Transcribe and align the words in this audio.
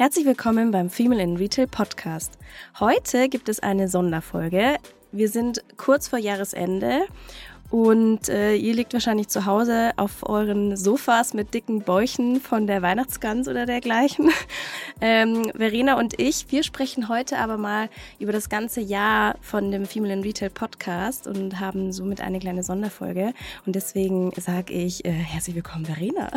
Herzlich 0.00 0.24
willkommen 0.24 0.70
beim 0.70 0.88
Female 0.88 1.22
in 1.22 1.36
Retail 1.36 1.66
Podcast. 1.66 2.38
Heute 2.80 3.28
gibt 3.28 3.50
es 3.50 3.60
eine 3.60 3.86
Sonderfolge. 3.86 4.76
Wir 5.12 5.28
sind 5.28 5.62
kurz 5.76 6.08
vor 6.08 6.18
Jahresende 6.18 7.02
und 7.68 8.30
äh, 8.30 8.54
ihr 8.54 8.72
liegt 8.72 8.94
wahrscheinlich 8.94 9.28
zu 9.28 9.44
Hause 9.44 9.90
auf 9.98 10.26
euren 10.26 10.74
Sofas 10.74 11.34
mit 11.34 11.52
dicken 11.52 11.82
Bäuchen 11.82 12.40
von 12.40 12.66
der 12.66 12.80
Weihnachtsgans 12.80 13.46
oder 13.46 13.66
dergleichen. 13.66 14.30
Ähm, 15.02 15.50
Verena 15.56 15.98
und 15.98 16.20
ich, 16.20 16.46
wir 16.50 16.62
sprechen 16.62 17.08
heute 17.08 17.38
aber 17.38 17.56
mal 17.56 17.88
über 18.18 18.32
das 18.32 18.50
ganze 18.50 18.82
Jahr 18.82 19.36
von 19.40 19.70
dem 19.70 19.86
Female 19.86 20.12
in 20.12 20.20
Retail 20.22 20.50
Podcast 20.50 21.26
und 21.26 21.58
haben 21.58 21.90
somit 21.90 22.20
eine 22.20 22.38
kleine 22.38 22.62
Sonderfolge. 22.62 23.32
Und 23.64 23.76
deswegen 23.76 24.30
sage 24.38 24.74
ich 24.74 25.06
äh, 25.06 25.10
herzlich 25.10 25.56
willkommen, 25.56 25.86
Verena. 25.86 26.30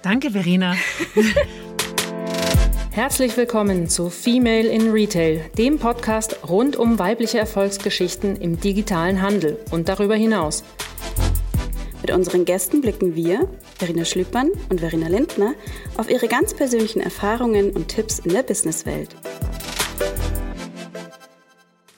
Danke, 0.00 0.30
Verena. 0.30 0.76
Herzlich 2.96 3.36
willkommen 3.36 3.90
zu 3.90 4.08
Female 4.08 4.68
in 4.68 4.90
Retail, 4.90 5.50
dem 5.58 5.78
Podcast 5.78 6.48
rund 6.48 6.76
um 6.76 6.98
weibliche 6.98 7.38
Erfolgsgeschichten 7.38 8.36
im 8.36 8.58
digitalen 8.58 9.20
Handel 9.20 9.62
und 9.70 9.90
darüber 9.90 10.14
hinaus. 10.14 10.64
Mit 12.00 12.10
unseren 12.10 12.46
Gästen 12.46 12.80
blicken 12.80 13.14
wir, 13.14 13.50
Verena 13.76 14.06
Schlüppmann 14.06 14.48
und 14.70 14.80
Verena 14.80 15.08
Lindner, 15.08 15.52
auf 15.98 16.08
ihre 16.08 16.26
ganz 16.26 16.54
persönlichen 16.54 17.02
Erfahrungen 17.02 17.72
und 17.72 17.88
Tipps 17.88 18.18
in 18.18 18.30
der 18.30 18.42
Businesswelt. 18.42 19.14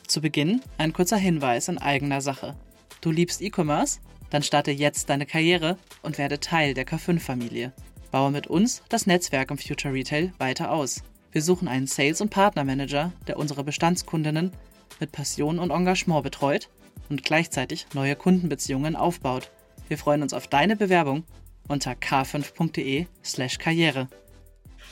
Zu 0.08 0.20
Beginn 0.20 0.62
ein 0.78 0.92
kurzer 0.92 1.16
Hinweis 1.16 1.68
in 1.68 1.78
eigener 1.78 2.20
Sache. 2.20 2.56
Du 3.02 3.12
liebst 3.12 3.40
E-Commerce? 3.40 4.00
Dann 4.30 4.42
starte 4.42 4.72
jetzt 4.72 5.08
deine 5.10 5.26
Karriere 5.26 5.78
und 6.02 6.18
werde 6.18 6.40
Teil 6.40 6.74
der 6.74 6.88
K5-Familie. 6.88 7.72
Baue 8.10 8.30
mit 8.30 8.46
uns 8.46 8.82
das 8.88 9.06
Netzwerk 9.06 9.50
im 9.50 9.58
Future 9.58 9.92
Retail 9.92 10.32
weiter 10.38 10.72
aus. 10.72 11.02
Wir 11.32 11.42
suchen 11.42 11.68
einen 11.68 11.86
Sales- 11.86 12.20
und 12.20 12.30
Partnermanager, 12.30 13.12
der 13.26 13.38
unsere 13.38 13.64
Bestandskundinnen 13.64 14.52
mit 15.00 15.12
Passion 15.12 15.58
und 15.58 15.70
Engagement 15.70 16.22
betreut 16.22 16.68
und 17.10 17.22
gleichzeitig 17.22 17.86
neue 17.94 18.16
Kundenbeziehungen 18.16 18.96
aufbaut. 18.96 19.50
Wir 19.88 19.98
freuen 19.98 20.22
uns 20.22 20.32
auf 20.32 20.46
deine 20.46 20.76
Bewerbung 20.76 21.24
unter 21.68 21.92
k5.de/slash 21.92 23.58
karriere. 23.58 24.08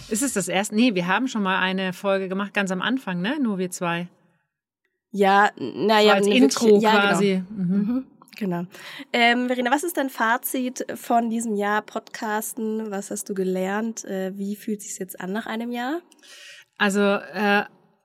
Ist 0.09 0.23
es 0.23 0.35
das 0.35 0.49
erste? 0.49 0.75
Nee, 0.75 0.95
wir 0.95 1.07
haben 1.07 1.27
schon 1.27 1.43
mal 1.43 1.59
eine 1.59 1.93
Folge 1.93 2.29
gemacht, 2.29 2.55
ganz 2.55 2.71
am 2.71 2.83
Anfang, 2.83 3.21
ne? 3.21 3.39
Nur 3.41 3.59
wir 3.59 3.71
zwei. 3.71 4.09
Ja, 5.11 5.51
naja, 5.57 6.11
so 6.11 6.17
als 6.17 6.27
Intro 6.27 6.79
ja, 6.79 6.91
genau. 6.91 7.03
quasi. 7.03 7.43
Genau. 7.49 7.65
Mhm. 7.65 8.07
Genau. 8.37 8.65
Ähm, 9.13 9.49
Verena, 9.49 9.71
was 9.71 9.83
ist 9.83 9.97
dein 9.97 10.11
Fazit 10.11 10.87
von 10.95 11.31
diesem 11.31 11.55
Jahr 11.55 11.83
Podcasten? 11.83 12.91
Was 12.91 13.11
hast 13.11 13.29
du 13.29 13.35
gelernt? 13.35 14.05
Äh, 14.05 14.37
wie 14.37 14.57
fühlt 14.57 14.83
sich 14.83 14.99
jetzt 14.99 15.19
an 15.21 15.33
nach 15.33 15.47
einem 15.47 15.71
Jahr? 15.71 16.01
Also 16.79 17.01
äh, 17.01 17.65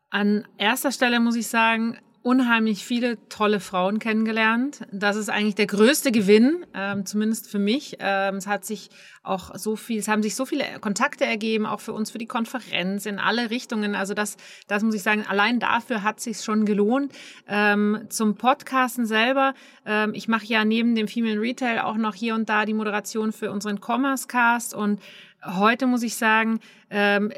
an 0.09 0.47
erster 0.57 0.91
Stelle 0.91 1.19
muss 1.19 1.35
ich 1.35 1.47
sagen, 1.47 1.97
unheimlich 2.23 2.85
viele 2.85 3.17
tolle 3.29 3.59
Frauen 3.59 3.99
kennengelernt. 3.99 4.81
Das 4.91 5.15
ist 5.15 5.29
eigentlich 5.29 5.55
der 5.55 5.65
größte 5.65 6.11
Gewinn, 6.11 6.65
ähm, 6.73 7.05
zumindest 7.05 7.49
für 7.49 7.57
mich. 7.57 7.97
Ähm, 7.99 8.35
es 8.35 8.47
hat 8.47 8.63
sich 8.63 8.89
auch 9.23 9.55
so 9.55 9.75
viel, 9.75 9.99
es 9.99 10.07
haben 10.07 10.21
sich 10.21 10.35
so 10.35 10.45
viele 10.45 10.65
Kontakte 10.79 11.25
ergeben, 11.25 11.65
auch 11.65 11.79
für 11.79 11.93
uns 11.93 12.11
für 12.11 12.17
die 12.17 12.27
Konferenz 12.27 13.05
in 13.05 13.19
alle 13.19 13.49
Richtungen. 13.49 13.95
Also 13.95 14.13
das, 14.13 14.37
das 14.67 14.83
muss 14.83 14.95
ich 14.95 15.03
sagen, 15.03 15.25
allein 15.27 15.59
dafür 15.59 16.03
hat 16.03 16.19
sich 16.19 16.41
schon 16.41 16.65
gelohnt. 16.65 17.11
Ähm, 17.47 18.05
zum 18.09 18.35
Podcasten 18.35 19.05
selber, 19.05 19.53
ähm, 19.85 20.13
ich 20.13 20.27
mache 20.27 20.45
ja 20.45 20.63
neben 20.63 20.95
dem 20.95 21.07
Female 21.07 21.39
Retail 21.39 21.81
auch 21.81 21.97
noch 21.97 22.13
hier 22.13 22.35
und 22.35 22.49
da 22.49 22.65
die 22.65 22.73
Moderation 22.73 23.31
für 23.31 23.51
unseren 23.51 23.79
Commerce 23.79 24.27
Cast 24.27 24.73
und 24.73 25.01
heute 25.43 25.87
muss 25.87 26.03
ich 26.03 26.15
sagen, 26.15 26.59
ähm, 26.89 27.31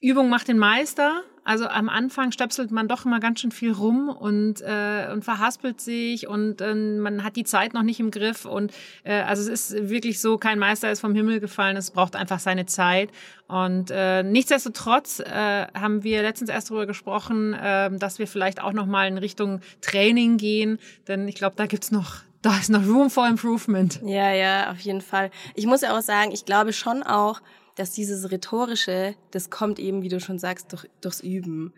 Übung 0.00 0.28
macht 0.28 0.48
den 0.48 0.58
Meister. 0.58 1.22
Also 1.44 1.66
am 1.66 1.88
Anfang 1.88 2.30
stöpselt 2.30 2.70
man 2.70 2.86
doch 2.86 3.04
immer 3.04 3.18
ganz 3.18 3.40
schön 3.40 3.50
viel 3.50 3.72
rum 3.72 4.08
und, 4.08 4.60
äh, 4.60 5.08
und 5.12 5.24
verhaspelt 5.24 5.80
sich 5.80 6.28
und 6.28 6.60
äh, 6.60 6.74
man 6.74 7.24
hat 7.24 7.36
die 7.36 7.44
Zeit 7.44 7.74
noch 7.74 7.82
nicht 7.82 7.98
im 7.98 8.10
Griff. 8.10 8.44
Und 8.44 8.72
äh, 9.02 9.22
also 9.22 9.42
es 9.50 9.70
ist 9.70 9.90
wirklich 9.90 10.20
so, 10.20 10.38
kein 10.38 10.58
Meister 10.58 10.90
ist 10.90 11.00
vom 11.00 11.14
Himmel 11.14 11.40
gefallen, 11.40 11.76
es 11.76 11.90
braucht 11.90 12.14
einfach 12.14 12.38
seine 12.38 12.66
Zeit. 12.66 13.10
Und 13.48 13.90
äh, 13.90 14.22
nichtsdestotrotz 14.22 15.20
äh, 15.20 15.66
haben 15.74 16.04
wir 16.04 16.22
letztens 16.22 16.48
erst 16.48 16.70
darüber 16.70 16.86
gesprochen, 16.86 17.54
äh, 17.54 17.90
dass 17.98 18.18
wir 18.18 18.28
vielleicht 18.28 18.62
auch 18.62 18.72
nochmal 18.72 19.08
in 19.08 19.18
Richtung 19.18 19.60
Training 19.80 20.36
gehen. 20.36 20.78
Denn 21.08 21.26
ich 21.26 21.34
glaube, 21.34 21.56
da 21.56 21.66
gibt's 21.66 21.90
noch 21.90 22.22
da 22.42 22.58
ist 22.58 22.70
noch 22.70 22.84
Room 22.84 23.08
for 23.08 23.28
Improvement. 23.28 24.00
Ja, 24.04 24.32
ja, 24.32 24.70
auf 24.72 24.80
jeden 24.80 25.00
Fall. 25.00 25.30
Ich 25.54 25.66
muss 25.66 25.82
ja 25.82 25.96
auch 25.96 26.02
sagen, 26.02 26.32
ich 26.32 26.44
glaube 26.44 26.72
schon 26.72 27.04
auch, 27.04 27.40
dass 27.76 27.92
dieses 27.92 28.30
Rhetorische, 28.30 29.14
das 29.30 29.50
kommt 29.50 29.78
eben, 29.78 30.02
wie 30.02 30.08
du 30.08 30.20
schon 30.20 30.38
sagst, 30.38 30.72
durch, 30.72 30.86
durchs 31.00 31.20
Üben. 31.20 31.72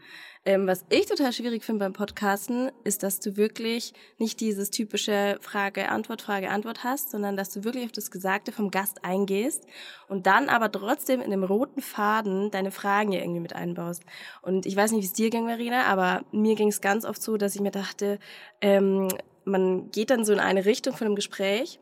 Ähm, 0.46 0.66
was 0.66 0.84
ich 0.90 1.06
total 1.06 1.32
schwierig 1.32 1.64
finde 1.64 1.84
beim 1.84 1.94
Podcasten, 1.94 2.70
ist, 2.84 3.02
dass 3.02 3.18
du 3.18 3.36
wirklich 3.38 3.94
nicht 4.18 4.40
dieses 4.40 4.70
typische 4.70 5.38
Frage-Antwort, 5.40 6.20
Frage-Antwort 6.20 6.84
hast, 6.84 7.10
sondern 7.10 7.36
dass 7.36 7.50
du 7.50 7.64
wirklich 7.64 7.86
auf 7.86 7.92
das 7.92 8.10
Gesagte 8.10 8.52
vom 8.52 8.70
Gast 8.70 9.04
eingehst 9.04 9.64
und 10.06 10.26
dann 10.26 10.50
aber 10.50 10.70
trotzdem 10.70 11.22
in 11.22 11.30
dem 11.30 11.44
roten 11.44 11.80
Faden 11.80 12.50
deine 12.50 12.72
Fragen 12.72 13.12
hier 13.12 13.22
irgendwie 13.22 13.40
mit 13.40 13.54
einbaust. 13.54 14.02
Und 14.42 14.66
ich 14.66 14.76
weiß 14.76 14.92
nicht, 14.92 15.02
wie 15.02 15.06
es 15.06 15.12
dir 15.14 15.30
ging, 15.30 15.46
Marina, 15.46 15.84
aber 15.84 16.24
mir 16.30 16.56
ging 16.56 16.68
es 16.68 16.82
ganz 16.82 17.06
oft 17.06 17.22
so, 17.22 17.38
dass 17.38 17.54
ich 17.54 17.62
mir 17.62 17.70
dachte, 17.70 18.18
ähm, 18.60 19.08
man 19.46 19.90
geht 19.90 20.10
dann 20.10 20.26
so 20.26 20.32
in 20.32 20.40
eine 20.40 20.66
Richtung 20.66 20.94
von 20.94 21.06
einem 21.06 21.16
Gespräch 21.16 21.80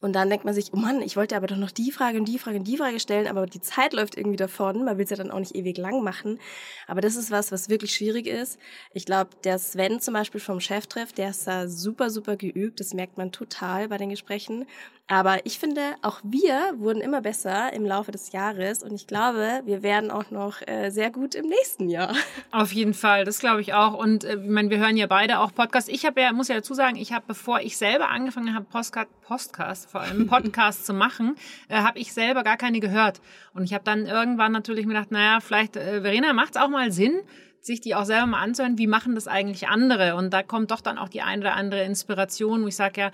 und 0.00 0.12
dann 0.12 0.28
denkt 0.28 0.44
man 0.44 0.52
sich, 0.52 0.72
oh 0.74 0.76
Mann, 0.76 1.00
ich 1.00 1.16
wollte 1.16 1.34
aber 1.34 1.46
doch 1.46 1.56
noch 1.56 1.70
die 1.70 1.90
Frage 1.90 2.18
und 2.18 2.26
die 2.26 2.38
Frage 2.38 2.58
und 2.58 2.64
die 2.64 2.76
Frage 2.76 3.00
stellen, 3.00 3.26
aber 3.26 3.46
die 3.46 3.60
Zeit 3.60 3.94
läuft 3.94 4.16
irgendwie 4.16 4.36
davon. 4.36 4.84
Man 4.84 4.98
will 4.98 5.04
es 5.04 5.10
ja 5.10 5.16
dann 5.16 5.30
auch 5.30 5.38
nicht 5.38 5.54
ewig 5.54 5.78
lang 5.78 6.02
machen. 6.02 6.38
Aber 6.86 7.00
das 7.00 7.16
ist 7.16 7.30
was, 7.30 7.52
was 7.52 7.70
wirklich 7.70 7.94
schwierig 7.94 8.26
ist. 8.26 8.58
Ich 8.92 9.06
glaube, 9.06 9.30
der 9.44 9.58
Sven 9.58 10.00
zum 10.00 10.12
Beispiel 10.12 10.40
vom 10.40 10.60
Cheftreff, 10.60 11.14
der 11.14 11.30
ist 11.30 11.46
da 11.46 11.68
super, 11.68 12.10
super 12.10 12.36
geübt. 12.36 12.80
Das 12.80 12.92
merkt 12.92 13.16
man 13.16 13.32
total 13.32 13.88
bei 13.88 13.96
den 13.96 14.10
Gesprächen. 14.10 14.66
Aber 15.06 15.44
ich 15.44 15.58
finde, 15.58 15.82
auch 16.00 16.20
wir 16.24 16.72
wurden 16.78 17.02
immer 17.02 17.20
besser 17.20 17.70
im 17.74 17.84
Laufe 17.84 18.10
des 18.10 18.32
Jahres 18.32 18.82
und 18.82 18.94
ich 18.94 19.06
glaube, 19.06 19.60
wir 19.66 19.82
werden 19.82 20.10
auch 20.10 20.30
noch 20.30 20.66
äh, 20.66 20.88
sehr 20.88 21.10
gut 21.10 21.34
im 21.34 21.46
nächsten 21.46 21.90
Jahr. 21.90 22.14
Auf 22.52 22.72
jeden 22.72 22.94
Fall, 22.94 23.26
das 23.26 23.38
glaube 23.38 23.60
ich 23.60 23.74
auch. 23.74 23.92
Und 23.92 24.24
äh, 24.24 24.36
ich 24.36 24.48
meine, 24.48 24.70
wir 24.70 24.78
hören 24.78 24.96
ja 24.96 25.06
beide 25.06 25.40
auch 25.40 25.52
Podcasts. 25.52 25.90
Ich 25.90 26.06
habe 26.06 26.22
ja, 26.22 26.32
muss 26.32 26.48
ja 26.48 26.54
dazu 26.54 26.72
sagen, 26.72 26.96
ich 26.96 27.12
habe, 27.12 27.24
bevor 27.26 27.60
ich 27.60 27.76
selber 27.76 28.08
angefangen 28.08 28.54
habe, 28.54 28.64
Postcard, 28.64 29.08
Postcast, 29.20 29.90
vor 29.90 30.00
allem 30.00 30.26
Podcast 30.28 30.86
zu 30.86 30.94
machen, 30.94 31.36
äh, 31.68 31.76
habe 31.76 31.98
ich 31.98 32.14
selber 32.14 32.42
gar 32.42 32.56
keine 32.56 32.80
gehört. 32.80 33.20
Und 33.52 33.64
ich 33.64 33.74
habe 33.74 33.84
dann 33.84 34.06
irgendwann 34.06 34.52
natürlich 34.52 34.86
mir 34.86 34.94
gedacht, 34.94 35.10
naja, 35.10 35.40
vielleicht, 35.40 35.76
äh, 35.76 36.00
Verena, 36.00 36.32
macht 36.32 36.56
es 36.56 36.62
auch 36.62 36.68
mal 36.68 36.90
Sinn, 36.92 37.20
sich 37.60 37.82
die 37.82 37.94
auch 37.94 38.04
selber 38.04 38.26
mal 38.26 38.42
anzuhören, 38.42 38.78
wie 38.78 38.86
machen 38.86 39.14
das 39.14 39.28
eigentlich 39.28 39.68
andere? 39.68 40.16
Und 40.16 40.32
da 40.32 40.42
kommt 40.42 40.70
doch 40.70 40.80
dann 40.80 40.96
auch 40.96 41.10
die 41.10 41.22
eine 41.22 41.42
oder 41.42 41.56
andere 41.56 41.84
Inspiration, 41.84 42.62
wo 42.62 42.68
ich 42.68 42.76
sage 42.76 43.00
ja, 43.00 43.10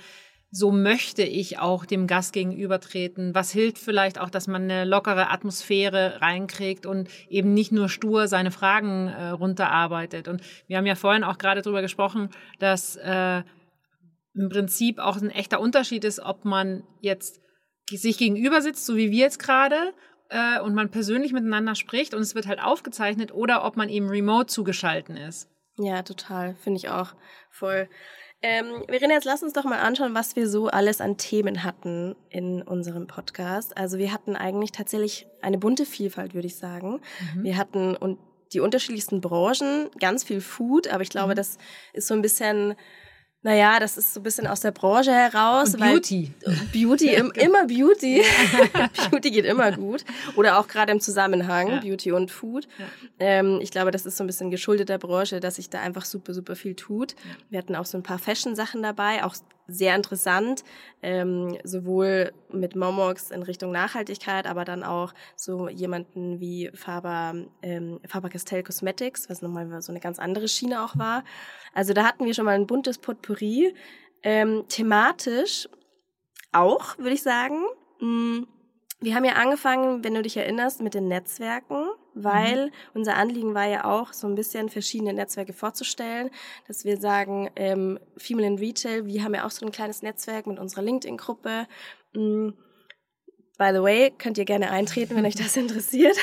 so 0.50 0.72
möchte 0.72 1.22
ich 1.22 1.59
auch 1.59 1.84
dem 1.84 2.06
Gast 2.06 2.33
gegenübertreten. 2.33 3.34
Was 3.34 3.53
hilft 3.53 3.78
vielleicht 3.78 4.21
auch, 4.21 4.31
dass 4.31 4.49
man 4.49 4.62
eine 4.62 4.84
lockere 4.84 5.31
Atmosphäre 5.31 6.21
reinkriegt 6.21 6.87
und 6.87 7.09
eben 7.28 7.55
nicht 7.55 7.71
nur 7.71 7.88
stur 7.88 8.27
seine 8.27 8.50
Fragen 8.50 9.09
äh, 9.09 9.28
runterarbeitet. 9.28 10.27
Und 10.27 10.43
wir 10.66 10.77
haben 10.77 10.87
ja 10.87 10.97
vorhin 10.97 11.22
auch 11.22 11.38
gerade 11.38 11.62
darüber 11.62 11.83
gesprochen, 11.83 12.31
dass 12.59 12.97
äh, 12.97 13.43
im 14.34 14.49
Prinzip 14.49 14.99
auch 14.99 15.16
ein 15.16 15.31
echter 15.31 15.61
Unterschied 15.61 16.05
ist, 16.05 16.21
ob 16.21 16.44
man 16.44 16.82
jetzt 17.00 17.41
sich 17.88 18.19
gegenüber 18.19 18.61
sitzt, 18.61 18.87
so 18.87 18.97
wie 18.97 19.11
wir 19.11 19.19
jetzt 19.19 19.38
gerade, 19.38 19.93
äh, 20.31 20.61
und 20.61 20.75
man 20.75 20.91
persönlich 20.91 21.32
miteinander 21.32 21.75
spricht 21.75 22.15
und 22.15 22.22
es 22.22 22.34
wird 22.34 22.47
halt 22.47 22.61
aufgezeichnet, 22.61 23.32
oder 23.32 23.65
ob 23.65 23.77
man 23.77 23.88
eben 23.88 24.09
remote 24.09 24.47
zugeschalten 24.47 25.17
ist. 25.17 25.49
Ja, 25.77 26.03
total. 26.03 26.56
Finde 26.56 26.78
ich 26.78 26.88
auch 26.88 27.15
voll. 27.50 27.88
Ähm, 28.43 28.84
Verena, 28.89 29.15
jetzt 29.15 29.25
lass 29.25 29.43
uns 29.43 29.53
doch 29.53 29.65
mal 29.65 29.81
anschauen, 29.81 30.15
was 30.15 30.34
wir 30.34 30.49
so 30.49 30.69
alles 30.69 31.01
an 31.01 31.19
Themen 31.19 31.62
hatten 31.62 32.17
in 32.31 32.62
unserem 32.62 33.06
Podcast. 33.06 33.77
Also 33.77 33.99
wir 33.99 34.12
hatten 34.12 34.34
eigentlich 34.34 34.73
tatsächlich 34.73 35.27
eine 35.43 35.59
bunte 35.59 35.84
Vielfalt, 35.84 36.33
würde 36.33 36.47
ich 36.47 36.56
sagen. 36.56 37.00
Mhm. 37.34 37.45
Wir 37.45 37.56
hatten 37.59 37.97
und 37.97 38.19
die 38.53 38.61
unterschiedlichsten 38.61 39.20
Branchen, 39.20 39.91
ganz 40.00 40.25
viel 40.25 40.41
Food, 40.41 40.88
aber 40.88 41.03
ich 41.03 41.11
glaube, 41.11 41.32
mhm. 41.32 41.37
das 41.37 41.59
ist 41.93 42.06
so 42.09 42.14
ein 42.14 42.23
bisschen 42.23 42.75
naja, 43.42 43.81
das 43.81 43.96
ist 43.96 44.12
so 44.12 44.20
ein 44.20 44.22
bisschen 44.22 44.46
aus 44.46 44.60
der 44.60 44.70
Branche 44.70 45.12
heraus. 45.12 45.75
Und 45.75 45.81
Beauty. 45.81 46.31
Beauty, 46.72 47.14
im, 47.14 47.31
immer 47.34 47.66
Beauty. 47.66 48.22
Beauty 49.10 49.31
geht 49.31 49.46
immer 49.46 49.72
gut. 49.72 50.04
Oder 50.37 50.58
auch 50.58 50.69
gerade 50.69 50.92
im 50.92 51.00
Zusammenhang, 51.00 51.69
ja. 51.69 51.81
Beauty 51.81 52.12
und 52.12 52.31
Food. 52.31 52.69
Ja. 52.78 52.84
Ähm, 53.19 53.58
ich 53.62 53.70
glaube, 53.70 53.92
das 53.92 54.04
ist 54.04 54.19
so 54.19 54.25
ein 54.25 54.26
bisschen 54.26 54.50
geschuldet 54.50 54.90
der 54.90 54.98
Branche, 54.98 55.40
dass 55.40 55.54
sich 55.54 55.70
da 55.70 55.81
einfach 55.81 56.04
super, 56.04 56.34
super 56.34 56.54
viel 56.54 56.75
tut. 56.75 57.16
Wir 57.48 57.58
hatten 57.58 57.76
auch 57.76 57.87
so 57.87 57.96
ein 57.96 58.02
paar 58.02 58.19
Fashion-Sachen 58.19 58.82
dabei, 58.82 59.25
auch 59.25 59.34
sehr 59.70 59.94
interessant, 59.96 60.64
ähm, 61.02 61.56
sowohl 61.64 62.32
mit 62.52 62.76
Momox 62.76 63.31
in 63.31 63.43
Richtung 63.43 63.72
Nachhaltigkeit, 63.72 64.46
aber 64.46 64.64
dann 64.64 64.82
auch 64.82 65.12
so 65.37 65.69
jemanden 65.69 66.40
wie 66.40 66.70
Faber, 66.75 67.34
ähm, 67.62 68.00
Faber 68.06 68.28
Castell 68.28 68.62
Cosmetics, 68.62 69.31
was 69.31 69.43
nochmal 69.43 69.81
so 69.82 69.93
eine 69.93 70.00
ganz 70.00 70.19
andere 70.19 70.49
Schiene 70.49 70.84
auch 70.84 70.99
war. 70.99 71.25
Also 71.75 71.93
da 71.93 72.05
hatten 72.05 72.25
wir 72.25 72.34
schon 72.34 72.44
mal 72.44 72.55
ein 72.55 72.67
buntes 72.67 72.99
Potpourri. 72.99 73.75
Ähm, 74.22 74.64
thematisch 74.69 75.69
auch, 76.52 76.99
würde 76.99 77.14
ich 77.14 77.23
sagen. 77.23 77.62
Mm, 78.00 78.43
wir 79.00 79.14
haben 79.14 79.25
ja 79.25 79.32
angefangen, 79.32 80.05
wenn 80.05 80.14
du 80.14 80.23
dich 80.23 80.37
erinnerst, 80.37 80.82
mit 80.82 80.94
den 80.94 81.08
Netzwerken 81.08 81.87
weil 82.14 82.67
mhm. 82.67 82.73
unser 82.94 83.17
Anliegen 83.17 83.55
war 83.55 83.67
ja 83.67 83.85
auch, 83.85 84.12
so 84.12 84.26
ein 84.26 84.35
bisschen 84.35 84.69
verschiedene 84.69 85.12
Netzwerke 85.12 85.52
vorzustellen, 85.52 86.31
dass 86.67 86.85
wir 86.85 86.99
sagen, 86.99 87.50
ähm, 87.56 87.99
Female 88.17 88.47
in 88.47 88.58
Retail, 88.58 89.06
wir 89.06 89.25
haben 89.25 89.35
ja 89.35 89.47
auch 89.47 89.50
so 89.50 89.64
ein 89.64 89.73
kleines 89.73 90.02
Netzwerk 90.02 90.47
mit 90.47 90.58
unserer 90.58 90.82
LinkedIn-Gruppe. 90.82 91.67
Mhm 92.14 92.55
By 93.58 93.73
the 93.75 93.82
way, 93.82 94.11
könnt 94.17 94.38
ihr 94.38 94.47
gerne 94.47 94.70
eintreten, 94.70 95.14
wenn 95.17 95.26
euch 95.26 95.35
das 95.35 95.55
interessiert. 95.58 96.17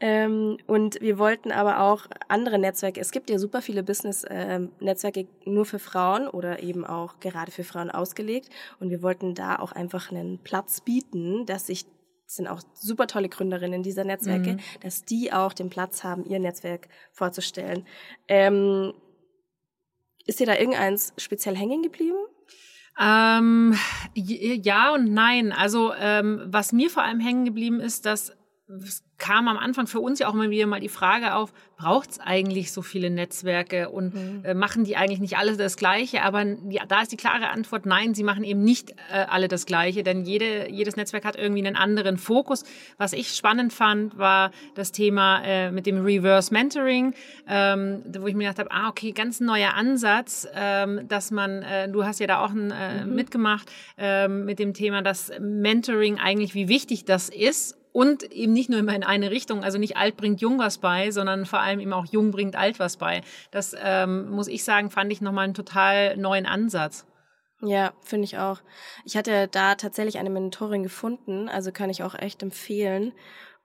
Ähm, 0.00 0.56
und 0.66 0.98
wir 1.02 1.18
wollten 1.18 1.52
aber 1.52 1.80
auch 1.80 2.06
andere 2.28 2.58
Netzwerke. 2.58 2.98
Es 2.98 3.10
gibt 3.10 3.28
ja 3.28 3.38
super 3.38 3.60
viele 3.60 3.82
Business-Netzwerke 3.82 5.20
ähm, 5.20 5.28
nur 5.44 5.66
für 5.66 5.78
Frauen 5.78 6.26
oder 6.26 6.62
eben 6.62 6.86
auch 6.86 7.20
gerade 7.20 7.52
für 7.52 7.64
Frauen 7.64 7.90
ausgelegt. 7.90 8.48
Und 8.78 8.88
wir 8.88 9.02
wollten 9.02 9.34
da 9.34 9.58
auch 9.58 9.72
einfach 9.72 10.10
einen 10.10 10.38
Platz 10.38 10.80
bieten, 10.80 11.44
dass 11.44 11.66
sich 11.66 11.84
sind 12.36 12.46
auch 12.46 12.60
super 12.74 13.06
tolle 13.06 13.28
Gründerinnen 13.28 13.82
dieser 13.82 14.04
Netzwerke, 14.04 14.54
mhm. 14.54 14.60
dass 14.82 15.04
die 15.04 15.32
auch 15.32 15.52
den 15.52 15.68
Platz 15.68 16.04
haben, 16.04 16.24
ihr 16.24 16.38
Netzwerk 16.38 16.88
vorzustellen. 17.12 17.86
Ähm, 18.28 18.92
ist 20.26 20.38
dir 20.38 20.46
da 20.46 20.56
irgendeins 20.56 21.12
speziell 21.16 21.56
hängen 21.56 21.82
geblieben? 21.82 22.18
Ähm, 23.00 23.76
ja 24.14 24.94
und 24.94 25.12
nein. 25.12 25.52
Also 25.52 25.92
ähm, 25.94 26.42
was 26.46 26.72
mir 26.72 26.90
vor 26.90 27.02
allem 27.02 27.18
hängen 27.18 27.44
geblieben 27.44 27.80
ist, 27.80 28.06
dass 28.06 28.32
es 28.78 29.02
kam 29.18 29.48
am 29.48 29.58
Anfang 29.58 29.86
für 29.86 30.00
uns 30.00 30.18
ja 30.18 30.28
auch 30.28 30.34
immer 30.34 30.50
wieder 30.50 30.66
mal 30.66 30.80
die 30.80 30.88
Frage 30.88 31.34
auf, 31.34 31.52
braucht 31.76 32.10
es 32.10 32.20
eigentlich 32.20 32.72
so 32.72 32.82
viele 32.82 33.10
Netzwerke 33.10 33.90
und 33.90 34.14
mhm. 34.14 34.44
äh, 34.44 34.54
machen 34.54 34.84
die 34.84 34.96
eigentlich 34.96 35.20
nicht 35.20 35.36
alle 35.36 35.56
das 35.56 35.76
Gleiche? 35.76 36.22
Aber 36.22 36.44
ja, 36.68 36.86
da 36.86 37.02
ist 37.02 37.12
die 37.12 37.16
klare 37.16 37.50
Antwort, 37.50 37.86
nein, 37.86 38.14
sie 38.14 38.22
machen 38.22 38.44
eben 38.44 38.62
nicht 38.62 38.92
äh, 39.12 39.26
alle 39.28 39.48
das 39.48 39.66
Gleiche, 39.66 40.02
denn 40.02 40.24
jede, 40.24 40.70
jedes 40.70 40.96
Netzwerk 40.96 41.24
hat 41.24 41.36
irgendwie 41.36 41.66
einen 41.66 41.76
anderen 41.76 42.16
Fokus. 42.16 42.64
Was 42.96 43.12
ich 43.12 43.34
spannend 43.34 43.72
fand, 43.72 44.16
war 44.18 44.52
das 44.74 44.92
Thema 44.92 45.42
äh, 45.44 45.70
mit 45.70 45.86
dem 45.86 46.02
Reverse 46.02 46.52
Mentoring, 46.52 47.14
ähm, 47.48 48.02
wo 48.18 48.26
ich 48.26 48.34
mir 48.34 48.48
gedacht 48.48 48.58
habe, 48.58 48.70
ah, 48.72 48.88
okay, 48.88 49.12
ganz 49.12 49.40
neuer 49.40 49.74
Ansatz, 49.74 50.48
ähm, 50.54 51.06
dass 51.08 51.30
man, 51.30 51.62
äh, 51.62 51.90
du 51.90 52.04
hast 52.04 52.20
ja 52.20 52.26
da 52.26 52.44
auch 52.44 52.50
ein, 52.50 52.70
äh, 52.70 53.04
mhm. 53.04 53.14
mitgemacht, 53.14 53.70
äh, 53.98 54.28
mit 54.28 54.58
dem 54.58 54.72
Thema, 54.74 55.02
dass 55.02 55.30
Mentoring 55.40 56.18
eigentlich, 56.18 56.54
wie 56.54 56.68
wichtig 56.68 57.04
das 57.04 57.28
ist 57.28 57.79
und 57.92 58.30
eben 58.32 58.52
nicht 58.52 58.70
nur 58.70 58.78
immer 58.78 58.94
in 58.94 59.02
eine 59.02 59.30
Richtung, 59.30 59.64
also 59.64 59.78
nicht 59.78 59.96
alt 59.96 60.16
bringt 60.16 60.40
jung 60.40 60.58
was 60.58 60.78
bei, 60.78 61.10
sondern 61.10 61.46
vor 61.46 61.60
allem 61.60 61.80
eben 61.80 61.92
auch 61.92 62.06
jung 62.06 62.30
bringt 62.30 62.56
alt 62.56 62.78
was 62.78 62.96
bei. 62.96 63.22
Das 63.50 63.74
ähm, 63.82 64.30
muss 64.30 64.48
ich 64.48 64.64
sagen, 64.64 64.90
fand 64.90 65.12
ich 65.12 65.20
nochmal 65.20 65.44
einen 65.44 65.54
total 65.54 66.16
neuen 66.16 66.46
Ansatz. 66.46 67.06
Ja, 67.62 67.92
finde 68.00 68.24
ich 68.24 68.38
auch. 68.38 68.60
Ich 69.04 69.16
hatte 69.16 69.48
da 69.48 69.74
tatsächlich 69.74 70.18
eine 70.18 70.30
Mentorin 70.30 70.82
gefunden, 70.82 71.48
also 71.48 71.72
kann 71.72 71.90
ich 71.90 72.02
auch 72.02 72.14
echt 72.14 72.42
empfehlen. 72.42 73.12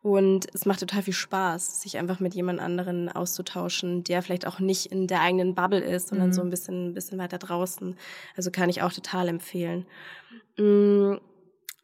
Und 0.01 0.45
es 0.53 0.67
macht 0.67 0.81
total 0.81 1.01
viel 1.01 1.15
Spaß, 1.15 1.81
sich 1.81 1.97
einfach 1.97 2.19
mit 2.19 2.35
jemand 2.35 2.59
anderen 2.59 3.09
auszutauschen, 3.09 4.03
der 4.03 4.21
vielleicht 4.21 4.45
auch 4.45 4.59
nicht 4.59 4.87
in 4.87 5.07
der 5.07 5.21
eigenen 5.21 5.55
Bubble 5.55 5.79
ist, 5.79 6.09
sondern 6.09 6.27
mhm. 6.27 6.33
so 6.33 6.41
ein 6.41 6.51
bisschen, 6.51 6.89
ein 6.89 6.93
bisschen 6.93 7.17
weiter 7.17 7.39
draußen. 7.39 7.97
Also 8.37 8.51
kann 8.51 8.69
ich 8.69 8.83
auch 8.83 8.93
total 8.93 9.29
empfehlen. 9.29 9.87
Mhm 10.57 11.19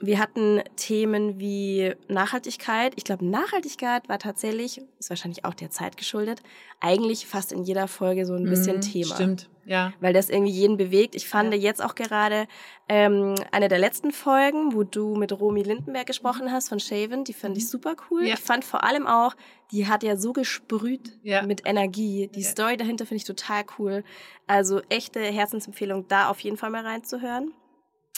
wir 0.01 0.19
hatten 0.19 0.61
Themen 0.75 1.39
wie 1.39 1.93
Nachhaltigkeit. 2.07 2.93
Ich 2.95 3.03
glaube, 3.03 3.25
Nachhaltigkeit 3.25 4.09
war 4.09 4.19
tatsächlich, 4.19 4.81
ist 4.99 5.09
wahrscheinlich 5.09 5.45
auch 5.45 5.53
der 5.53 5.69
Zeit 5.69 5.97
geschuldet, 5.97 6.41
eigentlich 6.79 7.27
fast 7.27 7.51
in 7.51 7.63
jeder 7.63 7.87
Folge 7.87 8.25
so 8.25 8.33
ein 8.33 8.43
bisschen 8.45 8.77
mhm, 8.77 8.81
Thema. 8.81 9.15
Stimmt, 9.15 9.49
ja. 9.65 9.93
Weil 9.99 10.13
das 10.13 10.29
irgendwie 10.29 10.51
jeden 10.51 10.77
bewegt. 10.77 11.15
Ich 11.15 11.27
fand 11.27 11.53
ja. 11.53 11.59
jetzt 11.59 11.83
auch 11.83 11.93
gerade 11.95 12.47
ähm, 12.89 13.35
eine 13.51 13.67
der 13.67 13.77
letzten 13.77 14.11
Folgen, 14.11 14.73
wo 14.73 14.83
du 14.83 15.15
mit 15.15 15.31
Romy 15.39 15.61
Lindenberg 15.61 16.07
gesprochen 16.07 16.51
hast 16.51 16.69
von 16.69 16.79
Shaven, 16.79 17.23
die 17.23 17.33
fand 17.33 17.57
ich 17.57 17.63
mhm. 17.65 17.69
super 17.69 17.95
cool. 18.09 18.25
Ja. 18.25 18.33
Ich 18.33 18.39
fand 18.39 18.65
vor 18.65 18.83
allem 18.83 19.05
auch, 19.05 19.35
die 19.71 19.87
hat 19.87 20.03
ja 20.03 20.17
so 20.17 20.33
gesprüht 20.33 21.17
ja. 21.23 21.43
mit 21.43 21.61
Energie. 21.65 22.29
Die 22.33 22.43
Story 22.43 22.75
dahinter 22.75 23.05
finde 23.05 23.17
ich 23.17 23.25
total 23.25 23.63
cool. 23.77 24.03
Also 24.47 24.81
echte 24.89 25.19
Herzensempfehlung, 25.21 26.07
da 26.07 26.29
auf 26.29 26.39
jeden 26.39 26.57
Fall 26.57 26.71
mal 26.71 26.85
reinzuhören. 26.85 27.53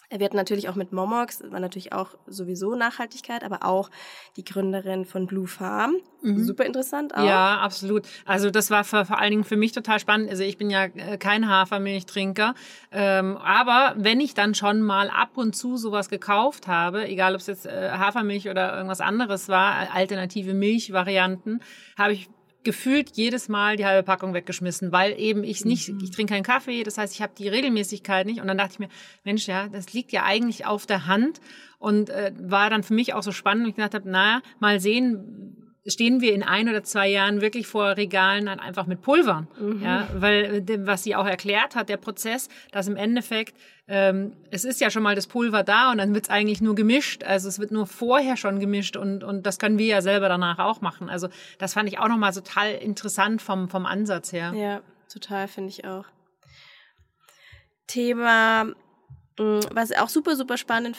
Wir 0.09 0.25
hatten 0.25 0.35
natürlich 0.35 0.69
auch 0.69 0.75
mit 0.75 0.91
Momox, 0.91 1.43
war 1.49 1.59
natürlich 1.59 1.93
auch 1.93 2.15
sowieso 2.27 2.75
Nachhaltigkeit, 2.75 3.43
aber 3.43 3.65
auch 3.65 3.89
die 4.37 4.43
Gründerin 4.43 5.05
von 5.05 5.25
Blue 5.25 5.47
Farm. 5.47 5.95
Mhm. 6.21 6.43
Super 6.43 6.65
interessant 6.65 7.15
auch. 7.15 7.25
Ja, 7.25 7.57
absolut. 7.59 8.05
Also 8.25 8.51
das 8.51 8.69
war 8.69 8.83
vor, 8.83 9.05
vor 9.05 9.19
allen 9.19 9.31
Dingen 9.31 9.43
für 9.43 9.57
mich 9.57 9.71
total 9.71 9.99
spannend. 9.99 10.29
Also 10.29 10.43
ich 10.43 10.57
bin 10.57 10.69
ja 10.69 10.85
äh, 10.85 11.17
kein 11.17 11.49
Hafermilchtrinker, 11.49 12.53
ähm, 12.91 13.37
aber 13.37 13.95
wenn 13.97 14.19
ich 14.19 14.33
dann 14.33 14.53
schon 14.53 14.81
mal 14.81 15.09
ab 15.09 15.31
und 15.35 15.55
zu 15.55 15.77
sowas 15.77 16.09
gekauft 16.09 16.67
habe, 16.67 17.07
egal 17.07 17.33
ob 17.33 17.41
es 17.41 17.47
jetzt 17.47 17.65
äh, 17.65 17.91
Hafermilch 17.91 18.49
oder 18.49 18.75
irgendwas 18.75 19.01
anderes 19.01 19.49
war, 19.49 19.93
alternative 19.93 20.53
Milchvarianten, 20.53 21.61
habe 21.97 22.13
ich 22.13 22.29
gefühlt 22.63 23.15
jedes 23.15 23.49
Mal 23.49 23.77
die 23.77 23.85
halbe 23.85 24.03
Packung 24.03 24.33
weggeschmissen, 24.33 24.91
weil 24.91 25.19
eben 25.19 25.43
ich 25.43 25.65
nicht, 25.65 25.89
mhm. 25.89 25.99
ich 26.03 26.11
trinke 26.11 26.33
keinen 26.33 26.43
Kaffee, 26.43 26.83
das 26.83 26.97
heißt, 26.97 27.13
ich 27.13 27.21
habe 27.21 27.33
die 27.37 27.47
Regelmäßigkeit 27.47 28.25
nicht. 28.25 28.41
Und 28.41 28.47
dann 28.47 28.57
dachte 28.57 28.73
ich 28.73 28.79
mir, 28.79 28.89
Mensch, 29.23 29.47
ja, 29.47 29.67
das 29.67 29.93
liegt 29.93 30.11
ja 30.11 30.23
eigentlich 30.23 30.65
auf 30.65 30.85
der 30.85 31.05
Hand 31.07 31.41
und 31.79 32.09
äh, 32.09 32.31
war 32.39 32.69
dann 32.69 32.83
für 32.83 32.93
mich 32.93 33.13
auch 33.13 33.23
so 33.23 33.31
spannend. 33.31 33.65
Und 33.65 33.69
ich 33.71 33.75
gedacht 33.75 33.93
habe, 33.93 34.09
naja, 34.09 34.41
mal 34.59 34.79
sehen, 34.79 35.42
stehen 35.85 36.21
wir 36.21 36.33
in 36.33 36.43
ein 36.43 36.69
oder 36.69 36.83
zwei 36.83 37.09
Jahren 37.09 37.41
wirklich 37.41 37.67
vor 37.67 37.97
Regalen 37.97 38.45
dann 38.45 38.59
einfach 38.59 38.85
mit 38.85 39.01
Pulvern. 39.01 39.47
Mhm. 39.59 39.81
Ja, 39.83 40.07
weil 40.15 40.63
äh, 40.67 40.87
was 40.87 41.03
sie 41.03 41.15
auch 41.15 41.25
erklärt 41.25 41.75
hat, 41.75 41.89
der 41.89 41.97
Prozess, 41.97 42.47
dass 42.71 42.87
im 42.87 42.95
Endeffekt, 42.95 43.55
ähm, 43.87 44.33
es 44.49 44.63
ist 44.63 44.79
ja 44.79 44.89
schon 44.89 45.03
mal 45.03 45.15
das 45.15 45.27
Pulver 45.27 45.63
da 45.63 45.91
und 45.91 45.97
dann 45.97 46.13
wird 46.13 46.25
es 46.25 46.29
eigentlich 46.29 46.61
nur 46.61 46.75
gemischt. 46.75 47.23
Also 47.23 47.49
es 47.49 47.59
wird 47.59 47.71
nur 47.71 47.85
vorher 47.85 48.37
schon 48.37 48.59
gemischt 48.59 48.95
und, 48.95 49.23
und 49.23 49.45
das 49.45 49.59
können 49.59 49.77
wir 49.77 49.87
ja 49.87 50.01
selber 50.01 50.29
danach 50.29 50.59
auch 50.59 50.81
machen. 50.81 51.09
Also 51.09 51.27
das 51.57 51.73
fand 51.73 51.89
ich 51.89 51.99
auch 51.99 52.07
nochmal 52.07 52.33
total 52.33 52.71
interessant 52.73 53.41
vom, 53.41 53.67
vom 53.67 53.85
Ansatz 53.85 54.31
her. 54.31 54.53
Ja, 54.55 54.81
total, 55.11 55.47
finde 55.47 55.69
ich 55.69 55.85
auch. 55.85 56.05
Thema 57.87 58.73
was 59.37 59.91
auch 59.93 60.09
super, 60.09 60.35
super 60.35 60.57
spannend 60.57 60.97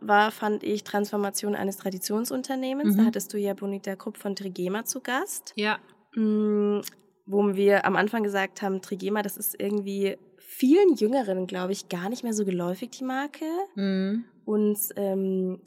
war, 0.00 0.30
fand 0.30 0.62
ich 0.62 0.84
Transformation 0.84 1.54
eines 1.54 1.76
Traditionsunternehmens. 1.76 2.94
Mhm. 2.94 2.98
Da 2.98 3.04
hattest 3.06 3.32
du 3.32 3.38
ja 3.38 3.54
Bonita 3.54 3.96
Krupp 3.96 4.16
von 4.16 4.34
Trigema 4.34 4.84
zu 4.84 5.00
Gast. 5.00 5.52
Ja. 5.56 5.78
Mm, 6.14 6.80
wo 7.26 7.54
wir 7.54 7.84
am 7.84 7.96
Anfang 7.96 8.22
gesagt 8.22 8.62
haben, 8.62 8.80
Trigema, 8.80 9.22
das 9.22 9.36
ist 9.36 9.58
irgendwie 9.58 10.16
vielen 10.38 10.94
Jüngeren, 10.94 11.46
glaube 11.46 11.72
ich, 11.72 11.88
gar 11.88 12.08
nicht 12.08 12.22
mehr 12.22 12.34
so 12.34 12.44
geläufig, 12.44 12.90
die 12.90 13.04
Marke. 13.04 13.46
Mhm. 13.74 14.24
Und 14.44 14.78
ähm, 14.96 15.60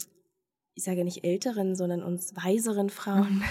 ich 0.78 0.84
sage 0.84 1.04
nicht 1.04 1.24
älteren, 1.24 1.76
sondern 1.76 2.04
uns 2.04 2.36
weiseren 2.36 2.92
Frauen. 2.92 3.44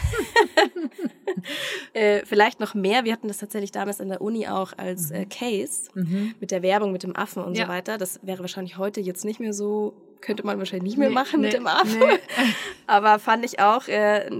äh, 1.92 2.24
vielleicht 2.24 2.60
noch 2.60 2.74
mehr. 2.74 3.04
Wir 3.04 3.12
hatten 3.12 3.26
das 3.26 3.38
tatsächlich 3.38 3.72
damals 3.72 3.98
in 3.98 4.08
der 4.08 4.20
Uni 4.20 4.46
auch 4.46 4.72
als 4.76 5.10
äh, 5.10 5.24
mhm. 5.24 5.28
Case 5.28 5.90
mhm. 5.94 6.34
mit 6.38 6.52
der 6.52 6.62
Werbung 6.62 6.92
mit 6.92 7.02
dem 7.02 7.16
Affen 7.16 7.42
und 7.42 7.58
ja. 7.58 7.64
so 7.64 7.68
weiter. 7.72 7.98
Das 7.98 8.20
wäre 8.22 8.38
wahrscheinlich 8.38 8.78
heute 8.78 9.00
jetzt 9.00 9.24
nicht 9.24 9.40
mehr 9.40 9.52
so, 9.52 9.94
könnte 10.20 10.46
man 10.46 10.56
wahrscheinlich 10.58 10.84
nicht 10.84 10.98
mehr 10.98 11.08
nee, 11.08 11.14
machen 11.14 11.40
nee, 11.40 11.48
mit 11.48 11.56
dem 11.56 11.66
Affen. 11.66 11.98
Nee. 11.98 12.18
Aber 12.86 13.18
fand 13.18 13.44
ich 13.44 13.58
auch 13.58 13.88
äh, 13.88 14.30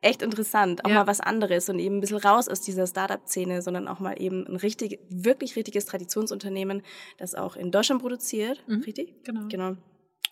echt 0.00 0.20
interessant, 0.20 0.84
auch 0.84 0.88
ja. 0.88 0.96
mal 0.96 1.06
was 1.06 1.20
anderes 1.20 1.68
und 1.68 1.78
eben 1.78 1.98
ein 1.98 2.00
bisschen 2.00 2.18
raus 2.18 2.48
aus 2.48 2.60
dieser 2.60 2.88
Startup-Szene, 2.88 3.62
sondern 3.62 3.86
auch 3.86 4.00
mal 4.00 4.20
eben 4.20 4.44
ein 4.48 4.56
richtig, 4.56 4.98
wirklich 5.10 5.54
richtiges 5.54 5.86
Traditionsunternehmen, 5.86 6.82
das 7.18 7.36
auch 7.36 7.54
in 7.54 7.70
Deutschland 7.70 8.02
produziert. 8.02 8.64
Mhm. 8.66 8.82
Richtig? 8.82 9.14
Genau. 9.22 9.46
Genau. 9.48 9.76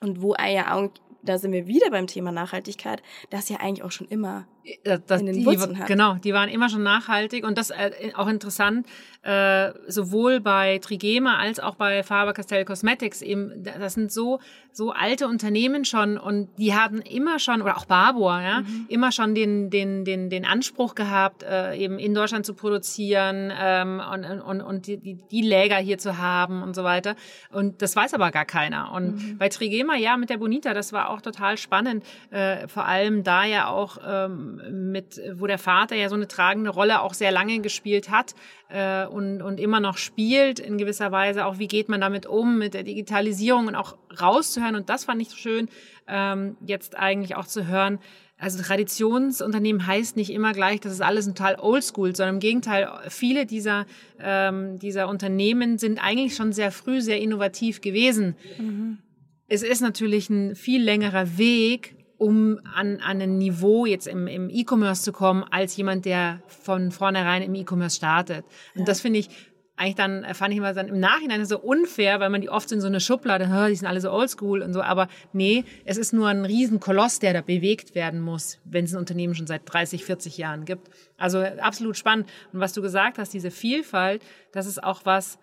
Und 0.03 0.21
wo 0.21 0.35
er 0.35 0.49
ja 0.49 0.75
auch 0.75 0.91
da 1.23 1.39
sind 1.39 1.53
wir 1.53 1.67
wieder 1.67 1.91
beim 1.91 2.07
Thema 2.07 2.33
Nachhaltigkeit, 2.33 3.03
das 3.31 3.49
ja 3.49 3.59
eigentlich 3.59 3.85
auch 3.85 3.93
schon 3.93 4.09
immer 4.09 4.47
das, 4.85 5.21
in 5.21 5.27
den 5.27 5.35
die, 5.37 5.47
Wurzeln 5.47 5.79
hat. 5.79 5.87
Genau, 5.87 6.15
die 6.15 6.33
waren 6.33 6.49
immer 6.49 6.69
schon 6.69 6.83
nachhaltig 6.83 7.45
und 7.45 7.59
das 7.59 7.71
äh, 7.71 8.13
auch 8.15 8.29
interessant, 8.29 8.87
äh, 9.23 9.73
sowohl 9.87 10.41
bei 10.41 10.79
Trigema 10.79 11.37
als 11.39 11.61
auch 11.61 11.75
bei 11.75 12.03
Faber-Castell 12.03 12.65
Cosmetics 12.65 13.23
eben, 13.23 13.65
das 13.65 13.95
sind 13.95 14.13
so, 14.13 14.41
so 14.73 14.91
alte 14.93 15.29
Unternehmen 15.29 15.85
schon 15.85 16.19
und 16.19 16.49
die 16.59 16.75
haben 16.75 17.01
immer 17.01 17.39
schon, 17.39 17.63
oder 17.63 17.77
auch 17.77 17.85
Barbour, 17.85 18.41
ja, 18.41 18.61
mhm. 18.61 18.87
immer 18.89 19.13
schon 19.13 19.35
den, 19.35 19.71
den, 19.71 20.05
den, 20.05 20.31
den 20.31 20.45
Anspruch 20.45 20.95
gehabt, 20.95 21.43
äh, 21.43 21.77
eben 21.77 21.99
in 21.99 22.15
Deutschland 22.15 22.47
zu 22.47 22.55
produzieren 22.55 23.53
ähm, 23.57 24.01
und, 24.13 24.25
und, 24.25 24.61
und 24.61 24.87
die, 24.87 24.97
die, 24.97 25.19
die 25.31 25.43
Läger 25.43 25.77
hier 25.77 25.99
zu 25.99 26.19
haben 26.19 26.63
und 26.63 26.75
so 26.75 26.85
weiter. 26.85 27.17
Und 27.51 27.83
das 27.83 27.95
weiß 27.95 28.15
aber 28.15 28.31
gar 28.31 28.45
keiner. 28.45 28.93
Und 28.93 29.15
mhm. 29.17 29.39
bei 29.39 29.49
Trigema, 29.49 29.97
ja, 29.97 30.17
mit 30.17 30.31
der 30.31 30.39
Bonita, 30.39 30.75
das 30.75 30.93
war 30.93 31.11
auch 31.11 31.21
total 31.21 31.57
spannend, 31.59 32.05
äh, 32.31 32.67
vor 32.69 32.87
allem 32.87 33.23
da 33.25 33.45
ja 33.45 33.69
auch 33.69 33.99
ähm, 34.07 34.52
mit, 34.71 35.21
wo 35.35 35.47
der 35.47 35.59
Vater 35.59 35.97
ja 35.97 36.09
so 36.09 36.15
eine 36.15 36.29
tragende 36.29 36.71
Rolle 36.71 37.03
auch 37.03 37.15
sehr 37.15 37.31
lange 37.31 37.61
gespielt 37.61 38.11
hat 38.11 38.35
äh, 38.69 39.07
und, 39.07 39.43
und 39.43 39.61
immer 39.61 39.81
noch 39.81 39.97
spielt 39.97 40.59
in 40.59 40.79
gewisser 40.79 41.13
Weise. 41.13 41.47
Auch 41.47 41.59
wie 41.59 41.69
geht 41.69 41.89
man 41.89 42.01
damit 42.01 42.27
um 42.27 42.59
mit 42.59 42.75
der 42.75 42.83
Digitalisierung 42.83 43.67
und 43.69 43.75
auch 43.75 43.97
rauszuhören. 44.21 44.77
Und 44.77 44.89
das 44.89 45.05
fand 45.05 45.23
ich 45.23 45.31
so 45.31 45.37
schön, 45.37 45.69
ähm, 46.09 46.57
jetzt 46.67 46.97
eigentlich 46.99 47.37
auch 47.37 47.47
zu 47.47 47.67
hören. 47.67 47.99
Also 48.39 48.61
Traditionsunternehmen 48.61 49.87
heißt 49.87 50.17
nicht 50.17 50.31
immer 50.31 50.53
gleich, 50.53 50.81
das 50.81 50.93
ist 50.93 51.01
alles 51.01 51.27
total 51.27 51.61
oldschool, 51.61 52.17
sondern 52.17 52.37
im 52.37 52.41
Gegenteil, 52.41 52.89
viele 53.09 53.47
dieser, 53.47 53.87
ähm, 54.19 54.81
dieser 54.81 55.09
Unternehmen 55.09 55.79
sind 55.79 56.03
eigentlich 56.03 56.35
schon 56.35 56.53
sehr 56.53 56.73
früh 56.73 57.01
sehr 57.01 57.21
innovativ 57.21 57.81
gewesen. 57.81 58.35
Mhm. 58.59 58.99
Es 59.47 59.63
ist 59.63 59.81
natürlich 59.81 60.29
ein 60.29 60.57
viel 60.57 60.83
längerer 60.83 61.39
Weg, 61.39 61.95
um 62.23 62.61
an, 62.73 63.01
an 63.01 63.21
ein 63.21 63.37
Niveau 63.39 63.85
jetzt 63.85 64.07
im, 64.07 64.29
im 64.29 64.49
E-Commerce 64.49 65.03
zu 65.03 65.11
kommen, 65.11 65.45
als 65.51 65.77
jemand, 65.77 66.05
der 66.05 66.41
von 66.47 66.93
vornherein 66.93 67.43
im 67.43 67.53
E-Commerce 67.57 67.97
startet. 67.97 68.45
Und 68.77 68.83
ja. 68.83 68.85
das 68.85 69.01
finde 69.01 69.19
ich 69.19 69.29
eigentlich 69.75 69.97
dann, 69.97 70.23
äh, 70.23 70.33
fand 70.33 70.53
ich 70.53 70.59
immer 70.59 70.73
dann 70.73 70.87
im 70.87 71.01
Nachhinein 71.01 71.45
so 71.45 71.59
unfair, 71.59 72.21
weil 72.21 72.31
man 72.31 72.41
die 72.41 72.49
oft 72.49 72.71
in 72.71 72.81
so 72.81 72.87
eine 72.87 73.01
Schublade, 73.01 73.51
die 73.69 73.75
sind 73.75 73.89
alle 73.89 74.01
so 74.01 74.13
oldschool 74.13 74.63
und 74.63 74.73
so, 74.73 74.83
aber 74.83 75.09
nee, 75.33 75.65
es 75.85 75.97
ist 75.97 76.13
nur 76.13 76.29
ein 76.29 76.45
Riesenkoloss, 76.45 77.19
der 77.19 77.33
da 77.33 77.41
bewegt 77.41 77.97
werden 77.97 78.21
muss, 78.21 78.61
wenn 78.65 78.85
es 78.85 78.95
ein 78.95 78.99
Unternehmen 78.99 79.35
schon 79.35 79.49
seit 79.49 79.63
30, 79.65 80.05
40 80.05 80.39
Jahren 80.39 80.65
gibt. 80.65 80.91
Also 81.19 81.41
absolut 81.41 81.97
spannend. 81.97 82.31
Und 82.53 82.61
was 82.61 82.73
du 82.73 82.83
gesagt 82.83 83.19
hast, 83.19 83.35
diese 83.35 83.51
Vielfalt, 83.51 84.23
das 84.53 84.67
ist 84.67 84.85
auch 84.85 85.01
was, 85.05 85.41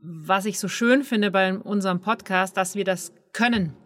was 0.00 0.46
ich 0.46 0.58
so 0.58 0.66
schön 0.66 1.04
finde 1.04 1.30
bei 1.30 1.56
unserem 1.56 2.00
Podcast, 2.00 2.56
dass 2.56 2.74
wir 2.74 2.84
das 2.84 3.12
können. 3.32 3.76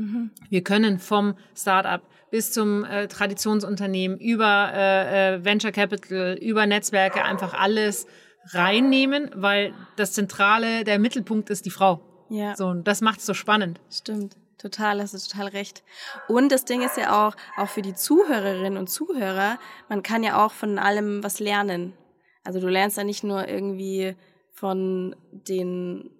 Mhm. 0.00 0.30
Wir 0.48 0.62
können 0.64 0.98
vom 0.98 1.34
Startup 1.54 2.02
bis 2.30 2.52
zum 2.52 2.84
äh, 2.84 3.08
Traditionsunternehmen 3.08 4.18
über 4.18 4.70
äh, 4.72 5.34
äh, 5.34 5.44
Venture 5.44 5.72
Capital, 5.72 6.38
über 6.40 6.66
Netzwerke 6.66 7.24
einfach 7.24 7.54
alles 7.54 8.06
reinnehmen, 8.52 9.30
weil 9.34 9.74
das 9.96 10.12
Zentrale, 10.12 10.84
der 10.84 10.98
Mittelpunkt 10.98 11.50
ist 11.50 11.66
die 11.66 11.70
Frau. 11.70 12.00
Ja. 12.30 12.56
So, 12.56 12.68
und 12.68 12.86
das 12.86 13.00
macht 13.00 13.20
es 13.20 13.26
so 13.26 13.34
spannend. 13.34 13.80
Stimmt. 13.90 14.36
Total, 14.56 15.00
hast 15.00 15.14
du 15.14 15.18
total 15.18 15.48
recht. 15.48 15.82
Und 16.28 16.52
das 16.52 16.66
Ding 16.66 16.82
ist 16.82 16.98
ja 16.98 17.26
auch, 17.26 17.34
auch 17.56 17.68
für 17.68 17.80
die 17.80 17.94
Zuhörerinnen 17.94 18.76
und 18.76 18.90
Zuhörer, 18.90 19.58
man 19.88 20.02
kann 20.02 20.22
ja 20.22 20.44
auch 20.44 20.52
von 20.52 20.78
allem 20.78 21.24
was 21.24 21.40
lernen. 21.40 21.94
Also 22.44 22.60
du 22.60 22.68
lernst 22.68 22.98
ja 22.98 23.04
nicht 23.04 23.24
nur 23.24 23.48
irgendwie 23.48 24.14
von 24.52 25.16
den 25.32 26.10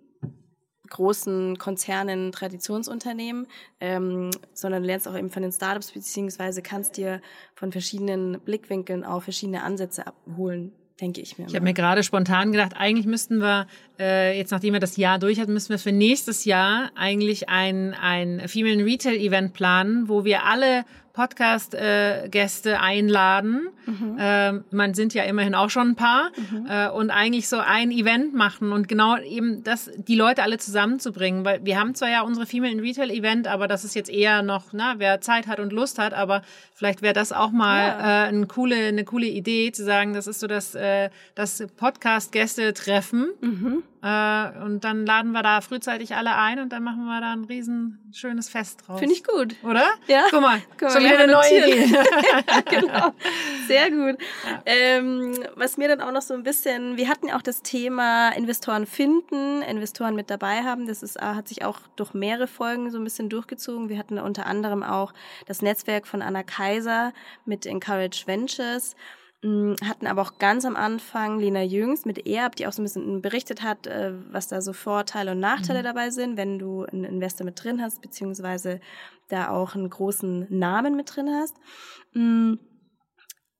großen 0.91 1.59
Konzernen, 1.59 2.33
Traditionsunternehmen, 2.33 3.47
ähm, 3.81 4.31
sondern 4.53 4.83
du 4.83 4.89
lernst 4.89 5.09
auch 5.09 5.17
eben 5.17 5.31
von 5.31 5.43
den 5.43 5.53
Startups, 5.53 5.93
beziehungsweise 5.93 6.63
kannst 6.63 6.97
dir 6.97 7.21
von 7.55 7.73
verschiedenen 7.73 8.41
Blickwinkeln 8.41 9.05
auch 9.05 9.23
verschiedene 9.23 9.63
Ansätze 9.63 10.07
abholen, 10.07 10.73
denke 11.01 11.21
ich 11.21 11.39
mir. 11.39 11.47
Ich 11.47 11.55
habe 11.55 11.65
mir 11.65 11.75
gerade 11.75 12.03
spontan 12.03 12.53
gedacht, 12.53 12.75
eigentlich 12.77 13.07
müssten 13.07 13.39
wir, 13.39 13.67
äh, 13.99 14.37
jetzt 14.37 14.51
nachdem 14.51 14.75
wir 14.75 14.81
das 14.81 14.97
Jahr 14.97 15.19
durch 15.19 15.41
hatten, 15.41 15.53
müssen 15.53 15.71
wir 15.71 15.79
für 15.79 15.93
nächstes 15.93 16.45
Jahr 16.45 16.91
eigentlich 16.95 17.49
ein, 17.49 17.95
ein 17.95 18.49
Female 18.49 18.85
Retail 18.85 19.17
Event 19.17 19.55
planen, 19.55 20.09
wo 20.09 20.25
wir 20.25 20.45
alle 20.45 20.85
Podcast-Gäste 21.21 22.71
äh, 22.71 22.77
einladen. 22.77 23.69
Mhm. 23.85 24.17
Ähm, 24.19 24.65
man 24.71 24.95
sind 24.95 25.13
ja 25.13 25.25
immerhin 25.25 25.55
auch 25.55 25.69
schon 25.69 25.89
ein 25.89 25.95
paar 25.95 26.31
mhm. 26.37 26.67
äh, 26.67 26.89
und 26.89 27.11
eigentlich 27.11 27.47
so 27.47 27.59
ein 27.59 27.91
Event 27.91 28.35
machen 28.35 28.73
und 28.73 28.89
genau 28.89 29.19
eben 29.19 29.63
das, 29.63 29.91
die 29.97 30.17
Leute 30.17 30.43
alle 30.43 30.57
zusammenzubringen, 30.57 31.45
weil 31.45 31.63
wir 31.63 31.79
haben 31.79 31.95
zwar 31.95 32.09
ja 32.09 32.23
unsere 32.23 32.47
Female 32.47 32.73
in 32.73 32.81
Retail 32.81 33.11
Event, 33.11 33.49
aber 33.49 33.69
das 33.69 33.85
ist 33.85 33.95
jetzt 33.95 34.09
eher 34.09 34.43
noch, 34.43 34.73
na, 34.73 34.95
wer 34.97 35.21
Zeit 35.21 35.47
hat 35.47 35.61
und 35.61 35.75
Lust 35.75 35.99
hat, 35.99 36.15
aber 36.15 36.41
vielleicht 36.73 37.03
wäre 37.03 37.15
das 37.15 37.33
auch 37.33 37.51
mal 37.51 37.87
ja. 37.87 38.25
äh, 38.25 38.29
eine 38.29 38.47
coole, 38.47 38.77
eine 38.77 39.05
coole 39.05 39.27
Idee 39.27 39.73
zu 39.73 39.85
sagen, 39.85 40.15
das 40.15 40.27
ist 40.27 40.41
so 40.41 40.47
das, 40.47 40.75
äh, 40.75 41.11
das 41.35 41.63
Podcast-Gäste-Treffen. 41.77 43.29
Mhm. 43.43 43.83
Äh, 44.03 44.59
und 44.65 44.81
dann 44.83 45.05
laden 45.05 45.33
wir 45.33 45.43
da 45.43 45.61
frühzeitig 45.61 46.15
alle 46.15 46.35
ein 46.35 46.59
und 46.59 46.71
dann 46.71 46.83
machen 46.83 47.05
wir 47.05 47.21
da 47.21 47.33
ein 47.33 47.45
riesen 47.45 47.99
schönes 48.13 48.49
Fest 48.49 48.83
draus. 48.87 48.99
Finde 48.99 49.15
ich 49.15 49.25
gut. 49.25 49.57
Oder? 49.63 49.85
Ja. 50.07 50.25
Guck 50.31 50.41
mal, 50.41 50.63
Guck 50.79 50.91
schon 50.91 51.05
wieder 51.05 51.19
eine 51.19 51.33
neue 51.33 51.59
Idee. 51.59 51.99
genau. 52.71 53.13
Sehr 53.67 53.91
gut. 53.91 54.19
Ja. 54.47 54.63
Ähm, 54.65 55.35
was 55.55 55.77
mir 55.77 55.89
dann 55.89 56.01
auch 56.01 56.13
noch 56.13 56.23
so 56.23 56.33
ein 56.33 56.43
bisschen, 56.43 56.97
wir 56.97 57.09
hatten 57.09 57.29
ja 57.29 57.37
auch 57.37 57.43
das 57.43 57.61
Thema 57.61 58.31
Investoren 58.31 58.87
finden, 58.87 59.61
Investoren 59.63 60.15
mit 60.15 60.31
dabei 60.31 60.63
haben. 60.63 60.87
Das 60.87 61.03
ist, 61.03 61.21
hat 61.21 61.49
sich 61.49 61.65
auch 61.65 61.81
durch 61.97 62.15
mehrere 62.15 62.47
Folgen 62.47 62.91
so 62.91 62.97
ein 62.97 63.05
bisschen 63.05 63.29
durchgezogen. 63.29 63.91
Wir 63.91 63.99
hatten 63.99 64.19
unter 64.19 64.47
anderem 64.47 64.83
auch 64.83 65.13
das 65.47 65.61
Netzwerk 65.61 66.07
von 66.07 66.23
Anna 66.23 66.43
Kaiser 66.43 67.13
mit 67.45 67.67
Encourage 67.67 68.27
Ventures 68.27 68.97
hatten 69.43 70.07
aber 70.07 70.21
auch 70.21 70.39
ganz 70.39 70.67
am 70.67 70.77
Anfang 70.77 71.39
Lena 71.39 71.63
Jüngs 71.63 72.05
mit 72.05 72.27
Erb, 72.27 72.57
die 72.57 72.67
auch 72.67 72.73
so 72.73 72.83
ein 72.83 72.85
bisschen 72.85 73.23
berichtet 73.23 73.63
hat, 73.63 73.87
äh, 73.87 74.13
was 74.31 74.49
da 74.49 74.61
so 74.61 74.75
Vorteile 74.75 75.31
und 75.33 75.41
Nachteile 75.41 75.81
mhm. 75.81 75.85
dabei 75.85 76.11
sind, 76.11 76.37
wenn 76.37 76.59
du 76.59 76.85
einen 76.85 77.05
Investor 77.05 77.47
mit 77.47 77.63
drin 77.63 77.81
hast, 77.81 78.03
beziehungsweise 78.03 78.81
da 79.29 79.49
auch 79.49 79.75
einen 79.75 79.89
großen 79.89 80.47
Namen 80.51 80.95
mit 80.95 81.17
drin 81.17 81.31
hast. 81.31 81.57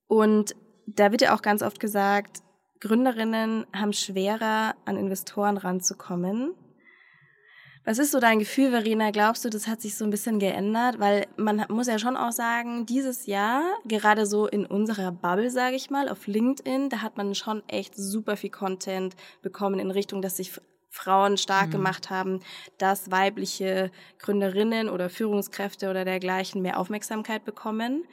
Und 0.07 0.55
da 0.85 1.11
wird 1.11 1.21
ja 1.21 1.33
auch 1.33 1.41
ganz 1.41 1.63
oft 1.63 1.79
gesagt, 1.79 2.43
Gründerinnen 2.79 3.65
haben 3.73 3.93
schwerer 3.93 4.75
an 4.85 4.97
Investoren 4.97 5.57
ranzukommen, 5.57 6.53
was 7.83 7.97
ist 7.97 8.11
so 8.11 8.19
dein 8.19 8.39
Gefühl, 8.39 8.69
Verena? 8.69 9.11
Glaubst 9.11 9.43
du, 9.43 9.49
das 9.49 9.67
hat 9.67 9.81
sich 9.81 9.97
so 9.97 10.05
ein 10.05 10.11
bisschen 10.11 10.39
geändert? 10.39 10.99
Weil 10.99 11.25
man 11.35 11.65
muss 11.69 11.87
ja 11.87 11.97
schon 11.97 12.15
auch 12.15 12.31
sagen, 12.31 12.85
dieses 12.85 13.25
Jahr, 13.25 13.63
gerade 13.85 14.25
so 14.25 14.47
in 14.47 14.65
unserer 14.65 15.11
Bubble, 15.11 15.49
sage 15.49 15.75
ich 15.75 15.89
mal, 15.89 16.07
auf 16.07 16.27
LinkedIn, 16.27 16.89
da 16.89 17.01
hat 17.01 17.17
man 17.17 17.33
schon 17.33 17.63
echt 17.67 17.95
super 17.95 18.37
viel 18.37 18.51
Content 18.51 19.15
bekommen 19.41 19.79
in 19.79 19.89
Richtung, 19.89 20.21
dass 20.21 20.37
sich 20.37 20.51
Frauen 20.89 21.37
stark 21.37 21.67
mhm. 21.67 21.71
gemacht 21.71 22.09
haben, 22.09 22.41
dass 22.77 23.09
weibliche 23.09 23.91
Gründerinnen 24.19 24.89
oder 24.89 25.09
Führungskräfte 25.09 25.89
oder 25.89 26.05
dergleichen 26.05 26.61
mehr 26.61 26.77
Aufmerksamkeit 26.77 27.45
bekommen 27.45 28.03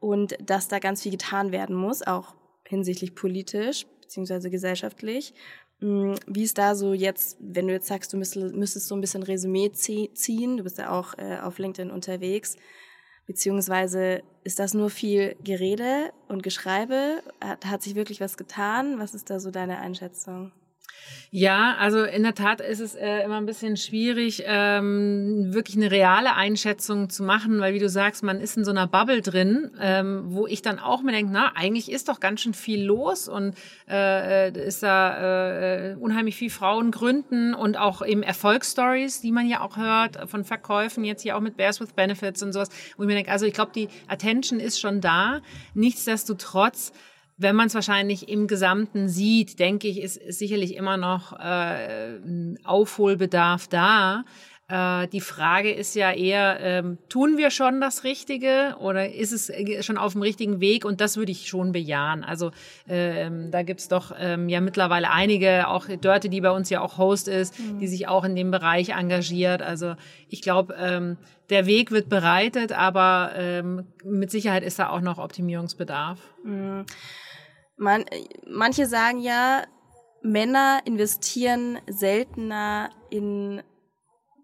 und 0.00 0.36
dass 0.40 0.68
da 0.68 0.80
ganz 0.80 1.02
viel 1.02 1.12
getan 1.12 1.52
werden 1.52 1.76
muss, 1.76 2.02
auch 2.02 2.34
hinsichtlich 2.66 3.14
politisch 3.14 3.86
beziehungsweise 4.00 4.50
gesellschaftlich. 4.50 5.32
Mm, 5.80 6.14
wie 6.26 6.44
ist 6.44 6.58
da 6.58 6.74
so 6.74 6.92
jetzt, 6.92 7.36
wenn 7.40 7.66
du 7.66 7.72
jetzt 7.72 7.86
sagst, 7.86 8.12
du 8.12 8.16
müsstest, 8.16 8.86
so 8.86 8.94
ein 8.94 9.00
bisschen 9.00 9.22
Resümee 9.22 9.72
ziehen, 9.72 10.56
du 10.56 10.64
bist 10.64 10.78
ja 10.78 10.90
auch 10.90 11.18
äh, 11.18 11.38
auf 11.38 11.58
LinkedIn 11.58 11.90
unterwegs, 11.90 12.56
beziehungsweise 13.26 14.22
ist 14.44 14.58
das 14.58 14.74
nur 14.74 14.90
viel 14.90 15.36
Gerede 15.42 16.12
und 16.28 16.42
Geschreibe? 16.42 17.22
Hat, 17.40 17.66
hat 17.66 17.82
sich 17.82 17.94
wirklich 17.94 18.20
was 18.20 18.36
getan? 18.36 18.98
Was 18.98 19.14
ist 19.14 19.30
da 19.30 19.40
so 19.40 19.50
deine 19.50 19.78
Einschätzung? 19.78 20.52
Ja, 21.36 21.74
also 21.80 22.04
in 22.04 22.22
der 22.22 22.36
Tat 22.36 22.60
ist 22.60 22.78
es 22.78 22.94
äh, 22.94 23.24
immer 23.24 23.38
ein 23.38 23.44
bisschen 23.44 23.76
schwierig, 23.76 24.44
ähm, 24.46 25.52
wirklich 25.52 25.76
eine 25.76 25.90
reale 25.90 26.36
Einschätzung 26.36 27.10
zu 27.10 27.24
machen, 27.24 27.58
weil 27.58 27.74
wie 27.74 27.80
du 27.80 27.88
sagst, 27.88 28.22
man 28.22 28.38
ist 28.40 28.56
in 28.56 28.64
so 28.64 28.70
einer 28.70 28.86
Bubble 28.86 29.20
drin, 29.20 29.72
ähm, 29.80 30.26
wo 30.28 30.46
ich 30.46 30.62
dann 30.62 30.78
auch 30.78 31.02
mir 31.02 31.10
denke, 31.10 31.32
na, 31.32 31.50
eigentlich 31.56 31.90
ist 31.90 32.08
doch 32.08 32.20
ganz 32.20 32.42
schön 32.42 32.54
viel 32.54 32.84
los 32.84 33.26
und 33.26 33.56
äh, 33.88 34.48
äh 34.48 34.64
ist 34.64 34.84
da 34.84 35.90
äh, 35.90 35.96
unheimlich 35.96 36.36
viel 36.36 36.50
Frauen 36.50 36.92
gründen 36.92 37.52
und 37.52 37.76
auch 37.76 38.06
eben 38.06 38.22
Erfolgsstories, 38.22 39.20
die 39.20 39.32
man 39.32 39.48
ja 39.48 39.60
auch 39.60 39.76
hört 39.76 40.30
von 40.30 40.44
Verkäufen, 40.44 41.04
jetzt 41.04 41.22
hier 41.22 41.36
auch 41.36 41.40
mit 41.40 41.56
Bears 41.56 41.80
with 41.80 41.94
Benefits 41.94 42.44
und 42.44 42.52
sowas, 42.52 42.68
wo 42.96 43.02
ich 43.02 43.08
mir 43.08 43.14
denke, 43.16 43.32
also 43.32 43.44
ich 43.44 43.54
glaube, 43.54 43.72
die 43.74 43.88
Attention 44.06 44.60
ist 44.60 44.78
schon 44.78 45.00
da. 45.00 45.40
Nichtsdestotrotz 45.74 46.92
wenn 47.44 47.54
man 47.54 47.68
es 47.68 47.74
wahrscheinlich 47.74 48.28
im 48.28 48.48
Gesamten 48.48 49.08
sieht, 49.08 49.60
denke 49.60 49.86
ich, 49.86 50.00
ist, 50.00 50.16
ist 50.16 50.40
sicherlich 50.40 50.74
immer 50.74 50.96
noch 50.96 51.32
äh, 51.38 52.16
ein 52.16 52.58
Aufholbedarf 52.64 53.68
da. 53.68 54.24
Äh, 54.66 55.08
die 55.08 55.20
Frage 55.20 55.70
ist 55.70 55.94
ja 55.94 56.10
eher, 56.10 56.58
ähm, 56.60 56.96
tun 57.10 57.36
wir 57.36 57.50
schon 57.50 57.82
das 57.82 58.02
Richtige 58.02 58.76
oder 58.80 59.12
ist 59.12 59.32
es 59.32 59.50
äh, 59.50 59.82
schon 59.82 59.98
auf 59.98 60.12
dem 60.12 60.22
richtigen 60.22 60.58
Weg? 60.60 60.86
Und 60.86 61.02
das 61.02 61.18
würde 61.18 61.32
ich 61.32 61.48
schon 61.48 61.72
bejahen. 61.72 62.24
Also 62.24 62.50
ähm, 62.88 63.50
da 63.50 63.62
gibt's 63.62 63.88
doch 63.88 64.14
ähm, 64.18 64.48
ja 64.48 64.62
mittlerweile 64.62 65.10
einige, 65.10 65.68
auch 65.68 65.86
Dörte, 66.00 66.30
die 66.30 66.40
bei 66.40 66.50
uns 66.50 66.70
ja 66.70 66.80
auch 66.80 66.96
Host 66.96 67.28
ist, 67.28 67.58
mhm. 67.60 67.78
die 67.78 67.88
sich 67.88 68.08
auch 68.08 68.24
in 68.24 68.34
dem 68.34 68.50
Bereich 68.50 68.88
engagiert. 68.88 69.60
Also 69.60 69.96
ich 70.30 70.40
glaube, 70.40 70.74
ähm, 70.78 71.18
der 71.50 71.66
Weg 71.66 71.90
wird 71.90 72.08
bereitet, 72.08 72.72
aber 72.72 73.32
ähm, 73.36 73.86
mit 74.02 74.30
Sicherheit 74.30 74.62
ist 74.62 74.78
da 74.78 74.88
auch 74.88 75.02
noch 75.02 75.18
Optimierungsbedarf. 75.18 76.18
Mhm. 76.42 76.86
Man, 77.76 78.04
manche 78.46 78.86
sagen 78.86 79.20
ja, 79.20 79.64
Männer 80.22 80.80
investieren 80.84 81.78
seltener 81.86 82.90
in 83.10 83.62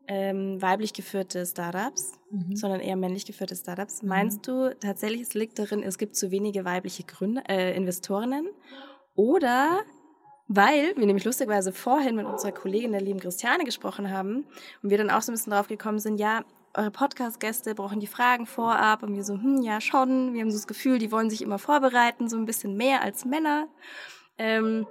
ähm, 0.09 0.61
weiblich 0.61 0.93
geführte 0.93 1.47
Startups, 1.47 2.13
mhm. 2.31 2.57
sondern 2.57 2.81
eher 2.81 2.97
männlich 2.97 3.25
geführte 3.25 3.55
Startups. 3.55 4.03
Mhm. 4.03 4.09
Meinst 4.09 4.47
du 4.47 4.75
tatsächlich, 4.79 5.23
es 5.23 5.35
liegt 5.35 5.59
darin, 5.59 5.83
es 5.83 5.99
gibt 5.99 6.17
zu 6.17 6.31
wenige 6.31 6.65
weibliche 6.65 7.05
Gründer, 7.05 7.49
äh, 7.49 7.77
Investorinnen? 7.77 8.49
Oder 9.15 9.81
weil 10.53 10.97
wir 10.97 11.07
nämlich 11.07 11.25
lustigerweise 11.25 11.73
vorhin 11.73 12.17
mit 12.17 12.27
unserer 12.27 12.51
Kollegin, 12.51 12.91
der 12.91 13.01
lieben 13.01 13.21
Christiane, 13.21 13.65
gesprochen 13.65 14.11
haben 14.11 14.45
und 14.83 14.91
wir 14.91 14.99
dann 14.99 15.09
auch 15.09 15.23
so 15.23 15.31
ein 15.31 15.37
bisschen 15.37 15.53
drauf 15.53 15.69
gekommen 15.69 16.01
sind, 16.01 16.19
ja, 16.19 16.45
eure 16.75 16.91
Podcast-Gäste 16.91 17.77
brauchen 17.77 18.01
die 18.01 18.09
Fragen 18.09 18.47
vorab 18.47 19.05
und 19.05 19.15
wir 19.15 19.23
so, 19.23 19.35
hm, 19.35 19.63
ja 19.63 19.81
schon, 19.81 20.35
wir 20.35 20.41
haben 20.41 20.51
so 20.51 20.57
das 20.57 20.67
Gefühl, 20.67 20.99
die 20.99 21.13
wollen 21.13 21.31
sich 21.31 21.43
immer 21.43 21.61
vorbereiten, 21.61 22.29
so 22.29 22.37
ein 22.37 22.47
bisschen 22.47 22.77
mehr 22.77 23.01
als 23.03 23.25
Männer. 23.25 23.69
Ähm, 24.39 24.89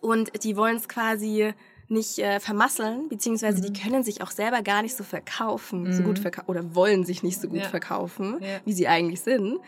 und 0.00 0.44
die 0.44 0.56
wollen 0.56 0.76
es 0.76 0.88
quasi 0.88 1.52
nicht 1.88 2.20
äh, 2.20 2.38
vermasseln, 2.38 3.08
beziehungsweise 3.08 3.58
mhm. 3.58 3.72
die 3.72 3.80
können 3.80 4.04
sich 4.04 4.22
auch 4.22 4.30
selber 4.30 4.62
gar 4.62 4.82
nicht 4.82 4.96
so 4.96 5.02
verkaufen, 5.02 5.82
mhm. 5.82 5.92
so 5.92 6.02
gut 6.04 6.20
verkaufen, 6.20 6.48
oder 6.48 6.76
wollen 6.76 7.04
sich 7.04 7.24
nicht 7.24 7.40
so 7.40 7.48
gut 7.48 7.58
ja. 7.58 7.68
verkaufen, 7.68 8.38
ja. 8.40 8.60
wie 8.64 8.72
sie 8.72 8.86
eigentlich 8.86 9.20
sind. 9.20 9.58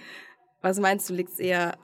Was 0.62 0.78
meinst 0.78 1.10
du, 1.10 1.14
liegt 1.14 1.32
es 1.32 1.40
eher 1.40 1.76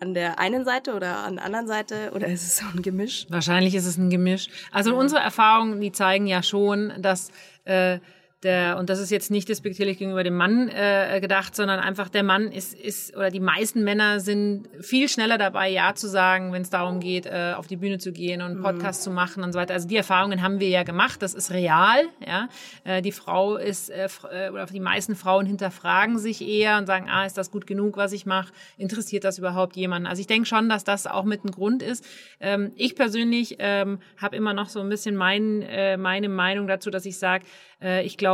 an 0.00 0.14
der 0.14 0.38
einen 0.38 0.64
Seite 0.64 0.94
oder 0.94 1.18
an 1.18 1.36
der 1.36 1.44
anderen 1.44 1.66
Seite 1.66 2.12
oder 2.14 2.26
ist 2.26 2.42
es 2.42 2.56
so 2.58 2.66
ein 2.74 2.82
Gemisch? 2.82 3.26
Wahrscheinlich 3.28 3.74
ist 3.74 3.86
es 3.86 3.96
ein 3.98 4.10
Gemisch. 4.10 4.48
Also 4.70 4.92
ja. 4.92 4.96
unsere 4.96 5.20
Erfahrungen, 5.20 5.80
die 5.80 5.92
zeigen 5.92 6.26
ja 6.26 6.42
schon, 6.42 6.92
dass 6.98 7.30
äh, 7.64 7.98
der, 8.44 8.76
und 8.78 8.88
das 8.88 9.00
ist 9.00 9.10
jetzt 9.10 9.32
nicht 9.32 9.48
despektierlich 9.48 9.98
gegenüber 9.98 10.22
dem 10.22 10.36
Mann 10.36 10.68
äh, 10.68 11.18
gedacht, 11.20 11.56
sondern 11.56 11.80
einfach 11.80 12.08
der 12.08 12.22
Mann 12.22 12.52
ist, 12.52 12.72
ist, 12.72 13.16
oder 13.16 13.30
die 13.30 13.40
meisten 13.40 13.82
Männer 13.82 14.20
sind 14.20 14.68
viel 14.80 15.08
schneller 15.08 15.38
dabei, 15.38 15.68
Ja 15.68 15.94
zu 15.96 16.08
sagen, 16.08 16.52
wenn 16.52 16.62
es 16.62 16.70
darum 16.70 17.00
geht, 17.00 17.26
äh, 17.26 17.54
auf 17.56 17.66
die 17.66 17.76
Bühne 17.76 17.98
zu 17.98 18.12
gehen 18.12 18.40
und 18.40 18.62
Podcast 18.62 19.00
mhm. 19.00 19.04
zu 19.04 19.10
machen 19.10 19.42
und 19.42 19.52
so 19.52 19.58
weiter. 19.58 19.74
Also 19.74 19.88
die 19.88 19.96
Erfahrungen 19.96 20.40
haben 20.40 20.60
wir 20.60 20.68
ja 20.68 20.84
gemacht, 20.84 21.20
das 21.20 21.34
ist 21.34 21.50
real. 21.50 22.04
Ja? 22.24 22.48
Äh, 22.84 23.02
die 23.02 23.10
Frau 23.10 23.56
ist, 23.56 23.90
äh, 23.90 24.08
äh, 24.30 24.50
oder 24.50 24.66
die 24.66 24.78
meisten 24.78 25.16
Frauen 25.16 25.44
hinterfragen 25.44 26.18
sich 26.18 26.40
eher 26.40 26.78
und 26.78 26.86
sagen, 26.86 27.08
ah, 27.10 27.26
ist 27.26 27.36
das 27.36 27.50
gut 27.50 27.66
genug, 27.66 27.96
was 27.96 28.12
ich 28.12 28.24
mache? 28.24 28.52
Interessiert 28.76 29.24
das 29.24 29.38
überhaupt 29.38 29.74
jemanden? 29.74 30.06
Also 30.06 30.20
ich 30.20 30.28
denke 30.28 30.46
schon, 30.46 30.68
dass 30.68 30.84
das 30.84 31.08
auch 31.08 31.24
mit 31.24 31.44
ein 31.44 31.50
Grund 31.50 31.82
ist. 31.82 32.06
Ähm, 32.38 32.70
ich 32.76 32.94
persönlich 32.94 33.56
ähm, 33.58 33.98
habe 34.16 34.36
immer 34.36 34.52
noch 34.52 34.68
so 34.68 34.78
ein 34.78 34.88
bisschen 34.88 35.16
mein, 35.16 35.62
äh, 35.62 35.96
meine 35.96 36.28
Meinung 36.28 36.68
dazu, 36.68 36.90
dass 36.90 37.04
ich 37.04 37.18
sage, 37.18 37.44
äh, 37.82 38.04
ich 38.04 38.16
glaube, 38.16 38.27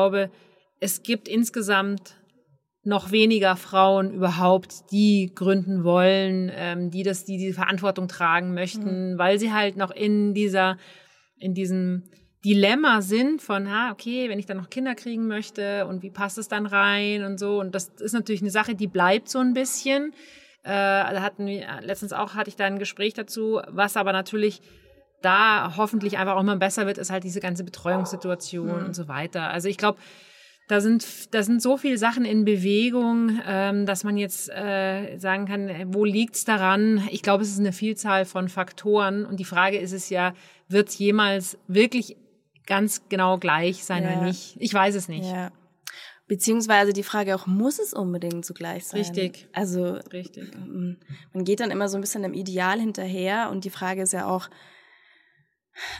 es 0.80 1.02
gibt 1.02 1.28
insgesamt 1.28 2.16
noch 2.84 3.10
weniger 3.10 3.56
Frauen 3.56 4.12
überhaupt, 4.12 4.90
die 4.92 5.32
gründen 5.34 5.84
wollen, 5.84 6.50
ähm, 6.54 6.90
die 6.90 7.02
das, 7.02 7.24
die 7.24 7.38
die 7.38 7.52
Verantwortung 7.52 8.08
tragen 8.08 8.52
möchten, 8.52 9.12
mhm. 9.12 9.18
weil 9.18 9.38
sie 9.38 9.52
halt 9.52 9.76
noch 9.76 9.90
in 9.90 10.34
dieser, 10.34 10.76
in 11.38 11.54
diesem 11.54 12.04
Dilemma 12.44 13.00
sind 13.00 13.40
von, 13.40 13.70
ha, 13.70 13.90
okay, 13.90 14.28
wenn 14.28 14.38
ich 14.38 14.44
dann 14.44 14.58
noch 14.58 14.68
Kinder 14.68 14.94
kriegen 14.94 15.26
möchte 15.26 15.86
und 15.86 16.02
wie 16.02 16.10
passt 16.10 16.36
es 16.36 16.48
dann 16.48 16.66
rein 16.66 17.24
und 17.24 17.38
so. 17.38 17.58
Und 17.58 17.74
das 17.74 17.88
ist 18.00 18.12
natürlich 18.12 18.42
eine 18.42 18.50
Sache, 18.50 18.74
die 18.74 18.86
bleibt 18.86 19.30
so 19.30 19.38
ein 19.38 19.54
bisschen. 19.54 20.12
Äh, 20.62 20.68
da 20.68 21.22
hatten 21.22 21.46
wir, 21.46 21.66
letztens 21.80 22.12
auch 22.12 22.34
hatte 22.34 22.50
ich 22.50 22.56
da 22.56 22.66
ein 22.66 22.78
Gespräch 22.78 23.14
dazu, 23.14 23.62
was 23.68 23.96
aber 23.96 24.12
natürlich 24.12 24.60
da 25.24 25.74
hoffentlich 25.76 26.18
einfach 26.18 26.36
auch 26.36 26.42
mal 26.42 26.56
besser 26.56 26.86
wird, 26.86 26.98
ist 26.98 27.10
halt 27.10 27.24
diese 27.24 27.40
ganze 27.40 27.64
Betreuungssituation 27.64 28.80
mhm. 28.80 28.86
und 28.86 28.94
so 28.94 29.08
weiter. 29.08 29.50
Also 29.50 29.68
ich 29.68 29.78
glaube, 29.78 29.98
da 30.68 30.80
sind, 30.80 31.34
da 31.34 31.42
sind 31.42 31.60
so 31.60 31.76
viele 31.76 31.98
Sachen 31.98 32.24
in 32.24 32.44
Bewegung, 32.44 33.38
ähm, 33.46 33.84
dass 33.84 34.02
man 34.02 34.16
jetzt 34.16 34.48
äh, 34.50 35.18
sagen 35.18 35.46
kann, 35.46 35.70
wo 35.92 36.04
liegt's 36.04 36.44
daran? 36.44 37.06
Ich 37.10 37.22
glaube, 37.22 37.42
es 37.42 37.50
ist 37.50 37.60
eine 37.60 37.72
Vielzahl 37.72 38.24
von 38.24 38.48
Faktoren. 38.48 39.26
Und 39.26 39.40
die 39.40 39.44
Frage 39.44 39.78
ist 39.78 39.92
es 39.92 40.08
ja, 40.08 40.32
wird 40.68 40.88
es 40.88 40.98
jemals 40.98 41.58
wirklich 41.68 42.16
ganz 42.66 43.02
genau 43.10 43.38
gleich 43.38 43.84
sein 43.84 44.04
ja. 44.04 44.12
oder 44.12 44.22
nicht? 44.22 44.56
Ich 44.58 44.72
weiß 44.72 44.94
es 44.94 45.08
nicht. 45.08 45.30
Ja. 45.30 45.52
Beziehungsweise 46.26 46.94
die 46.94 47.02
Frage 47.02 47.34
auch, 47.34 47.46
muss 47.46 47.78
es 47.78 47.92
unbedingt 47.92 48.46
so 48.46 48.54
gleich 48.54 48.86
sein? 48.86 49.00
Richtig. 49.00 49.46
Also 49.52 49.98
Richtig. 50.10 50.50
man 51.34 51.44
geht 51.44 51.60
dann 51.60 51.70
immer 51.70 51.90
so 51.90 51.98
ein 51.98 52.00
bisschen 52.00 52.22
dem 52.22 52.32
Ideal 52.32 52.80
hinterher 52.80 53.50
und 53.50 53.64
die 53.64 53.70
Frage 53.70 54.00
ist 54.00 54.14
ja 54.14 54.26
auch, 54.26 54.48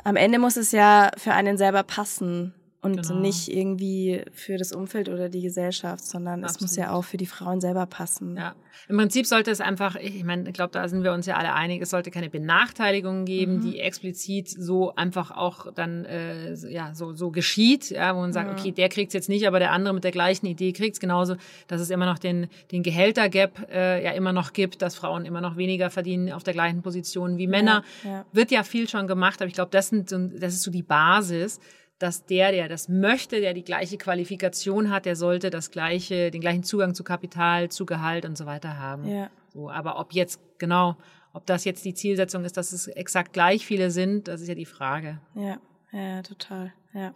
am 0.05 0.17
Ende 0.17 0.39
muss 0.39 0.57
es 0.57 0.73
ja 0.73 1.11
für 1.17 1.33
einen 1.33 1.57
selber 1.57 1.83
passen 1.83 2.55
und 2.85 3.01
genau. 3.01 3.21
nicht 3.21 3.49
irgendwie 3.49 4.23
für 4.33 4.59
das 4.59 4.73
Umfeld 4.73 5.09
oder 5.09 5.29
die 5.29 5.41
Gesellschaft, 5.41 6.05
sondern 6.05 6.45
Absolut. 6.45 6.57
es 6.57 6.61
muss 6.61 6.77
ja 6.77 6.93
auch 6.93 7.03
für 7.03 7.17
die 7.17 7.27
Frauen 7.27 7.61
selber 7.61 7.87
passen. 7.87 8.37
Ja, 8.37 8.55
im 8.89 8.99
Prinzip 8.99 9.27
sollte 9.27 9.51
es 9.51 9.61
einfach, 9.61 9.97
ich 9.97 10.23
meine, 10.25 10.47
ich 10.49 10.53
glaube, 10.53 10.73
da 10.73 10.87
sind 10.89 11.03
wir 11.03 11.13
uns 11.13 11.25
ja 11.27 11.37
alle 11.37 11.55
einig, 11.55 11.81
es 11.81 11.91
sollte 11.91 12.11
keine 12.11 12.29
Benachteiligungen 12.29 13.25
geben, 13.25 13.57
mhm. 13.57 13.61
die 13.63 13.81
explizit 13.81 14.49
so 14.49 14.95
einfach 14.95 15.31
auch 15.31 15.73
dann 15.73 16.05
äh, 16.05 16.55
ja 16.69 16.95
so 16.95 17.15
so 17.15 17.31
geschieht, 17.31 17.91
ja, 17.91 18.15
wo 18.15 18.21
man 18.21 18.33
sagt, 18.33 18.51
mhm. 18.51 18.59
okay, 18.59 18.73
der 18.73 18.91
kriegt's 18.91 19.15
jetzt 19.15 19.29
nicht, 19.29 19.47
aber 19.47 19.59
der 19.59 19.73
andere 19.73 19.95
mit 19.95 20.05
der 20.05 20.11
gleichen 20.11 20.47
Idee 20.47 20.73
kriegt's 20.73 21.01
genauso, 21.01 21.37
dass 21.69 21.81
es 21.81 21.89
immer 21.89 22.07
noch 22.07 22.19
den 22.19 22.49
den 22.71 22.83
Gehältergap 22.83 23.67
äh, 23.73 24.05
ja 24.05 24.11
immer 24.13 24.33
noch 24.33 24.53
gibt, 24.53 24.83
dass 24.83 24.95
Frauen 24.95 25.25
immer 25.25 25.41
noch 25.41 25.57
weniger 25.57 25.89
verdienen 25.89 26.33
auf 26.33 26.43
der 26.43 26.53
gleichen 26.53 26.83
Position 26.83 27.39
wie 27.39 27.47
Männer, 27.47 27.83
ja, 28.03 28.11
ja. 28.11 28.27
wird 28.33 28.51
ja 28.51 28.63
viel 28.63 28.89
schon 28.89 29.07
gemacht, 29.07 29.41
aber 29.41 29.49
ich 29.49 29.55
glaube, 29.55 29.71
das 29.71 29.89
sind 29.89 30.13
das 30.13 30.55
ist 30.55 30.63
so 30.63 30.71
die 30.71 30.83
Basis 30.83 31.61
dass 31.99 32.27
der, 32.27 32.53
der 32.53 32.69
das 32.69 32.89
möchte, 32.89 33.41
der 33.41 33.55
die 33.55 33.65
gleiche 33.65 33.99
Qualifikation 33.99 34.91
hat, 34.91 35.07
der 35.07 35.17
sollte 35.17 35.51
das 35.51 35.71
gleiche, 35.71 36.31
den 36.31 36.41
gleichen 36.41 36.65
Zugang 36.65 36.95
zu 36.95 37.05
Kapital, 37.05 37.71
zu 37.71 37.87
Gehalt 37.87 38.25
und 38.25 38.37
so 38.37 38.47
weiter 38.47 38.79
haben. 38.79 39.07
Ja. 39.09 39.31
So, 39.53 39.71
aber 39.71 39.99
ob 39.99 40.13
jetzt 40.13 40.41
genau, 40.59 40.97
ob 41.33 41.47
das 41.47 41.65
jetzt 41.65 41.85
die 41.85 41.95
Zielsetzung 41.95 42.45
ist, 42.45 42.57
dass 42.57 42.73
es 42.73 42.89
exakt 42.89 43.33
gleich 43.33 43.65
viele 43.65 43.91
sind, 43.91 44.29
das 44.29 44.41
ist 44.41 44.49
ja 44.49 44.55
die 44.55 44.67
Frage. 44.67 45.21
Ja, 45.35 45.59
ja, 45.93 46.23
total. 46.23 46.73
Ja. 46.93 47.15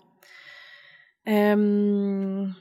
Ähm, 1.24 2.55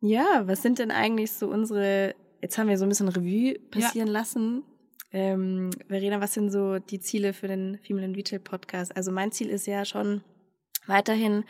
ja, 0.00 0.42
was 0.46 0.62
sind 0.62 0.78
denn 0.78 0.90
eigentlich 0.90 1.32
so 1.32 1.48
unsere, 1.48 2.14
jetzt 2.42 2.58
haben 2.58 2.68
wir 2.68 2.76
so 2.76 2.84
ein 2.84 2.88
bisschen 2.88 3.08
Revue 3.08 3.58
passieren 3.70 4.08
ja. 4.08 4.12
lassen. 4.12 4.62
Ähm, 5.12 5.70
Verena, 5.88 6.20
was 6.20 6.34
sind 6.34 6.50
so 6.50 6.78
die 6.78 7.00
Ziele 7.00 7.32
für 7.32 7.48
den 7.48 7.78
Female 7.82 8.14
Retail 8.14 8.40
Podcast? 8.40 8.94
Also 8.94 9.12
mein 9.12 9.32
Ziel 9.32 9.48
ist 9.48 9.66
ja 9.66 9.84
schon, 9.84 10.22
weiterhin 10.86 11.44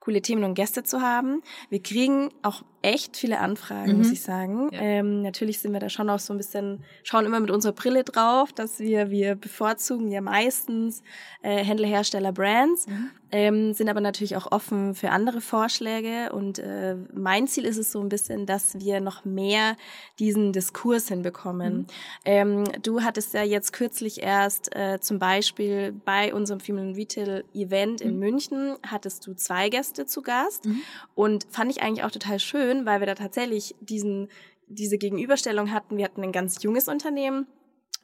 coole 0.00 0.22
Themen 0.22 0.44
und 0.44 0.54
Gäste 0.54 0.82
zu 0.82 1.00
haben. 1.00 1.42
Wir 1.70 1.82
kriegen 1.82 2.30
auch 2.42 2.62
echt 2.84 3.16
viele 3.16 3.40
Anfragen, 3.40 3.92
mhm. 3.92 3.98
muss 3.98 4.12
ich 4.12 4.22
sagen. 4.22 4.68
Ja. 4.70 4.80
Ähm, 4.80 5.22
natürlich 5.22 5.58
sind 5.58 5.72
wir 5.72 5.80
da 5.80 5.88
schon 5.88 6.10
auch 6.10 6.18
so 6.18 6.34
ein 6.34 6.36
bisschen, 6.36 6.84
schauen 7.02 7.24
immer 7.24 7.40
mit 7.40 7.50
unserer 7.50 7.72
Brille 7.72 8.04
drauf, 8.04 8.52
dass 8.52 8.78
wir, 8.78 9.10
wir 9.10 9.36
bevorzugen 9.36 10.08
ja 10.08 10.20
meistens 10.20 11.02
äh, 11.42 11.64
Händler, 11.64 12.32
Brands, 12.32 12.86
mhm. 12.86 13.10
ähm, 13.32 13.72
sind 13.74 13.88
aber 13.88 14.00
natürlich 14.00 14.36
auch 14.36 14.50
offen 14.52 14.94
für 14.94 15.10
andere 15.10 15.40
Vorschläge. 15.40 16.32
Und 16.32 16.58
äh, 16.58 16.96
mein 17.14 17.46
Ziel 17.46 17.64
ist 17.64 17.78
es 17.78 17.92
so 17.92 18.00
ein 18.00 18.08
bisschen, 18.08 18.46
dass 18.46 18.78
wir 18.78 19.00
noch 19.00 19.24
mehr 19.24 19.76
diesen 20.18 20.52
Diskurs 20.52 21.08
hinbekommen. 21.08 21.76
Mhm. 21.78 21.86
Ähm, 22.24 22.64
du 22.82 23.02
hattest 23.02 23.34
ja 23.34 23.42
jetzt 23.42 23.72
kürzlich 23.72 24.22
erst 24.22 24.74
äh, 24.74 25.00
zum 25.00 25.18
Beispiel 25.18 25.92
bei 26.04 26.34
unserem 26.34 26.60
Female 26.60 26.96
Retail 26.96 27.44
Event 27.54 28.00
in 28.00 28.14
mhm. 28.14 28.18
München, 28.18 28.76
hattest 28.86 29.26
du 29.26 29.34
zwei 29.34 29.68
Gäste 29.68 30.04
zu 30.04 30.22
Gast. 30.22 30.66
Mhm. 30.66 30.82
Und 31.14 31.46
fand 31.50 31.70
ich 31.70 31.82
eigentlich 31.82 32.04
auch 32.04 32.10
total 32.10 32.38
schön, 32.40 32.73
schön, 32.74 32.86
weil 32.86 33.00
wir 33.00 33.06
da 33.06 33.14
tatsächlich 33.14 33.74
diesen, 33.80 34.28
diese 34.66 34.98
Gegenüberstellung 34.98 35.70
hatten. 35.72 35.96
Wir 35.96 36.04
hatten 36.04 36.22
ein 36.22 36.32
ganz 36.32 36.62
junges 36.62 36.88
Unternehmen. 36.88 37.46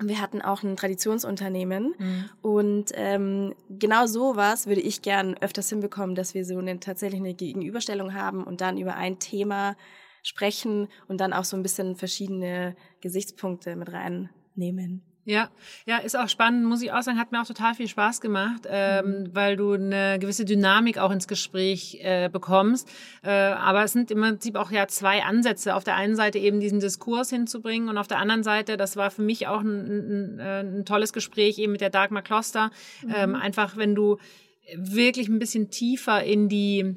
Wir 0.02 0.20
hatten 0.20 0.40
auch 0.40 0.62
ein 0.62 0.76
Traditionsunternehmen 0.76 1.94
mhm. 1.98 2.30
und 2.40 2.90
ähm, 2.94 3.54
genau 3.68 4.06
sowas 4.06 4.66
würde 4.66 4.80
ich 4.80 5.02
gern 5.02 5.36
öfters 5.42 5.68
hinbekommen, 5.68 6.14
dass 6.14 6.32
wir 6.32 6.46
so 6.46 6.56
eine 6.56 6.80
tatsächlich 6.80 7.20
eine 7.20 7.34
Gegenüberstellung 7.34 8.14
haben 8.14 8.42
und 8.44 8.62
dann 8.62 8.78
über 8.78 8.94
ein 8.94 9.18
Thema 9.18 9.76
sprechen 10.22 10.88
und 11.08 11.20
dann 11.20 11.34
auch 11.34 11.44
so 11.44 11.54
ein 11.54 11.62
bisschen 11.62 11.96
verschiedene 11.96 12.76
Gesichtspunkte 13.02 13.76
mit 13.76 13.92
reinnehmen. 13.92 15.02
Ja, 15.24 15.50
ja, 15.84 15.98
ist 15.98 16.16
auch 16.18 16.28
spannend, 16.28 16.64
muss 16.64 16.82
ich 16.82 16.92
auch 16.92 17.02
sagen, 17.02 17.18
hat 17.18 17.30
mir 17.30 17.42
auch 17.42 17.46
total 17.46 17.74
viel 17.74 17.88
Spaß 17.88 18.20
gemacht, 18.20 18.62
ähm, 18.66 19.04
mhm. 19.04 19.34
weil 19.34 19.56
du 19.56 19.72
eine 19.72 20.18
gewisse 20.18 20.44
Dynamik 20.44 20.98
auch 20.98 21.10
ins 21.10 21.28
Gespräch 21.28 21.98
äh, 22.00 22.28
bekommst. 22.28 22.88
Äh, 23.22 23.30
aber 23.30 23.84
es 23.84 23.92
sind 23.92 24.10
im 24.10 24.20
Prinzip 24.20 24.56
auch 24.56 24.70
ja 24.70 24.88
zwei 24.88 25.22
Ansätze. 25.22 25.74
Auf 25.74 25.84
der 25.84 25.96
einen 25.96 26.16
Seite 26.16 26.38
eben 26.38 26.58
diesen 26.58 26.80
Diskurs 26.80 27.30
hinzubringen 27.30 27.88
und 27.90 27.98
auf 27.98 28.08
der 28.08 28.18
anderen 28.18 28.42
Seite, 28.42 28.76
das 28.76 28.96
war 28.96 29.10
für 29.10 29.22
mich 29.22 29.46
auch 29.46 29.60
ein, 29.60 30.38
ein, 30.38 30.40
ein 30.40 30.84
tolles 30.86 31.12
Gespräch 31.12 31.58
eben 31.58 31.72
mit 31.72 31.82
der 31.82 31.90
Dagmar 31.90 32.22
Kloster. 32.22 32.70
Mhm. 33.02 33.14
Ähm, 33.14 33.34
einfach, 33.34 33.76
wenn 33.76 33.94
du 33.94 34.16
wirklich 34.74 35.28
ein 35.28 35.38
bisschen 35.38 35.70
tiefer 35.70 36.22
in 36.24 36.48
die 36.48 36.96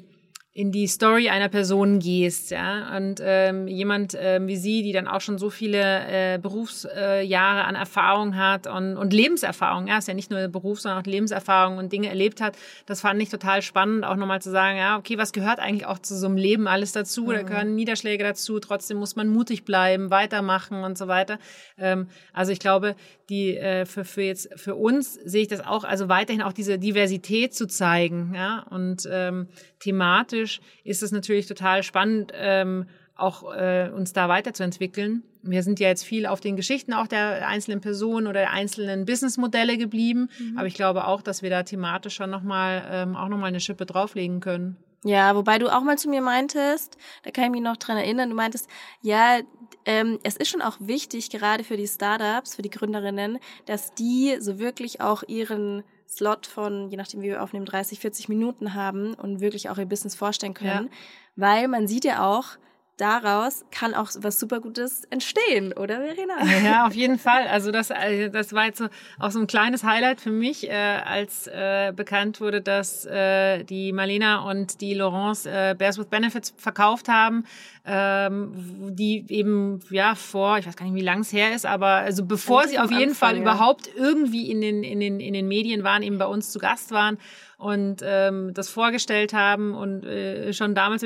in 0.56 0.70
die 0.70 0.86
Story 0.86 1.28
einer 1.28 1.48
Person 1.48 1.98
gehst, 1.98 2.52
ja, 2.52 2.96
und 2.96 3.20
ähm, 3.20 3.66
jemand 3.66 4.16
ähm, 4.16 4.46
wie 4.46 4.56
sie, 4.56 4.84
die 4.84 4.92
dann 4.92 5.08
auch 5.08 5.20
schon 5.20 5.36
so 5.36 5.50
viele 5.50 5.80
äh, 6.06 6.38
Berufsjahre 6.38 7.60
äh, 7.60 7.64
an 7.64 7.74
Erfahrung 7.74 8.36
hat 8.36 8.68
und, 8.68 8.96
und 8.96 9.12
Lebenserfahrung, 9.12 9.88
ja, 9.88 9.98
ist 9.98 10.06
ja 10.06 10.14
nicht 10.14 10.30
nur 10.30 10.46
Beruf, 10.46 10.80
sondern 10.80 11.02
auch 11.02 11.06
Lebenserfahrung 11.06 11.78
und 11.78 11.92
Dinge 11.92 12.08
erlebt 12.08 12.40
hat, 12.40 12.56
das 12.86 13.00
fand 13.00 13.20
ich 13.20 13.30
total 13.30 13.62
spannend, 13.62 14.04
auch 14.04 14.14
nochmal 14.14 14.40
zu 14.40 14.52
sagen, 14.52 14.78
ja, 14.78 14.96
okay, 14.96 15.18
was 15.18 15.32
gehört 15.32 15.58
eigentlich 15.58 15.86
auch 15.86 15.98
zu 15.98 16.16
so 16.16 16.26
einem 16.26 16.36
Leben 16.36 16.68
alles 16.68 16.92
dazu? 16.92 17.24
Mhm. 17.24 17.32
Da 17.32 17.42
gehören 17.42 17.74
Niederschläge 17.74 18.22
dazu, 18.22 18.60
trotzdem 18.60 18.98
muss 18.98 19.16
man 19.16 19.26
mutig 19.26 19.64
bleiben, 19.64 20.10
weitermachen 20.10 20.84
und 20.84 20.96
so 20.96 21.08
weiter. 21.08 21.40
Ähm, 21.78 22.06
also 22.32 22.52
ich 22.52 22.60
glaube, 22.60 22.94
die 23.28 23.56
äh, 23.56 23.86
für, 23.86 24.04
für 24.04 24.22
jetzt 24.22 24.48
für 24.54 24.76
uns 24.76 25.14
sehe 25.14 25.42
ich 25.42 25.48
das 25.48 25.66
auch, 25.66 25.82
also 25.82 26.08
weiterhin 26.08 26.42
auch 26.42 26.52
diese 26.52 26.78
Diversität 26.78 27.54
zu 27.54 27.66
zeigen, 27.66 28.34
ja, 28.36 28.64
und 28.70 29.08
ähm, 29.10 29.48
thematisch 29.84 30.60
ist 30.82 31.02
es 31.02 31.12
natürlich 31.12 31.46
total 31.46 31.82
spannend, 31.82 32.32
ähm, 32.34 32.86
auch 33.16 33.54
äh, 33.54 33.90
uns 33.94 34.12
da 34.12 34.28
weiterzuentwickeln. 34.28 35.22
Wir 35.42 35.62
sind 35.62 35.78
ja 35.78 35.88
jetzt 35.88 36.04
viel 36.04 36.26
auf 36.26 36.40
den 36.40 36.56
Geschichten 36.56 36.94
auch 36.94 37.06
der 37.06 37.46
einzelnen 37.46 37.80
Personen 37.80 38.26
oder 38.26 38.40
der 38.40 38.50
einzelnen 38.50 39.04
Businessmodelle 39.04 39.76
geblieben, 39.76 40.30
mhm. 40.38 40.58
aber 40.58 40.66
ich 40.66 40.74
glaube 40.74 41.06
auch, 41.06 41.22
dass 41.22 41.42
wir 41.42 41.50
da 41.50 41.62
thematisch 41.62 42.14
schon 42.14 42.30
nochmal 42.30 42.82
ähm, 42.90 43.14
auch 43.14 43.28
nochmal 43.28 43.48
eine 43.48 43.60
Schippe 43.60 43.86
drauflegen 43.86 44.40
können. 44.40 44.76
Ja, 45.04 45.36
wobei 45.36 45.58
du 45.58 45.68
auch 45.68 45.82
mal 45.82 45.98
zu 45.98 46.08
mir 46.08 46.22
meintest, 46.22 46.96
da 47.24 47.30
kann 47.30 47.44
ich 47.44 47.50
mich 47.50 47.60
noch 47.60 47.76
dran 47.76 47.98
erinnern, 47.98 48.30
du 48.30 48.36
meintest, 48.36 48.68
ja, 49.02 49.40
ähm, 49.84 50.18
es 50.22 50.36
ist 50.36 50.48
schon 50.48 50.62
auch 50.62 50.78
wichtig, 50.80 51.28
gerade 51.28 51.62
für 51.62 51.76
die 51.76 51.86
Startups, 51.86 52.54
für 52.54 52.62
die 52.62 52.70
Gründerinnen, 52.70 53.38
dass 53.66 53.92
die 53.94 54.36
so 54.40 54.58
wirklich 54.58 55.02
auch 55.02 55.22
ihren 55.28 55.84
Slot 56.08 56.46
von, 56.46 56.88
je 56.90 56.96
nachdem 56.96 57.22
wie 57.22 57.28
wir 57.28 57.42
aufnehmen, 57.42 57.66
30, 57.66 58.00
40 58.00 58.28
Minuten 58.28 58.74
haben 58.74 59.14
und 59.14 59.40
wirklich 59.40 59.70
auch 59.70 59.78
ihr 59.78 59.86
Business 59.86 60.14
vorstellen 60.14 60.54
können. 60.54 60.90
Ja. 60.90 60.96
Weil 61.36 61.68
man 61.68 61.88
sieht 61.88 62.04
ja 62.04 62.24
auch, 62.24 62.58
daraus 62.96 63.64
kann 63.70 63.94
auch 63.94 64.10
was 64.18 64.38
super 64.38 64.60
Gutes 64.60 65.04
entstehen, 65.10 65.72
oder 65.72 66.00
Verena? 66.00 66.44
Ja, 66.64 66.86
auf 66.86 66.94
jeden 66.94 67.18
Fall. 67.18 67.46
Also 67.48 67.70
das, 67.72 67.90
äh, 67.90 68.30
das 68.30 68.52
war 68.52 68.66
jetzt 68.66 68.78
so, 68.78 68.86
auch 69.18 69.30
so 69.30 69.40
ein 69.40 69.46
kleines 69.46 69.84
Highlight 69.84 70.20
für 70.20 70.30
mich, 70.30 70.68
äh, 70.68 70.72
als 70.72 71.46
äh, 71.46 71.92
bekannt 71.94 72.40
wurde, 72.40 72.60
dass 72.60 73.04
äh, 73.06 73.64
die 73.64 73.92
Marlena 73.92 74.48
und 74.48 74.80
die 74.80 74.94
Laurence 74.94 75.46
äh, 75.46 75.74
Bears 75.76 75.98
with 75.98 76.06
Benefits 76.06 76.54
verkauft 76.56 77.08
haben, 77.08 77.44
ähm, 77.84 78.52
die 78.94 79.24
eben 79.28 79.80
ja 79.90 80.14
vor, 80.14 80.58
ich 80.58 80.66
weiß 80.66 80.76
gar 80.76 80.86
nicht, 80.86 80.94
wie 80.94 81.04
lang 81.04 81.20
es 81.20 81.32
her 81.32 81.54
ist, 81.54 81.66
aber 81.66 81.86
also 81.86 82.24
bevor 82.24 82.68
sie 82.68 82.78
auf 82.78 82.90
jeden 82.90 83.10
Anfang, 83.10 83.28
Fall 83.28 83.36
ja. 83.36 83.42
überhaupt 83.42 83.90
irgendwie 83.96 84.50
in 84.50 84.60
den, 84.60 84.82
in, 84.84 85.00
den, 85.00 85.20
in 85.20 85.34
den 85.34 85.48
Medien 85.48 85.84
waren, 85.84 86.02
eben 86.02 86.18
bei 86.18 86.26
uns 86.26 86.50
zu 86.50 86.58
Gast 86.58 86.92
waren 86.92 87.18
und 87.64 88.02
ähm, 88.04 88.52
das 88.52 88.68
vorgestellt 88.68 89.32
haben 89.32 89.74
und 89.74 90.04
äh, 90.04 90.52
schon 90.52 90.74
damals 90.74 91.02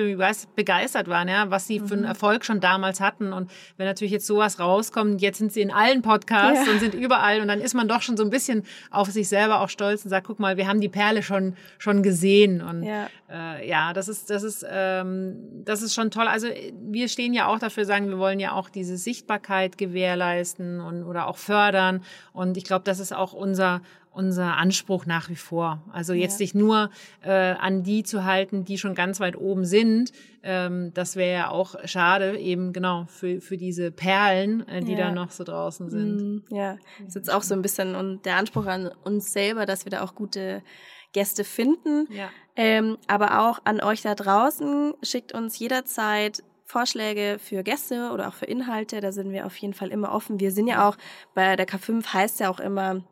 begeistert 0.56 1.06
waren, 1.06 1.28
ja, 1.28 1.52
was 1.52 1.68
sie 1.68 1.78
mhm. 1.78 1.86
für 1.86 1.94
einen 1.94 2.02
mhm. 2.02 2.08
Erfolg 2.08 2.44
schon 2.44 2.58
damals 2.58 3.00
hatten. 3.00 3.32
Und 3.32 3.48
wenn 3.76 3.86
natürlich 3.86 4.10
jetzt 4.10 4.26
sowas 4.26 4.58
rauskommt, 4.58 5.22
jetzt 5.22 5.38
sind 5.38 5.52
sie 5.52 5.60
in 5.60 5.70
allen 5.70 6.02
Podcasts 6.02 6.66
ja. 6.66 6.72
und 6.72 6.80
sind 6.80 6.94
überall 6.94 7.40
und 7.42 7.46
dann 7.46 7.60
ist 7.60 7.74
man 7.74 7.86
doch 7.86 8.02
schon 8.02 8.16
so 8.16 8.24
ein 8.24 8.30
bisschen 8.30 8.64
auf 8.90 9.08
sich 9.08 9.28
selber 9.28 9.60
auch 9.60 9.68
stolz 9.68 10.02
und 10.02 10.10
sagt, 10.10 10.26
guck 10.26 10.40
mal, 10.40 10.56
wir 10.56 10.66
haben 10.66 10.80
die 10.80 10.88
Perle 10.88 11.22
schon 11.22 11.54
schon 11.78 12.02
gesehen. 12.02 12.60
Und 12.60 12.82
ja, 12.82 13.06
äh, 13.30 13.68
ja 13.68 13.92
das 13.92 14.08
ist 14.08 14.28
das 14.28 14.42
ist 14.42 14.66
ähm, 14.68 15.36
das 15.64 15.80
ist 15.80 15.94
schon 15.94 16.10
toll. 16.10 16.26
Also 16.26 16.48
wir 16.82 17.06
stehen 17.06 17.34
ja 17.34 17.46
auch 17.46 17.60
dafür, 17.60 17.84
sagen, 17.84 18.08
wir 18.08 18.18
wollen 18.18 18.40
ja 18.40 18.50
auch 18.50 18.68
diese 18.68 18.96
Sichtbarkeit 18.96 19.78
gewährleisten 19.78 20.80
und 20.80 21.04
oder 21.04 21.28
auch 21.28 21.36
fördern. 21.36 22.02
Und 22.32 22.56
ich 22.56 22.64
glaube, 22.64 22.82
das 22.84 22.98
ist 22.98 23.14
auch 23.14 23.32
unser 23.32 23.80
unser 24.18 24.56
Anspruch 24.56 25.06
nach 25.06 25.30
wie 25.30 25.36
vor. 25.36 25.80
Also 25.92 26.12
jetzt 26.12 26.32
ja. 26.32 26.38
sich 26.38 26.54
nur 26.54 26.90
äh, 27.22 27.30
an 27.30 27.84
die 27.84 28.02
zu 28.02 28.24
halten, 28.24 28.64
die 28.64 28.76
schon 28.76 28.96
ganz 28.96 29.20
weit 29.20 29.36
oben 29.36 29.64
sind, 29.64 30.10
ähm, 30.42 30.92
das 30.92 31.14
wäre 31.14 31.32
ja 31.32 31.50
auch 31.50 31.76
schade, 31.84 32.36
eben 32.36 32.72
genau 32.72 33.06
für, 33.06 33.40
für 33.40 33.56
diese 33.56 33.92
Perlen, 33.92 34.66
äh, 34.66 34.82
die 34.82 34.92
ja. 34.92 35.06
da 35.06 35.12
noch 35.12 35.30
so 35.30 35.44
draußen 35.44 35.88
sind. 35.88 36.16
Mm, 36.16 36.54
ja, 36.54 36.78
das 36.98 37.10
ist 37.10 37.14
jetzt 37.14 37.32
auch 37.32 37.44
so 37.44 37.54
ein 37.54 37.62
bisschen 37.62 37.94
und 37.94 38.26
der 38.26 38.36
Anspruch 38.36 38.66
an 38.66 38.90
uns 39.04 39.32
selber, 39.32 39.66
dass 39.66 39.84
wir 39.84 39.90
da 39.90 40.02
auch 40.02 40.16
gute 40.16 40.64
Gäste 41.12 41.44
finden. 41.44 42.08
Ja. 42.10 42.28
Ähm, 42.56 42.98
aber 43.06 43.48
auch 43.48 43.60
an 43.64 43.80
euch 43.80 44.02
da 44.02 44.16
draußen, 44.16 44.94
schickt 45.02 45.32
uns 45.32 45.56
jederzeit 45.60 46.42
Vorschläge 46.64 47.38
für 47.38 47.62
Gäste 47.62 48.10
oder 48.12 48.26
auch 48.26 48.34
für 48.34 48.46
Inhalte, 48.46 49.00
da 49.00 49.12
sind 49.12 49.30
wir 49.30 49.46
auf 49.46 49.56
jeden 49.56 49.74
Fall 49.74 49.90
immer 49.90 50.12
offen. 50.12 50.40
Wir 50.40 50.50
sind 50.50 50.66
ja 50.66 50.88
auch 50.88 50.96
bei 51.34 51.54
der 51.54 51.68
K5 51.68 52.12
heißt 52.12 52.40
ja 52.40 52.50
auch 52.50 52.58
immer 52.58 53.04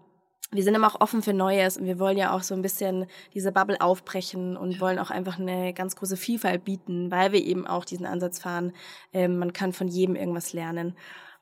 wir 0.53 0.63
sind 0.63 0.75
immer 0.75 0.87
auch 0.87 1.01
offen 1.01 1.23
für 1.23 1.33
Neues 1.33 1.77
und 1.77 1.87
wir 1.87 1.99
wollen 1.99 2.17
ja 2.17 2.33
auch 2.33 2.43
so 2.43 2.55
ein 2.55 2.63
bisschen 2.63 3.07
diese 3.35 3.51
Bubble 3.51 3.81
aufbrechen 3.81 4.57
und 4.57 4.81
wollen 4.81 4.99
auch 4.99 5.11
einfach 5.11 5.39
eine 5.39 5.75
ganz 5.75 5.97
große 5.97 6.17
Vielfalt 6.17 6.65
bieten, 6.65 7.11
weil 7.11 7.33
wir 7.33 7.45
eben 7.45 7.67
auch 7.67 7.85
diesen 7.85 8.07
Ansatz 8.07 8.39
fahren, 8.39 8.73
ähm, 9.13 9.39
man 9.39 9.53
kann 9.53 9.73
von 9.73 9.89
jedem 9.89 10.15
irgendwas 10.15 10.53
lernen. 10.53 10.97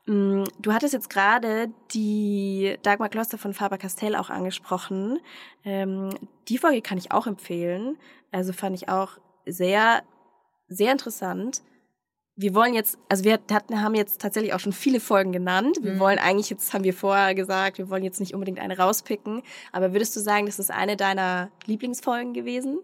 Mm, 0.07 0.43
du 0.59 0.73
hattest 0.73 0.93
jetzt 0.93 1.09
gerade 1.09 1.69
die 1.91 2.77
Dagmar 2.81 3.09
Kloster 3.09 3.37
von 3.37 3.53
Faber-Castell 3.53 4.15
auch 4.15 4.29
angesprochen. 4.29 5.19
Ähm, 5.63 6.09
die 6.47 6.57
Folge 6.57 6.81
kann 6.81 6.97
ich 6.97 7.11
auch 7.11 7.27
empfehlen. 7.27 7.97
Also 8.31 8.53
fand 8.53 8.75
ich 8.75 8.89
auch 8.89 9.19
sehr, 9.45 10.03
sehr 10.67 10.91
interessant 10.91 11.61
wir 12.37 12.53
wollen 12.53 12.73
jetzt, 12.73 12.97
also 13.07 13.23
wir 13.23 13.39
hatten, 13.51 13.81
haben 13.81 13.95
jetzt 13.95 14.19
tatsächlich 14.21 14.53
auch 14.53 14.59
schon 14.59 14.73
viele 14.73 14.99
Folgen 14.99 15.31
genannt. 15.31 15.77
Wir 15.81 15.93
mhm. 15.93 15.99
wollen 15.99 16.19
eigentlich, 16.19 16.49
jetzt 16.49 16.73
haben 16.73 16.83
wir 16.83 16.93
vorher 16.93 17.33
gesagt, 17.33 17.77
wir 17.77 17.89
wollen 17.89 18.03
jetzt 18.03 18.19
nicht 18.19 18.33
unbedingt 18.33 18.59
eine 18.59 18.77
rauspicken. 18.77 19.41
Aber 19.71 19.93
würdest 19.93 20.15
du 20.15 20.19
sagen, 20.19 20.45
das 20.45 20.59
ist 20.59 20.71
eine 20.71 20.97
deiner 20.97 21.49
Lieblingsfolgen 21.65 22.33
gewesen? 22.33 22.79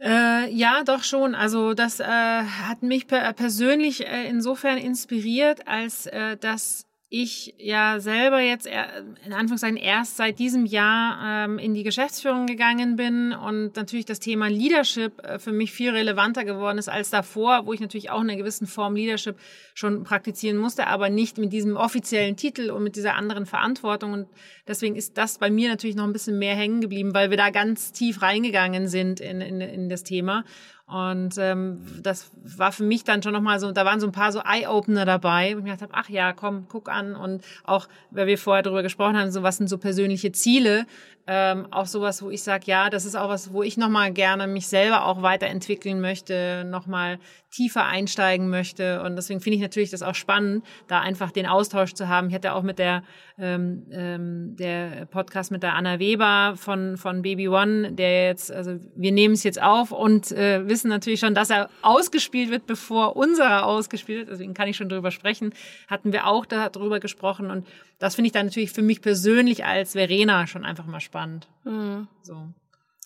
Äh, 0.00 0.50
ja, 0.52 0.84
doch 0.84 1.02
schon. 1.02 1.34
Also 1.34 1.74
das 1.74 2.00
äh, 2.00 2.04
hat 2.04 2.82
mich 2.82 3.06
per 3.06 3.32
persönlich 3.32 4.06
äh, 4.06 4.28
insofern 4.28 4.78
inspiriert, 4.78 5.66
als 5.66 6.06
äh, 6.06 6.36
dass 6.36 6.85
ich 7.08 7.54
ja 7.58 8.00
selber 8.00 8.40
jetzt 8.40 8.66
in 8.66 9.32
Anführungszeichen 9.32 9.76
erst 9.76 10.16
seit 10.16 10.40
diesem 10.40 10.66
Jahr 10.66 11.44
ähm, 11.44 11.58
in 11.58 11.72
die 11.72 11.84
Geschäftsführung 11.84 12.46
gegangen 12.46 12.96
bin 12.96 13.32
und 13.32 13.76
natürlich 13.76 14.06
das 14.06 14.18
Thema 14.18 14.48
Leadership 14.48 15.24
äh, 15.24 15.38
für 15.38 15.52
mich 15.52 15.70
viel 15.70 15.90
relevanter 15.90 16.44
geworden 16.44 16.78
ist 16.78 16.88
als 16.88 17.10
davor, 17.10 17.64
wo 17.64 17.72
ich 17.72 17.78
natürlich 17.78 18.10
auch 18.10 18.20
in 18.22 18.28
einer 18.28 18.38
gewissen 18.38 18.66
Form 18.66 18.96
Leadership 18.96 19.36
schon 19.74 20.02
praktizieren 20.02 20.56
musste, 20.56 20.88
aber 20.88 21.08
nicht 21.08 21.38
mit 21.38 21.52
diesem 21.52 21.76
offiziellen 21.76 22.36
Titel 22.36 22.70
und 22.70 22.82
mit 22.82 22.96
dieser 22.96 23.14
anderen 23.14 23.46
Verantwortung. 23.46 24.12
Und 24.12 24.26
deswegen 24.66 24.96
ist 24.96 25.16
das 25.16 25.38
bei 25.38 25.48
mir 25.48 25.68
natürlich 25.68 25.96
noch 25.96 26.04
ein 26.04 26.12
bisschen 26.12 26.40
mehr 26.40 26.56
hängen 26.56 26.80
geblieben, 26.80 27.14
weil 27.14 27.30
wir 27.30 27.36
da 27.36 27.50
ganz 27.50 27.92
tief 27.92 28.20
reingegangen 28.20 28.88
sind 28.88 29.20
in, 29.20 29.40
in, 29.40 29.60
in 29.60 29.88
das 29.88 30.02
Thema. 30.02 30.44
Und 30.86 31.34
ähm, 31.38 31.84
das 32.00 32.30
war 32.44 32.70
für 32.70 32.84
mich 32.84 33.02
dann 33.02 33.20
schon 33.20 33.32
nochmal 33.32 33.58
so, 33.58 33.72
da 33.72 33.84
waren 33.84 33.98
so 33.98 34.06
ein 34.06 34.12
paar 34.12 34.30
so 34.30 34.40
Eye-Opener 34.40 35.04
dabei, 35.04 35.54
wo 35.54 35.58
ich 35.58 35.64
mir 35.64 35.72
gedacht 35.72 35.82
habe, 35.82 35.94
ach 35.94 36.08
ja, 36.08 36.32
komm, 36.32 36.66
guck 36.68 36.88
an. 36.88 37.16
Und 37.16 37.42
auch, 37.64 37.88
weil 38.12 38.28
wir 38.28 38.38
vorher 38.38 38.62
darüber 38.62 38.84
gesprochen 38.84 39.16
haben, 39.16 39.32
so 39.32 39.42
was 39.42 39.56
sind 39.56 39.68
so 39.68 39.78
persönliche 39.78 40.30
Ziele, 40.30 40.86
ähm, 41.26 41.66
auch 41.72 41.86
sowas, 41.86 42.22
wo 42.22 42.30
ich 42.30 42.44
sage, 42.44 42.66
ja, 42.66 42.88
das 42.88 43.04
ist 43.04 43.16
auch 43.16 43.28
was, 43.28 43.52
wo 43.52 43.64
ich 43.64 43.76
nochmal 43.76 44.12
gerne 44.12 44.46
mich 44.46 44.68
selber 44.68 45.06
auch 45.06 45.22
weiterentwickeln 45.22 46.00
möchte, 46.00 46.64
nochmal 46.64 47.18
tiefer 47.56 47.86
einsteigen 47.86 48.50
möchte. 48.50 49.02
Und 49.02 49.16
deswegen 49.16 49.40
finde 49.40 49.56
ich 49.56 49.62
natürlich 49.62 49.90
das 49.90 50.02
auch 50.02 50.14
spannend, 50.14 50.64
da 50.88 51.00
einfach 51.00 51.30
den 51.30 51.46
Austausch 51.46 51.94
zu 51.94 52.06
haben. 52.08 52.28
Ich 52.28 52.34
hatte 52.34 52.52
auch 52.52 52.62
mit 52.62 52.78
der, 52.78 53.02
ähm, 53.38 53.86
ähm, 53.90 54.56
der 54.56 55.06
Podcast 55.06 55.50
mit 55.50 55.62
der 55.62 55.74
Anna 55.74 55.98
Weber 55.98 56.54
von, 56.56 56.98
von 56.98 57.22
Baby 57.22 57.48
One, 57.48 57.92
der 57.92 58.26
jetzt, 58.26 58.52
also 58.52 58.78
wir 58.94 59.10
nehmen 59.10 59.34
es 59.34 59.42
jetzt 59.42 59.60
auf 59.60 59.90
und 59.90 60.32
äh, 60.32 60.68
wissen 60.68 60.88
natürlich 60.88 61.20
schon, 61.20 61.34
dass 61.34 61.48
er 61.48 61.70
ausgespielt 61.80 62.50
wird, 62.50 62.66
bevor 62.66 63.16
unserer 63.16 63.64
ausgespielt 63.64 64.18
wird. 64.18 64.30
Deswegen 64.30 64.52
kann 64.52 64.68
ich 64.68 64.76
schon 64.76 64.90
drüber 64.90 65.10
sprechen. 65.10 65.54
Hatten 65.88 66.12
wir 66.12 66.26
auch 66.26 66.44
darüber 66.44 67.00
gesprochen. 67.00 67.50
Und 67.50 67.66
das 67.98 68.16
finde 68.16 68.26
ich 68.26 68.32
dann 68.32 68.46
natürlich 68.46 68.72
für 68.72 68.82
mich 68.82 69.00
persönlich 69.00 69.64
als 69.64 69.92
Verena 69.92 70.46
schon 70.46 70.66
einfach 70.66 70.84
mal 70.84 71.00
spannend. 71.00 71.48
Mhm. 71.64 72.06
So. 72.22 72.48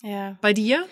Ja. 0.02 0.36
Bei 0.40 0.52
dir? 0.52 0.84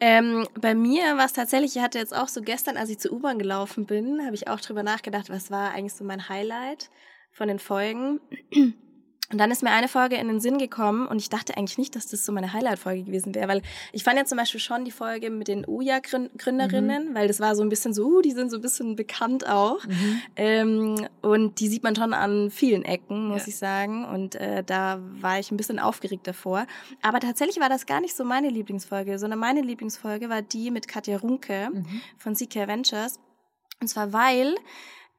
Ähm, 0.00 0.48
bei 0.58 0.74
mir 0.74 1.18
war 1.18 1.26
es 1.26 1.34
tatsächlich, 1.34 1.76
ich 1.76 1.82
hatte 1.82 1.98
jetzt 1.98 2.16
auch 2.16 2.28
so 2.28 2.40
gestern, 2.40 2.78
als 2.78 2.88
ich 2.88 2.98
zur 2.98 3.12
U-Bahn 3.12 3.38
gelaufen 3.38 3.84
bin, 3.84 4.24
habe 4.24 4.34
ich 4.34 4.48
auch 4.48 4.60
drüber 4.60 4.82
nachgedacht, 4.82 5.28
was 5.28 5.50
war 5.50 5.72
eigentlich 5.72 5.92
so 5.92 6.04
mein 6.04 6.28
Highlight 6.28 6.90
von 7.32 7.48
den 7.48 7.58
Folgen. 7.58 8.18
Und 9.32 9.38
dann 9.38 9.50
ist 9.52 9.62
mir 9.62 9.70
eine 9.70 9.86
Folge 9.86 10.16
in 10.16 10.26
den 10.26 10.40
Sinn 10.40 10.58
gekommen 10.58 11.06
und 11.06 11.18
ich 11.18 11.28
dachte 11.28 11.56
eigentlich 11.56 11.78
nicht, 11.78 11.94
dass 11.94 12.08
das 12.08 12.26
so 12.26 12.32
meine 12.32 12.52
Highlight-Folge 12.52 13.04
gewesen 13.04 13.34
wäre, 13.34 13.46
weil 13.46 13.62
ich 13.92 14.02
fand 14.02 14.18
ja 14.18 14.24
zum 14.24 14.38
Beispiel 14.38 14.58
schon 14.58 14.84
die 14.84 14.90
Folge 14.90 15.30
mit 15.30 15.46
den 15.46 15.64
Uja-Gründerinnen, 15.66 17.10
mhm. 17.10 17.14
weil 17.14 17.28
das 17.28 17.38
war 17.38 17.54
so 17.54 17.62
ein 17.62 17.68
bisschen 17.68 17.94
so, 17.94 18.06
uh, 18.06 18.22
die 18.22 18.32
sind 18.32 18.50
so 18.50 18.56
ein 18.56 18.60
bisschen 18.60 18.96
bekannt 18.96 19.48
auch. 19.48 19.84
Mhm. 19.86 20.22
Ähm, 20.34 21.08
und 21.22 21.60
die 21.60 21.68
sieht 21.68 21.84
man 21.84 21.94
schon 21.94 22.12
an 22.12 22.50
vielen 22.50 22.84
Ecken, 22.84 23.28
muss 23.28 23.42
ja. 23.42 23.48
ich 23.48 23.56
sagen. 23.56 24.04
Und 24.04 24.34
äh, 24.34 24.64
da 24.64 24.98
war 25.20 25.38
ich 25.38 25.52
ein 25.52 25.56
bisschen 25.56 25.78
aufgeregt 25.78 26.26
davor. 26.26 26.66
Aber 27.00 27.20
tatsächlich 27.20 27.60
war 27.60 27.68
das 27.68 27.86
gar 27.86 28.00
nicht 28.00 28.16
so 28.16 28.24
meine 28.24 28.48
Lieblingsfolge, 28.48 29.18
sondern 29.20 29.38
meine 29.38 29.60
Lieblingsfolge 29.60 30.28
war 30.28 30.42
die 30.42 30.72
mit 30.72 30.88
Katja 30.88 31.18
Runke 31.18 31.68
mhm. 31.72 32.00
von 32.18 32.34
CK 32.34 32.66
Ventures. 32.66 33.20
Und 33.80 33.86
zwar 33.86 34.12
weil 34.12 34.56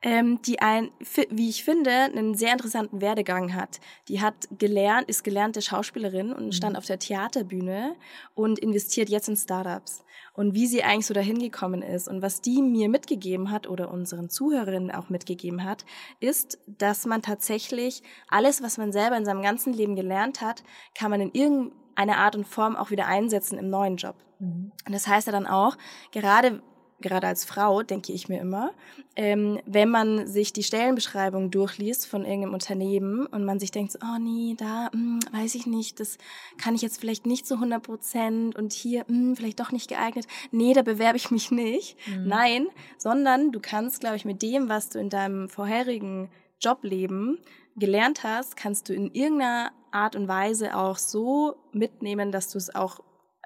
ähm, 0.02 0.42
die 0.42 0.60
ein, 0.60 0.90
wie 1.30 1.50
ich 1.50 1.64
finde, 1.64 1.92
einen 1.92 2.34
sehr 2.36 2.54
interessanten 2.54 3.02
Werdegang 3.02 3.54
hat. 3.54 3.80
Die 4.08 4.22
hat 4.22 4.36
gelernt, 4.58 5.08
ist 5.08 5.24
gelernte 5.24 5.62
Schauspielerin 5.62 6.34
und 6.34 6.48
mhm. 6.48 6.52
stand 6.52 6.78
auf 6.78 6.86
der 6.86 7.00
Theaterbühne 7.00 7.96
und 8.34 8.60
investiert 8.60 9.10
jetzt 9.10 9.30
in 9.30 9.36
Startups. 9.36 10.04
Und 10.34 10.54
wie 10.54 10.66
sie 10.66 10.84
eigentlich 10.84 11.06
so 11.06 11.14
dahin 11.14 11.40
gekommen 11.40 11.82
ist 11.82 12.08
und 12.08 12.22
was 12.22 12.42
die 12.42 12.62
mir 12.62 12.90
mitgegeben 12.90 13.52
hat 13.52 13.68
oder 13.68 13.92
unseren 13.92 14.30
Zuhörerinnen 14.30 14.92
auch 14.92 15.10
mitgegeben 15.10 15.64
hat, 15.64 15.86
ist, 16.20 16.58
dass 16.66 17.06
man 17.06 17.22
tatsächlich 17.22 18.02
alles, 18.30 18.64
was 18.64 18.78
man 18.78 18.92
selber 18.92 19.18
in 19.18 19.26
seinem 19.26 19.42
ganzen 19.42 19.74
Leben 19.74 19.96
gelernt 19.96 20.42
hat, 20.42 20.64
kann 20.96 21.12
man 21.12 21.22
in 21.22 21.32
irgendeiner 21.34 22.18
Art 22.18 22.36
und 22.36 22.48
Form 22.48 22.76
auch 22.76 22.92
wieder 22.92 23.08
einsetzen 23.08 23.60
im 23.60 23.70
neuen 23.70 23.98
Job. 23.98 24.16
Mhm. 24.40 24.72
Und 24.86 24.96
das 24.96 25.06
heißt 25.06 25.28
ja 25.28 25.34
dann 25.34 25.48
auch, 25.48 25.78
gerade 26.12 26.62
gerade 27.02 27.28
als 27.28 27.46
Frau, 27.46 27.84
denke 27.84 28.14
ich 28.14 28.30
mir 28.30 28.40
immer, 28.40 28.72
ähm, 29.16 29.60
wenn 29.66 29.90
man 29.90 30.28
sich 30.28 30.54
die 30.54 30.64
Stellenbeschreibung 30.64 31.52
durchliest 31.52 32.08
von 32.08 32.24
irgendeinem 32.24 32.54
Unternehmen 32.54 33.26
und 33.26 33.44
man 33.44 33.60
sich 33.60 33.72
denkt, 33.72 33.98
oh 34.02 34.20
nee, 34.20 34.56
da 34.58 34.90
hm, 34.92 35.20
weiß 35.32 35.56
ich 35.56 35.66
nicht, 35.66 36.00
das 36.00 36.18
kann 36.58 36.76
ich 36.76 36.82
jetzt 36.82 37.00
vielleicht 37.00 37.26
nicht 37.26 37.46
zu 37.46 37.56
100 37.56 37.84
Prozent 37.84 38.56
und 38.56 38.74
hier 38.74 39.06
hm, 39.08 39.36
vielleicht 39.36 39.60
doch 39.60 39.72
nicht 39.72 39.90
geeignet. 39.90 40.28
Nee, 40.52 40.74
da 40.74 40.82
bewerbe 40.82 41.18
ich 41.18 41.32
mich 41.32 41.52
nicht. 41.52 41.98
Mhm. 42.08 42.28
Nein, 42.28 42.68
sondern 42.98 43.52
du 43.52 43.60
kannst, 43.60 44.00
glaube 44.00 44.16
ich, 44.16 44.26
mit 44.26 44.42
dem, 44.42 44.70
was 44.70 44.90
du 44.90 45.00
in 45.00 45.10
deinem 45.10 45.50
vorherigen 45.50 46.30
Jobleben 46.60 47.40
gelernt 47.76 48.24
hast, 48.24 48.56
kannst 48.56 48.90
du 48.90 48.94
in 48.94 49.12
irgendeiner 49.14 49.72
Art 49.92 50.16
und 50.16 50.28
Weise 50.28 50.76
auch 50.78 50.98
so 50.98 51.56
mitnehmen, 51.74 52.32
dass 52.32 52.50
du 52.50 52.58
es 52.58 52.74
auch 52.74 53.00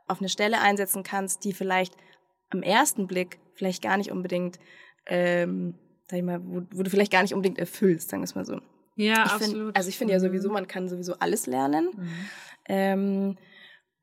auf 0.08 0.20
eine 0.20 0.30
Stelle 0.30 0.62
einsetzen 0.62 1.04
kannst, 1.04 1.44
die 1.44 1.54
vielleicht 1.54 1.96
am 2.50 2.62
ersten 2.62 3.08
Blick 3.08 3.40
vielleicht 3.56 3.82
gar 3.82 3.98
nicht 3.98 4.12
unbedingt, 4.12 4.60
ähm, 5.08 5.76
sag 6.10 6.18
ich 6.20 6.24
mal, 6.24 6.40
wo, 6.44 6.62
wo 6.72 6.84
du 6.84 6.90
vielleicht 6.90 7.12
gar 7.12 7.22
nicht 7.22 7.34
unbedingt 7.34 7.58
erfüllst, 7.58 8.10
sagen 8.10 8.22
wir 8.22 8.26
es 8.26 8.36
mal 8.36 8.46
so. 8.46 8.60
Ja, 8.96 9.26
ich 9.26 9.32
absolut. 9.32 9.66
Find, 9.66 9.78
also 9.78 9.90
ich 9.90 9.98
finde 9.98 10.14
ja 10.14 10.20
sowieso, 10.20 10.50
mhm. 10.50 10.54
man 10.54 10.68
kann 10.68 10.88
sowieso 10.88 11.16
alles 11.20 11.48
lernen. 11.48 11.90
Mhm. 11.96 12.10
Ähm, 12.68 13.38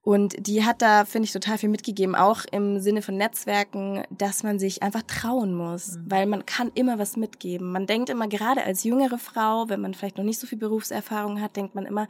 Und 0.04 0.34
die 0.48 0.64
hat 0.64 0.82
da, 0.82 1.04
finde 1.04 1.26
ich, 1.26 1.32
total 1.32 1.58
viel 1.58 1.68
mitgegeben, 1.68 2.16
auch 2.16 2.44
im 2.50 2.80
Sinne 2.80 3.02
von 3.02 3.16
Netzwerken, 3.16 4.02
dass 4.10 4.42
man 4.42 4.58
sich 4.58 4.82
einfach 4.82 5.02
trauen 5.02 5.54
muss, 5.54 5.96
mhm. 5.96 6.10
weil 6.10 6.26
man 6.26 6.44
kann 6.44 6.72
immer 6.74 6.98
was 6.98 7.16
mitgeben. 7.16 7.70
Man 7.70 7.86
denkt 7.86 8.10
immer, 8.10 8.26
gerade 8.26 8.64
als 8.64 8.82
jüngere 8.82 9.18
Frau, 9.18 9.68
wenn 9.68 9.80
man 9.80 9.94
vielleicht 9.94 10.18
noch 10.18 10.24
nicht 10.24 10.40
so 10.40 10.48
viel 10.48 10.58
Berufserfahrung 10.58 11.40
hat, 11.40 11.54
denkt 11.54 11.76
man 11.76 11.86
immer, 11.86 12.08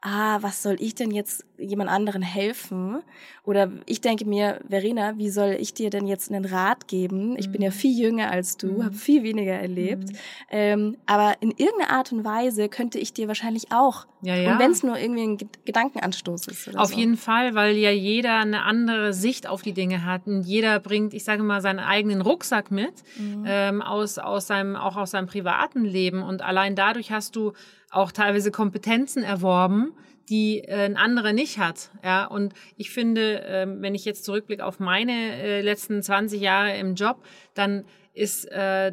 ah, 0.00 0.38
was 0.42 0.62
soll 0.62 0.76
ich 0.78 0.94
denn 0.94 1.10
jetzt 1.10 1.44
jemand 1.58 1.90
anderen 1.90 2.22
helfen? 2.22 3.02
Oder 3.42 3.70
ich 3.86 4.00
denke 4.00 4.24
mir, 4.24 4.60
Verena, 4.68 5.18
wie 5.18 5.28
soll 5.28 5.56
ich 5.58 5.74
dir 5.74 5.90
denn 5.90 6.06
jetzt 6.06 6.30
einen 6.30 6.44
Rat 6.44 6.86
geben? 6.86 7.36
Ich 7.36 7.48
mhm. 7.48 7.52
bin 7.52 7.62
ja 7.62 7.70
mhm. 7.70 7.74
viel 7.74 7.98
jünger 7.98 8.30
als 8.30 8.56
du, 8.56 8.68
mhm. 8.68 8.84
habe 8.84 8.94
viel 8.94 9.24
weniger 9.24 9.54
erlebt. 9.54 10.12
Mhm. 10.12 10.16
Ähm, 10.50 10.96
aber 11.06 11.34
in 11.40 11.50
irgendeiner 11.50 11.90
Art 11.90 12.12
und 12.12 12.24
Weise 12.24 12.68
könnte 12.68 12.98
ich 12.98 13.12
dir 13.12 13.26
wahrscheinlich 13.26 13.72
auch, 13.72 14.06
ja, 14.22 14.36
ja. 14.36 14.52
und 14.52 14.58
wenn 14.60 14.70
es 14.70 14.82
nur 14.82 14.98
irgendwie 14.98 15.22
ein 15.22 15.38
Gedankenanstoß 15.64 16.46
ist. 16.48 16.76
auf 16.76 16.90
so. 16.90 16.96
jeden 16.96 17.16
Fall, 17.16 17.54
weil 17.54 17.76
ja 17.76 17.90
jeder 17.90 18.38
eine 18.38 18.62
andere 18.62 19.12
Sicht 19.12 19.48
auf 19.48 19.62
die 19.62 19.72
Dinge 19.72 20.04
hat 20.04 20.26
und 20.26 20.42
jeder 20.42 20.78
bringt, 20.78 21.12
ich 21.14 21.24
sage 21.24 21.42
mal, 21.42 21.60
seinen 21.60 21.80
eigenen 21.80 22.20
Rucksack 22.20 22.70
mit 22.70 22.94
mhm. 23.16 23.44
ähm, 23.46 23.82
aus 23.82 24.18
aus 24.18 24.46
seinem 24.46 24.76
auch 24.76 24.96
aus 24.96 25.12
seinem 25.12 25.26
privaten 25.26 25.84
Leben 25.84 26.22
und 26.22 26.42
allein 26.42 26.76
dadurch 26.76 27.10
hast 27.10 27.34
du 27.34 27.52
auch 27.90 28.12
teilweise 28.12 28.50
Kompetenzen 28.50 29.22
erworben, 29.22 29.92
die 30.28 30.60
äh, 30.60 30.84
ein 30.84 30.96
anderer 30.96 31.32
nicht 31.32 31.58
hat. 31.58 31.90
Ja, 32.04 32.26
und 32.26 32.52
ich 32.76 32.90
finde, 32.90 33.42
äh, 33.46 33.66
wenn 33.68 33.94
ich 33.94 34.04
jetzt 34.04 34.24
zurückblicke 34.24 34.64
auf 34.64 34.78
meine 34.78 35.12
äh, 35.12 35.60
letzten 35.62 36.02
20 36.02 36.40
Jahre 36.40 36.76
im 36.76 36.94
Job, 36.94 37.24
dann 37.54 37.84
ist 38.12 38.44
äh, 38.46 38.92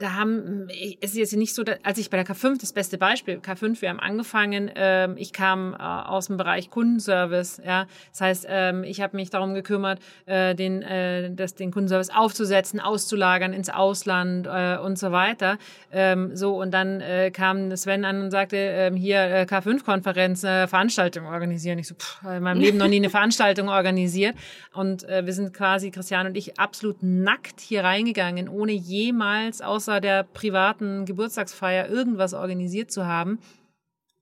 da 0.00 0.14
haben, 0.14 0.68
es 1.00 1.10
ist 1.10 1.16
jetzt 1.16 1.36
nicht 1.36 1.54
so, 1.54 1.62
als 1.82 1.98
ich 1.98 2.10
bei 2.10 2.16
der 2.22 2.26
K5, 2.26 2.58
das 2.60 2.72
beste 2.72 2.96
Beispiel, 2.98 3.36
K5, 3.36 3.82
wir 3.82 3.90
haben 3.90 4.00
angefangen, 4.00 4.70
ähm, 4.74 5.16
ich 5.18 5.32
kam 5.32 5.74
äh, 5.74 5.76
aus 5.76 6.28
dem 6.28 6.38
Bereich 6.38 6.70
Kundenservice, 6.70 7.60
ja, 7.64 7.86
das 8.10 8.20
heißt, 8.20 8.46
ähm, 8.48 8.82
ich 8.82 9.00
habe 9.02 9.16
mich 9.16 9.28
darum 9.28 9.52
gekümmert, 9.54 10.00
äh, 10.24 10.54
den, 10.54 10.82
äh, 10.82 11.30
das, 11.34 11.54
den 11.54 11.70
Kundenservice 11.70 12.10
aufzusetzen, 12.10 12.80
auszulagern 12.80 13.52
ins 13.52 13.68
Ausland 13.68 14.48
und 14.50 14.98
so 14.98 15.12
weiter, 15.12 15.58
ähm, 15.92 16.34
so 16.34 16.60
und 16.60 16.72
dann 16.72 17.02
kam 17.32 17.74
Sven 17.76 18.04
an 18.04 18.22
und 18.22 18.30
sagte, 18.30 18.90
hier 18.96 19.20
äh, 19.20 19.46
K5-Konferenz, 19.48 20.44
äh, 20.44 20.66
Veranstaltung 20.66 21.26
organisieren, 21.26 21.78
ich 21.78 21.88
so, 21.88 21.94
pff, 21.94 22.22
in 22.24 22.42
meinem 22.42 22.60
Leben 22.60 22.78
noch 22.78 22.88
nie 22.88 22.96
eine 22.96 23.10
Veranstaltung 23.10 23.68
organisiert. 23.68 24.34
Und 24.72 25.02
wir 25.02 25.32
sind 25.32 25.52
quasi, 25.52 25.90
Christian 25.90 26.26
und 26.26 26.36
ich, 26.36 26.58
absolut 26.58 27.02
nackt 27.02 27.60
hier 27.60 27.82
reingegangen, 27.82 28.48
ohne 28.48 28.72
jemals 28.72 29.60
außer 29.60 29.89
außer 29.90 30.00
der 30.00 30.22
privaten 30.22 31.04
Geburtstagsfeier 31.04 31.88
irgendwas 31.88 32.34
organisiert 32.34 32.90
zu 32.90 33.06
haben. 33.06 33.38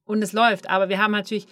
Und 0.03 0.23
es 0.23 0.33
läuft. 0.33 0.69
Aber 0.69 0.89
wir 0.89 0.97
haben 0.97 1.11
natürlich 1.11 1.47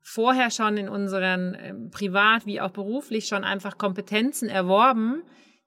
vorher 0.00 0.50
schon 0.50 0.78
in 0.78 0.88
unseren 0.88 1.54
äh, 1.54 1.74
privat 1.90 2.46
wie 2.46 2.60
auch 2.60 2.70
beruflich 2.70 3.26
schon 3.26 3.44
einfach 3.44 3.76
Kompetenzen 3.76 4.48
erworben, 4.48 5.22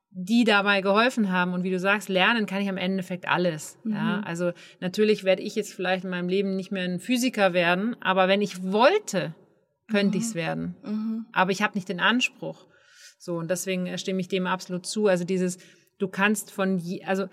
die 0.09 0.43
dabei 0.43 0.81
geholfen 0.81 1.31
haben. 1.31 1.53
Und 1.53 1.63
wie 1.63 1.69
du 1.69 1.79
sagst, 1.79 2.09
lernen 2.09 2.47
kann 2.47 2.61
ich 2.61 2.69
am 2.69 2.77
Endeffekt 2.77 3.27
alles. 3.27 3.77
Mhm. 3.83 3.93
Ja, 3.93 4.21
also 4.25 4.51
natürlich 4.79 5.23
werde 5.23 5.43
ich 5.43 5.55
jetzt 5.55 5.73
vielleicht 5.73 6.03
in 6.03 6.09
meinem 6.09 6.29
Leben 6.29 6.55
nicht 6.55 6.71
mehr 6.71 6.85
ein 6.85 6.99
Physiker 6.99 7.53
werden, 7.53 7.95
aber 8.01 8.27
wenn 8.27 8.41
ich 8.41 8.63
wollte, 8.63 9.35
könnte 9.87 10.17
mhm. 10.17 10.21
ich 10.21 10.29
es 10.29 10.35
werden. 10.35 10.75
Mhm. 10.83 11.25
Aber 11.31 11.51
ich 11.51 11.61
habe 11.61 11.75
nicht 11.75 11.89
den 11.89 11.99
Anspruch. 11.99 12.65
So, 13.19 13.35
und 13.35 13.51
deswegen 13.51 13.95
stimme 13.99 14.19
ich 14.19 14.27
dem 14.27 14.47
absolut 14.47 14.87
zu. 14.87 15.07
Also 15.07 15.23
dieses, 15.23 15.59
du 15.99 16.07
kannst 16.07 16.51
von, 16.51 16.79
je, 16.79 17.03
also 17.03 17.27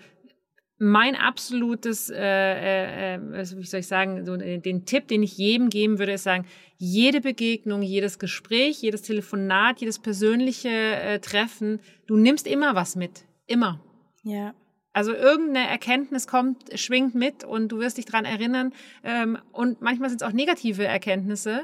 mein 0.81 1.15
absolutes, 1.15 2.09
äh, 2.09 2.17
äh, 2.17 3.15
äh 3.15 3.57
wie 3.57 3.65
soll 3.65 3.81
ich 3.81 3.87
sagen, 3.87 4.25
so 4.25 4.35
den 4.35 4.85
Tipp, 4.85 5.07
den 5.07 5.21
ich 5.21 5.37
jedem 5.37 5.69
geben 5.69 5.99
würde, 5.99 6.13
ist 6.13 6.23
sagen, 6.23 6.47
jede 6.77 7.21
Begegnung, 7.21 7.83
jedes 7.83 8.17
Gespräch, 8.17 8.81
jedes 8.81 9.03
Telefonat, 9.03 9.79
jedes 9.79 9.99
persönliche 9.99 10.69
äh, 10.69 11.19
Treffen, 11.19 11.81
du 12.07 12.17
nimmst 12.17 12.47
immer 12.47 12.73
was 12.73 12.95
mit. 12.95 13.25
Immer. 13.45 13.79
Ja. 14.23 14.55
Also 14.91 15.13
irgendeine 15.13 15.67
Erkenntnis 15.67 16.25
kommt, 16.25 16.57
schwingt 16.79 17.13
mit 17.13 17.43
und 17.43 17.69
du 17.71 17.77
wirst 17.77 17.99
dich 17.99 18.05
dran 18.05 18.25
erinnern. 18.25 18.73
Ähm, 19.03 19.37
und 19.51 19.81
manchmal 19.81 20.09
sind 20.09 20.23
es 20.23 20.27
auch 20.27 20.33
negative 20.33 20.83
Erkenntnisse, 20.83 21.63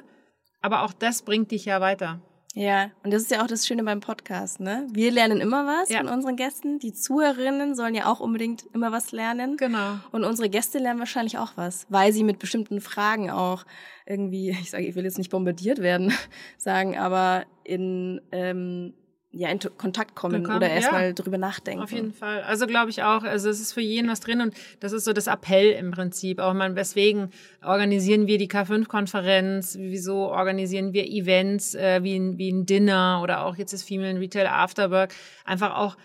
aber 0.61 0.83
auch 0.83 0.93
das 0.93 1.23
bringt 1.23 1.49
dich 1.49 1.65
ja 1.65 1.81
weiter. 1.81 2.21
Ja, 2.53 2.89
und 3.03 3.13
das 3.13 3.23
ist 3.23 3.31
ja 3.31 3.43
auch 3.43 3.47
das 3.47 3.67
Schöne 3.67 3.83
beim 3.83 3.99
Podcast, 3.99 4.59
ne? 4.59 4.87
Wir 4.91 5.11
lernen 5.11 5.41
immer 5.41 5.67
was 5.67 5.89
ja. 5.89 5.99
von 5.99 6.07
unseren 6.07 6.35
Gästen. 6.35 6.79
Die 6.79 6.91
Zuhörerinnen 6.91 7.75
sollen 7.75 7.93
ja 7.93 8.05
auch 8.11 8.19
unbedingt 8.19 8.65
immer 8.73 8.91
was 8.91 9.11
lernen. 9.11 9.57
Genau. 9.57 9.99
Und 10.11 10.23
unsere 10.23 10.49
Gäste 10.49 10.79
lernen 10.79 10.99
wahrscheinlich 10.99 11.37
auch 11.37 11.51
was, 11.55 11.85
weil 11.89 12.13
sie 12.13 12.23
mit 12.23 12.39
bestimmten 12.39 12.81
Fragen 12.81 13.29
auch 13.29 13.63
irgendwie, 14.05 14.49
ich 14.61 14.71
sage, 14.71 14.85
ich 14.85 14.95
will 14.95 15.03
jetzt 15.03 15.17
nicht 15.17 15.29
bombardiert 15.29 15.79
werden, 15.79 16.13
sagen, 16.57 16.97
aber 16.97 17.45
in 17.63 18.21
ähm, 18.31 18.93
ja, 19.31 19.49
in 19.49 19.59
Kontakt 19.77 20.15
kommen 20.15 20.43
Komm, 20.43 20.55
oder 20.55 20.69
erstmal 20.69 21.07
ja, 21.07 21.13
drüber 21.13 21.37
nachdenken. 21.37 21.83
Auf 21.83 21.91
jeden 21.91 22.13
Fall. 22.13 22.41
Also 22.43 22.65
glaube 22.65 22.89
ich 22.89 23.03
auch, 23.03 23.23
also 23.23 23.49
es 23.49 23.59
ist 23.59 23.73
für 23.73 23.81
jeden 23.81 24.09
was 24.09 24.21
drin 24.21 24.41
und 24.41 24.53
das 24.79 24.93
ist 24.93 25.03
so 25.03 25.13
das 25.13 25.27
Appell 25.27 25.71
im 25.71 25.91
Prinzip. 25.91 26.39
Auch 26.39 26.53
mal, 26.53 26.75
weswegen 26.75 27.31
organisieren 27.63 28.27
wir 28.27 28.37
die 28.37 28.47
K5-Konferenz, 28.47 29.77
wieso 29.79 30.29
organisieren 30.29 30.93
wir 30.93 31.05
Events 31.05 31.75
äh, 31.75 32.01
wie, 32.03 32.15
ein, 32.15 32.37
wie 32.37 32.49
ein 32.49 32.65
Dinner 32.65 33.19
oder 33.21 33.45
auch 33.45 33.57
jetzt 33.57 33.73
das 33.73 33.83
Female 33.83 34.19
Retail 34.19 34.47
Afterwork. 34.47 35.13
Einfach 35.45 35.75
auch 35.75 35.97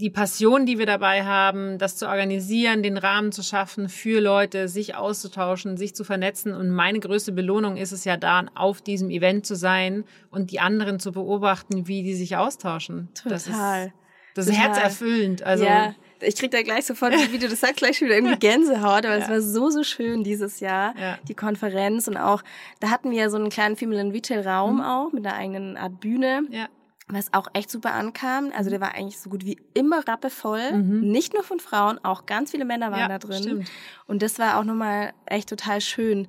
die 0.00 0.10
Passion, 0.10 0.64
die 0.64 0.78
wir 0.78 0.86
dabei 0.86 1.24
haben, 1.24 1.76
das 1.76 1.96
zu 1.96 2.08
organisieren, 2.08 2.82
den 2.82 2.96
Rahmen 2.96 3.32
zu 3.32 3.42
schaffen 3.42 3.88
für 3.88 4.20
Leute, 4.20 4.66
sich 4.66 4.94
auszutauschen, 4.94 5.76
sich 5.76 5.94
zu 5.94 6.04
vernetzen. 6.04 6.54
Und 6.54 6.70
meine 6.70 7.00
größte 7.00 7.32
Belohnung 7.32 7.76
ist 7.76 7.92
es 7.92 8.04
ja 8.04 8.16
da, 8.16 8.46
auf 8.54 8.80
diesem 8.80 9.10
Event 9.10 9.44
zu 9.44 9.54
sein 9.54 10.04
und 10.30 10.50
die 10.50 10.60
anderen 10.60 11.00
zu 11.00 11.12
beobachten, 11.12 11.86
wie 11.86 12.02
die 12.02 12.14
sich 12.14 12.36
austauschen. 12.36 13.08
Total. 13.14 13.32
Das 13.32 13.46
ist, 13.46 13.94
das 14.34 14.46
ist 14.46 14.56
herzerfüllend. 14.56 15.42
Also, 15.42 15.64
ja. 15.64 15.94
Ich 16.22 16.36
krieg 16.36 16.50
da 16.50 16.62
gleich 16.62 16.86
sofort, 16.86 17.14
wie 17.32 17.38
du 17.38 17.48
das 17.48 17.60
sagst, 17.60 17.76
gleich 17.76 17.98
schon 17.98 18.08
wieder 18.08 18.16
irgendwie 18.16 18.38
Gänsehaut, 18.40 19.04
aber 19.04 19.16
es 19.16 19.24
ja. 19.24 19.30
war 19.30 19.40
so, 19.40 19.70
so 19.70 19.82
schön 19.82 20.24
dieses 20.24 20.60
Jahr, 20.60 20.94
ja. 20.98 21.18
die 21.28 21.34
Konferenz 21.34 22.08
und 22.08 22.16
auch, 22.16 22.42
da 22.78 22.90
hatten 22.90 23.10
wir 23.10 23.18
ja 23.18 23.30
so 23.30 23.36
einen 23.36 23.48
kleinen 23.48 23.76
Female 23.76 24.12
Retail 24.12 24.46
Raum 24.46 24.76
mhm. 24.76 24.80
auch 24.82 25.12
mit 25.12 25.26
einer 25.26 25.36
eigenen 25.36 25.76
Art 25.76 26.00
Bühne. 26.00 26.42
Ja 26.50 26.68
was 27.12 27.32
auch 27.32 27.48
echt 27.52 27.70
super 27.70 27.92
ankam. 27.92 28.52
Also 28.56 28.70
der 28.70 28.80
war 28.80 28.94
eigentlich 28.94 29.18
so 29.18 29.30
gut 29.30 29.44
wie 29.44 29.60
immer 29.74 30.06
rappevoll. 30.06 30.72
Mhm. 30.72 31.00
Nicht 31.10 31.34
nur 31.34 31.42
von 31.42 31.60
Frauen, 31.60 31.98
auch 32.04 32.26
ganz 32.26 32.50
viele 32.50 32.64
Männer 32.64 32.90
waren 32.90 33.00
ja, 33.00 33.08
da 33.08 33.18
drin. 33.18 33.42
Stimmt. 33.42 33.70
Und 34.06 34.22
das 34.22 34.38
war 34.38 34.58
auch 34.58 34.64
nochmal 34.64 35.12
echt 35.26 35.48
total 35.48 35.80
schön. 35.80 36.28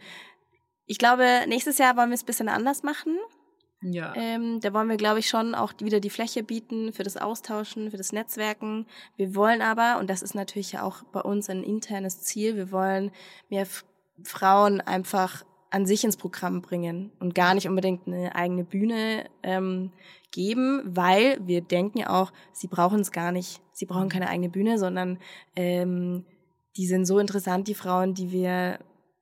Ich 0.85 0.97
glaube, 0.97 1.25
nächstes 1.47 1.77
Jahr 1.77 1.95
wollen 1.97 2.09
wir 2.09 2.15
es 2.15 2.23
ein 2.23 2.27
bisschen 2.27 2.49
anders 2.49 2.83
machen. 2.83 3.17
Ja. 3.81 4.13
Ähm, 4.15 4.59
da 4.59 4.73
wollen 4.73 4.89
wir, 4.89 4.97
glaube 4.97 5.19
ich, 5.19 5.27
schon 5.27 5.55
auch 5.55 5.73
wieder 5.79 5.99
die 5.99 6.11
Fläche 6.11 6.43
bieten 6.43 6.93
für 6.93 7.03
das 7.03 7.17
Austauschen, 7.17 7.89
für 7.89 7.97
das 7.97 8.11
Netzwerken. 8.11 8.85
Wir 9.15 9.35
wollen 9.35 9.61
aber, 9.61 9.97
und 9.99 10.09
das 10.09 10.21
ist 10.21 10.35
natürlich 10.35 10.77
auch 10.79 11.03
bei 11.11 11.21
uns 11.21 11.49
ein 11.49 11.63
internes 11.63 12.21
Ziel, 12.21 12.55
wir 12.55 12.71
wollen 12.71 13.11
mehr 13.49 13.65
Frauen 14.23 14.81
einfach 14.81 15.43
an 15.71 15.85
sich 15.85 16.03
ins 16.03 16.17
Programm 16.17 16.61
bringen 16.61 17.11
und 17.19 17.33
gar 17.33 17.53
nicht 17.53 17.67
unbedingt 17.67 18.05
eine 18.05 18.35
eigene 18.35 18.63
Bühne 18.63 19.25
ähm, 19.41 19.91
geben, 20.31 20.81
weil 20.85 21.39
wir 21.45 21.61
denken 21.61 21.99
ja 21.99 22.09
auch, 22.09 22.31
sie 22.51 22.67
brauchen 22.67 22.99
es 22.99 23.11
gar 23.11 23.31
nicht, 23.31 23.61
sie 23.71 23.85
brauchen 23.85 24.09
keine 24.09 24.29
eigene 24.29 24.49
Bühne, 24.49 24.77
sondern 24.77 25.17
ähm, 25.55 26.25
die 26.77 26.85
sind 26.85 27.05
so 27.05 27.19
interessant, 27.19 27.67
die 27.67 27.73
Frauen, 27.73 28.13
die 28.13 28.31
wir 28.31 28.79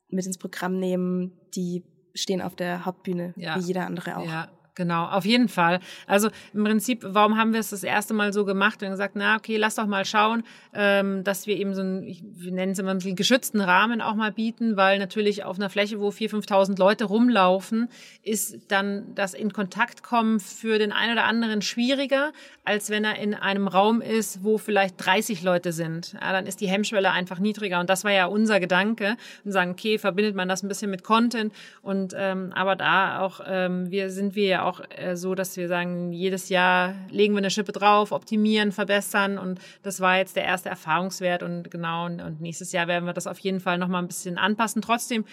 mit 0.09 0.25
ins 0.25 0.37
Programm 0.37 0.79
nehmen, 0.79 1.33
die 1.55 1.83
stehen 2.15 2.41
auf 2.41 2.55
der 2.55 2.85
Hauptbühne, 2.85 3.33
ja. 3.37 3.55
wie 3.55 3.61
jeder 3.61 3.85
andere 3.85 4.17
auch. 4.17 4.25
Ja, 4.25 4.49
Genau, 4.79 5.07
auf 5.07 5.25
jeden 5.25 5.49
Fall. 5.49 5.81
Also 6.07 6.29
im 6.53 6.63
Prinzip, 6.63 7.03
warum 7.05 7.35
haben 7.35 7.51
wir 7.51 7.59
es 7.59 7.71
das 7.71 7.83
erste 7.83 8.13
Mal 8.13 8.31
so 8.31 8.45
gemacht 8.45 8.81
und 8.81 8.91
gesagt, 8.91 9.17
na 9.17 9.35
okay, 9.35 9.57
lass 9.57 9.75
doch 9.75 9.87
mal 9.87 10.05
schauen, 10.05 10.43
ähm, 10.73 11.25
dass 11.25 11.47
wir 11.47 11.57
eben 11.57 11.75
so 11.75 11.81
einen, 11.81 12.05
wir 12.05 12.53
nennen 12.53 12.71
es 12.71 12.79
immer 12.79 12.91
einen 12.91 13.15
geschützten 13.17 13.59
Rahmen 13.59 14.01
auch 14.01 14.15
mal 14.15 14.31
bieten, 14.31 14.77
weil 14.77 14.97
natürlich 14.97 15.43
auf 15.43 15.57
einer 15.57 15.69
Fläche, 15.69 15.99
wo 15.99 16.11
4.000, 16.11 16.47
5.000 16.47 16.79
Leute 16.79 17.03
rumlaufen, 17.03 17.89
ist 18.23 18.71
dann 18.71 19.13
das 19.15 19.33
in 19.33 19.51
Kontakt 19.51 20.01
kommen 20.01 20.39
für 20.39 20.79
den 20.79 20.93
einen 20.93 21.11
oder 21.11 21.25
anderen 21.25 21.61
schwieriger, 21.61 22.31
als 22.63 22.89
wenn 22.89 23.03
er 23.03 23.17
in 23.17 23.33
einem 23.33 23.67
Raum 23.67 23.99
ist, 23.99 24.45
wo 24.45 24.57
vielleicht 24.57 24.95
30 25.03 25.43
Leute 25.43 25.73
sind. 25.73 26.13
Ja, 26.13 26.31
dann 26.31 26.45
ist 26.45 26.61
die 26.61 26.69
Hemmschwelle 26.69 27.11
einfach 27.11 27.39
niedriger 27.39 27.81
und 27.81 27.89
das 27.89 28.05
war 28.05 28.13
ja 28.13 28.27
unser 28.27 28.61
Gedanke 28.61 29.17
und 29.43 29.51
sagen, 29.51 29.71
okay, 29.71 29.97
verbindet 29.97 30.35
man 30.35 30.47
das 30.47 30.63
ein 30.63 30.69
bisschen 30.69 30.89
mit 30.89 31.03
Content 31.03 31.53
und 31.81 32.13
ähm, 32.15 32.53
aber 32.55 32.77
da 32.77 33.19
auch, 33.19 33.41
ähm, 33.45 33.91
wir 33.91 34.09
sind 34.09 34.35
wir 34.35 34.45
ja 34.45 34.63
auch 34.63 34.68
auch 34.69 34.81
äh, 34.89 35.15
so, 35.15 35.35
dass 35.35 35.57
wir 35.57 35.67
sagen, 35.67 36.11
jedes 36.11 36.49
Jahr 36.49 36.95
legen 37.09 37.33
wir 37.33 37.39
eine 37.39 37.49
Schippe 37.49 37.71
drauf, 37.71 38.11
optimieren, 38.11 38.71
verbessern 38.71 39.37
und 39.37 39.59
das 39.83 39.99
war 39.99 40.17
jetzt 40.17 40.35
der 40.35 40.43
erste 40.43 40.69
Erfahrungswert 40.69 41.43
und 41.43 41.71
genau 41.71 42.05
und, 42.05 42.21
und 42.21 42.41
nächstes 42.41 42.71
Jahr 42.71 42.87
werden 42.87 43.05
wir 43.05 43.13
das 43.13 43.27
auf 43.27 43.39
jeden 43.39 43.59
Fall 43.59 43.77
noch 43.77 43.87
mal 43.87 43.99
ein 43.99 44.07
bisschen 44.07 44.37
anpassen. 44.37 44.81
Trotzdem 44.81 45.25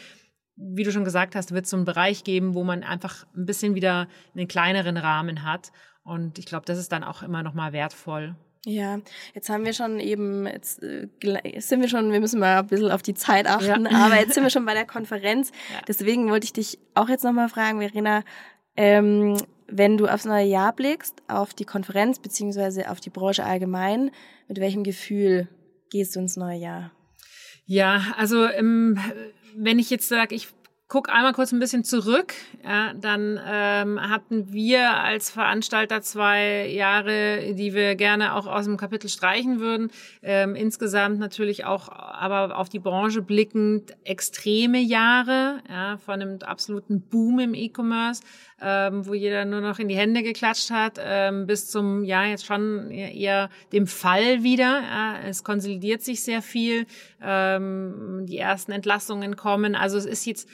wie 0.56 0.84
du 0.84 0.90
schon 0.90 1.04
gesagt 1.04 1.36
hast, 1.36 1.52
wird 1.52 1.64
es 1.66 1.70
so 1.70 1.76
einen 1.76 1.84
Bereich 1.84 2.24
geben, 2.24 2.54
wo 2.54 2.64
man 2.64 2.82
einfach 2.82 3.26
ein 3.36 3.44
bisschen 3.44 3.74
wieder 3.74 4.08
einen 4.34 4.48
kleineren 4.48 4.96
Rahmen 4.96 5.44
hat. 5.44 5.70
Und 6.02 6.38
ich 6.38 6.46
glaube, 6.46 6.64
das 6.64 6.78
ist 6.78 6.92
dann 6.92 7.04
auch 7.04 7.22
immer 7.22 7.42
noch 7.42 7.52
mal 7.52 7.72
wertvoll. 7.72 8.34
Ja, 8.64 8.98
jetzt 9.32 9.48
haben 9.48 9.64
wir 9.64 9.72
schon 9.72 10.00
eben, 10.00 10.44
jetzt 10.46 10.82
äh, 10.82 11.08
sind 11.58 11.82
wir 11.82 11.88
schon, 11.88 12.10
wir 12.10 12.18
müssen 12.18 12.40
mal 12.40 12.58
ein 12.58 12.66
bisschen 12.66 12.90
auf 12.90 13.02
die 13.02 13.14
Zeit 13.14 13.46
achten, 13.46 13.86
ja. 13.86 14.06
aber 14.06 14.16
jetzt 14.16 14.34
sind 14.34 14.42
wir 14.42 14.50
schon 14.50 14.64
bei 14.64 14.74
der 14.74 14.86
Konferenz. 14.86 15.52
Ja. 15.72 15.80
Deswegen 15.86 16.30
wollte 16.30 16.44
ich 16.44 16.52
dich 16.52 16.78
auch 16.94 17.08
jetzt 17.08 17.24
nochmal 17.24 17.48
fragen, 17.48 17.80
Verena, 17.80 18.22
Ähm, 18.76 19.36
wenn 19.68 19.96
du 19.96 20.06
aufs 20.06 20.24
neue 20.24 20.46
Jahr 20.46 20.72
blickst, 20.74 21.22
auf 21.28 21.54
die 21.54 21.64
Konferenz 21.64 22.18
beziehungsweise 22.18 22.90
auf 22.90 23.00
die 23.00 23.10
Branche 23.10 23.44
allgemein, 23.44 24.10
mit 24.48 24.60
welchem 24.60 24.84
Gefühl 24.84 25.48
gehst 25.90 26.14
du 26.14 26.20
ins 26.20 26.36
neue 26.36 26.58
Jahr? 26.58 26.92
Ja, 27.64 28.14
also 28.16 28.46
ähm, 28.46 28.98
wenn 29.56 29.78
ich 29.78 29.90
jetzt 29.90 30.08
sage, 30.08 30.34
ich 30.34 30.48
guck 30.88 31.08
einmal 31.08 31.32
kurz 31.32 31.52
ein 31.52 31.58
bisschen 31.58 31.82
zurück. 31.82 32.34
Ja, 32.62 32.94
dann 32.94 33.40
ähm, 33.44 34.00
hatten 34.00 34.52
wir 34.52 34.94
als 34.94 35.30
Veranstalter 35.30 36.00
zwei 36.00 36.68
Jahre, 36.68 37.54
die 37.54 37.74
wir 37.74 37.96
gerne 37.96 38.34
auch 38.34 38.46
aus 38.46 38.66
dem 38.66 38.76
Kapitel 38.76 39.08
streichen 39.08 39.58
würden. 39.58 39.90
Ähm, 40.22 40.54
insgesamt 40.54 41.18
natürlich 41.18 41.64
auch, 41.64 41.88
aber 41.88 42.56
auf 42.56 42.68
die 42.68 42.78
Branche 42.78 43.20
blickend, 43.20 43.96
extreme 44.04 44.78
Jahre 44.78 45.60
ja, 45.68 45.98
von 45.98 46.14
einem 46.14 46.38
absoluten 46.42 47.00
Boom 47.00 47.40
im 47.40 47.54
E-Commerce, 47.54 48.22
ähm, 48.60 49.06
wo 49.06 49.14
jeder 49.14 49.44
nur 49.44 49.60
noch 49.60 49.78
in 49.78 49.88
die 49.88 49.96
Hände 49.96 50.22
geklatscht 50.22 50.70
hat, 50.70 50.98
ähm, 50.98 51.46
bis 51.46 51.70
zum, 51.70 52.04
ja, 52.04 52.24
jetzt 52.24 52.46
schon 52.46 52.90
eher 52.90 53.50
dem 53.72 53.86
Fall 53.86 54.42
wieder. 54.42 54.82
Ja, 54.82 55.18
es 55.26 55.44
konsolidiert 55.44 56.02
sich 56.02 56.22
sehr 56.22 56.42
viel. 56.42 56.86
Ähm, 57.22 58.24
die 58.26 58.38
ersten 58.38 58.72
Entlassungen 58.72 59.36
kommen. 59.36 59.74
Also 59.74 59.98
es 59.98 60.06
ist 60.06 60.26
jetzt 60.26 60.48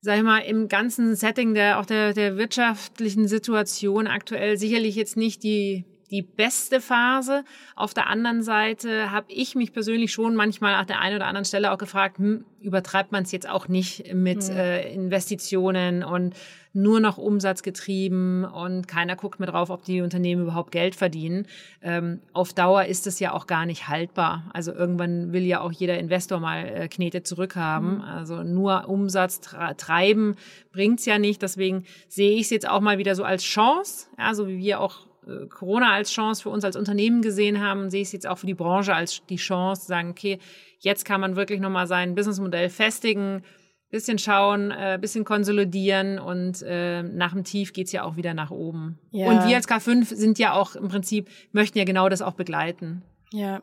sag 0.00 0.16
ich 0.16 0.22
mal, 0.22 0.38
im 0.38 0.68
ganzen 0.68 1.16
Setting 1.16 1.54
der, 1.54 1.80
auch 1.80 1.86
der, 1.86 2.14
der 2.14 2.36
wirtschaftlichen 2.36 3.26
Situation 3.26 4.06
aktuell 4.06 4.56
sicherlich 4.56 4.94
jetzt 4.94 5.16
nicht 5.16 5.42
die, 5.42 5.84
die 6.10 6.22
beste 6.22 6.80
Phase. 6.80 7.44
Auf 7.76 7.94
der 7.94 8.08
anderen 8.08 8.42
Seite 8.42 9.10
habe 9.10 9.26
ich 9.30 9.54
mich 9.54 9.72
persönlich 9.72 10.12
schon 10.12 10.34
manchmal 10.34 10.74
an 10.74 10.86
der 10.86 11.00
einen 11.00 11.16
oder 11.16 11.26
anderen 11.26 11.44
Stelle 11.44 11.72
auch 11.72 11.78
gefragt, 11.78 12.18
hm, 12.18 12.44
übertreibt 12.60 13.12
man 13.12 13.22
es 13.22 13.32
jetzt 13.32 13.48
auch 13.48 13.68
nicht 13.68 14.14
mit 14.14 14.48
mhm. 14.48 14.56
äh, 14.56 14.92
Investitionen 14.92 16.02
und 16.02 16.34
nur 16.72 17.00
noch 17.00 17.18
Umsatz 17.18 17.62
getrieben 17.62 18.44
und 18.44 18.86
keiner 18.86 19.16
guckt 19.16 19.40
mehr 19.40 19.50
drauf, 19.50 19.70
ob 19.70 19.84
die 19.84 20.00
Unternehmen 20.00 20.42
überhaupt 20.42 20.70
Geld 20.70 20.94
verdienen. 20.94 21.46
Ähm, 21.82 22.20
auf 22.32 22.52
Dauer 22.52 22.84
ist 22.84 23.06
es 23.06 23.20
ja 23.20 23.32
auch 23.32 23.46
gar 23.46 23.66
nicht 23.66 23.88
haltbar. 23.88 24.44
Also 24.52 24.72
irgendwann 24.72 25.32
will 25.32 25.44
ja 25.44 25.60
auch 25.60 25.72
jeder 25.72 25.98
Investor 25.98 26.40
mal 26.40 26.66
äh, 26.66 26.88
Knete 26.88 27.22
zurückhaben. 27.22 27.96
Mhm. 27.96 28.00
Also 28.02 28.42
nur 28.42 28.88
Umsatz 28.88 29.40
treiben 29.40 30.36
bringt's 30.72 31.04
ja 31.06 31.18
nicht. 31.18 31.42
Deswegen 31.42 31.84
sehe 32.08 32.32
ich 32.32 32.42
es 32.42 32.50
jetzt 32.50 32.68
auch 32.68 32.80
mal 32.80 32.98
wieder 32.98 33.14
so 33.14 33.24
als 33.24 33.42
Chance, 33.42 34.06
ja, 34.18 34.34
so 34.34 34.46
wie 34.46 34.58
wir 34.58 34.80
auch 34.80 35.07
Corona 35.48 35.92
als 35.92 36.10
Chance 36.10 36.42
für 36.42 36.50
uns 36.50 36.64
als 36.64 36.76
Unternehmen 36.76 37.22
gesehen 37.22 37.60
haben, 37.60 37.90
sehe 37.90 38.02
ich 38.02 38.08
es 38.08 38.12
jetzt 38.12 38.26
auch 38.26 38.38
für 38.38 38.46
die 38.46 38.54
Branche 38.54 38.94
als 38.94 39.22
die 39.28 39.36
Chance, 39.36 39.82
zu 39.82 39.88
sagen, 39.88 40.10
okay, 40.10 40.38
jetzt 40.78 41.04
kann 41.04 41.20
man 41.20 41.36
wirklich 41.36 41.60
nochmal 41.60 41.86
sein 41.86 42.14
Businessmodell 42.14 42.70
festigen, 42.70 43.42
bisschen 43.90 44.18
schauen, 44.18 44.70
äh, 44.70 44.98
bisschen 45.00 45.24
konsolidieren 45.24 46.18
und 46.18 46.62
äh, 46.62 47.02
nach 47.02 47.32
dem 47.32 47.44
Tief 47.44 47.72
geht's 47.72 47.92
ja 47.92 48.04
auch 48.04 48.16
wieder 48.16 48.34
nach 48.34 48.50
oben. 48.50 48.98
Ja. 49.10 49.28
Und 49.28 49.46
wir 49.46 49.56
als 49.56 49.68
K5 49.68 50.14
sind 50.14 50.38
ja 50.38 50.52
auch 50.52 50.74
im 50.74 50.88
Prinzip, 50.88 51.28
möchten 51.52 51.78
ja 51.78 51.84
genau 51.84 52.08
das 52.08 52.22
auch 52.22 52.34
begleiten. 52.34 53.02
Ja, 53.32 53.62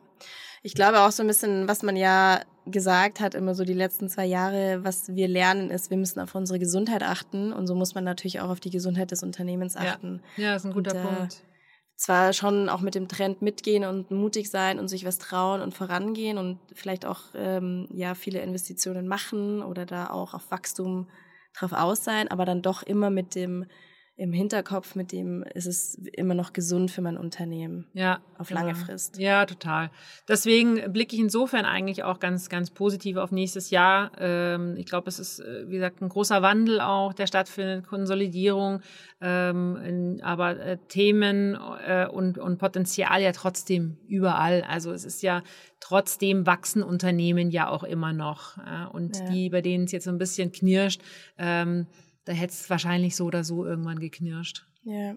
ich 0.62 0.74
glaube 0.74 1.00
auch 1.00 1.12
so 1.12 1.22
ein 1.22 1.28
bisschen, 1.28 1.68
was 1.68 1.82
man 1.82 1.96
ja 1.96 2.40
gesagt 2.66 3.20
hat, 3.20 3.36
immer 3.36 3.54
so 3.54 3.64
die 3.64 3.72
letzten 3.72 4.08
zwei 4.08 4.26
Jahre, 4.26 4.82
was 4.82 5.14
wir 5.14 5.28
lernen, 5.28 5.70
ist, 5.70 5.90
wir 5.90 5.96
müssen 5.96 6.18
auf 6.18 6.34
unsere 6.34 6.58
Gesundheit 6.58 7.04
achten 7.04 7.52
und 7.52 7.68
so 7.68 7.76
muss 7.76 7.94
man 7.94 8.02
natürlich 8.02 8.40
auch 8.40 8.50
auf 8.50 8.58
die 8.58 8.70
Gesundheit 8.70 9.12
des 9.12 9.22
Unternehmens 9.22 9.76
achten. 9.76 10.22
Ja, 10.36 10.44
ja 10.44 10.56
ist 10.56 10.66
ein 10.66 10.72
guter 10.72 10.92
und, 10.92 10.98
äh, 10.98 11.02
Punkt 11.02 11.42
zwar 11.96 12.32
schon 12.32 12.68
auch 12.68 12.80
mit 12.80 12.94
dem 12.94 13.08
Trend 13.08 13.42
mitgehen 13.42 13.84
und 13.84 14.10
mutig 14.10 14.50
sein 14.50 14.78
und 14.78 14.88
sich 14.88 15.04
was 15.04 15.18
trauen 15.18 15.62
und 15.62 15.74
vorangehen 15.74 16.38
und 16.38 16.58
vielleicht 16.74 17.06
auch 17.06 17.22
ähm, 17.34 17.88
ja 17.90 18.14
viele 18.14 18.40
Investitionen 18.40 19.08
machen 19.08 19.62
oder 19.62 19.86
da 19.86 20.10
auch 20.10 20.34
auf 20.34 20.50
Wachstum 20.50 21.08
drauf 21.54 21.72
aus 21.72 22.04
sein, 22.04 22.28
aber 22.28 22.44
dann 22.44 22.60
doch 22.62 22.82
immer 22.82 23.10
mit 23.10 23.34
dem 23.34 23.64
im 24.18 24.32
Hinterkopf, 24.32 24.94
mit 24.94 25.12
dem 25.12 25.42
ist 25.42 25.66
es 25.66 25.94
immer 26.14 26.32
noch 26.32 26.54
gesund 26.54 26.90
für 26.90 27.02
mein 27.02 27.18
Unternehmen. 27.18 27.86
Ja. 27.92 28.20
Auf 28.38 28.50
lange 28.50 28.72
genau. 28.72 28.84
Frist. 28.86 29.18
Ja, 29.18 29.44
total. 29.44 29.90
Deswegen 30.26 30.90
blicke 30.90 31.14
ich 31.14 31.20
insofern 31.20 31.66
eigentlich 31.66 32.02
auch 32.02 32.18
ganz, 32.18 32.48
ganz 32.48 32.70
positiv 32.70 33.18
auf 33.18 33.30
nächstes 33.30 33.68
Jahr. 33.70 34.12
Ähm, 34.18 34.76
ich 34.78 34.86
glaube, 34.86 35.08
es 35.08 35.18
ist, 35.18 35.40
äh, 35.40 35.68
wie 35.68 35.74
gesagt, 35.74 36.00
ein 36.00 36.08
großer 36.08 36.40
Wandel 36.40 36.80
auch, 36.80 37.12
der 37.12 37.26
stattfindet, 37.26 37.86
Konsolidierung, 37.86 38.80
ähm, 39.20 40.18
aber 40.22 40.58
äh, 40.60 40.78
Themen 40.88 41.58
äh, 41.86 42.06
und, 42.06 42.38
und 42.38 42.56
Potenzial 42.56 43.20
ja 43.20 43.32
trotzdem 43.32 43.98
überall. 44.08 44.62
Also 44.62 44.92
es 44.92 45.04
ist 45.04 45.22
ja 45.22 45.42
trotzdem 45.80 46.46
wachsen 46.46 46.82
Unternehmen 46.82 47.50
ja 47.50 47.68
auch 47.68 47.84
immer 47.84 48.14
noch. 48.14 48.56
Und 48.92 49.20
die, 49.30 49.50
bei 49.50 49.60
denen 49.60 49.84
es 49.84 49.92
jetzt 49.92 50.04
so 50.04 50.10
ein 50.10 50.18
bisschen 50.18 50.50
knirscht, 50.50 51.02
ähm, 51.38 51.86
da 52.26 52.32
hätte 52.32 52.52
es 52.52 52.68
wahrscheinlich 52.68 53.16
so 53.16 53.24
oder 53.24 53.44
so 53.44 53.64
irgendwann 53.64 53.98
geknirscht. 53.98 54.66
Ja. 54.84 55.16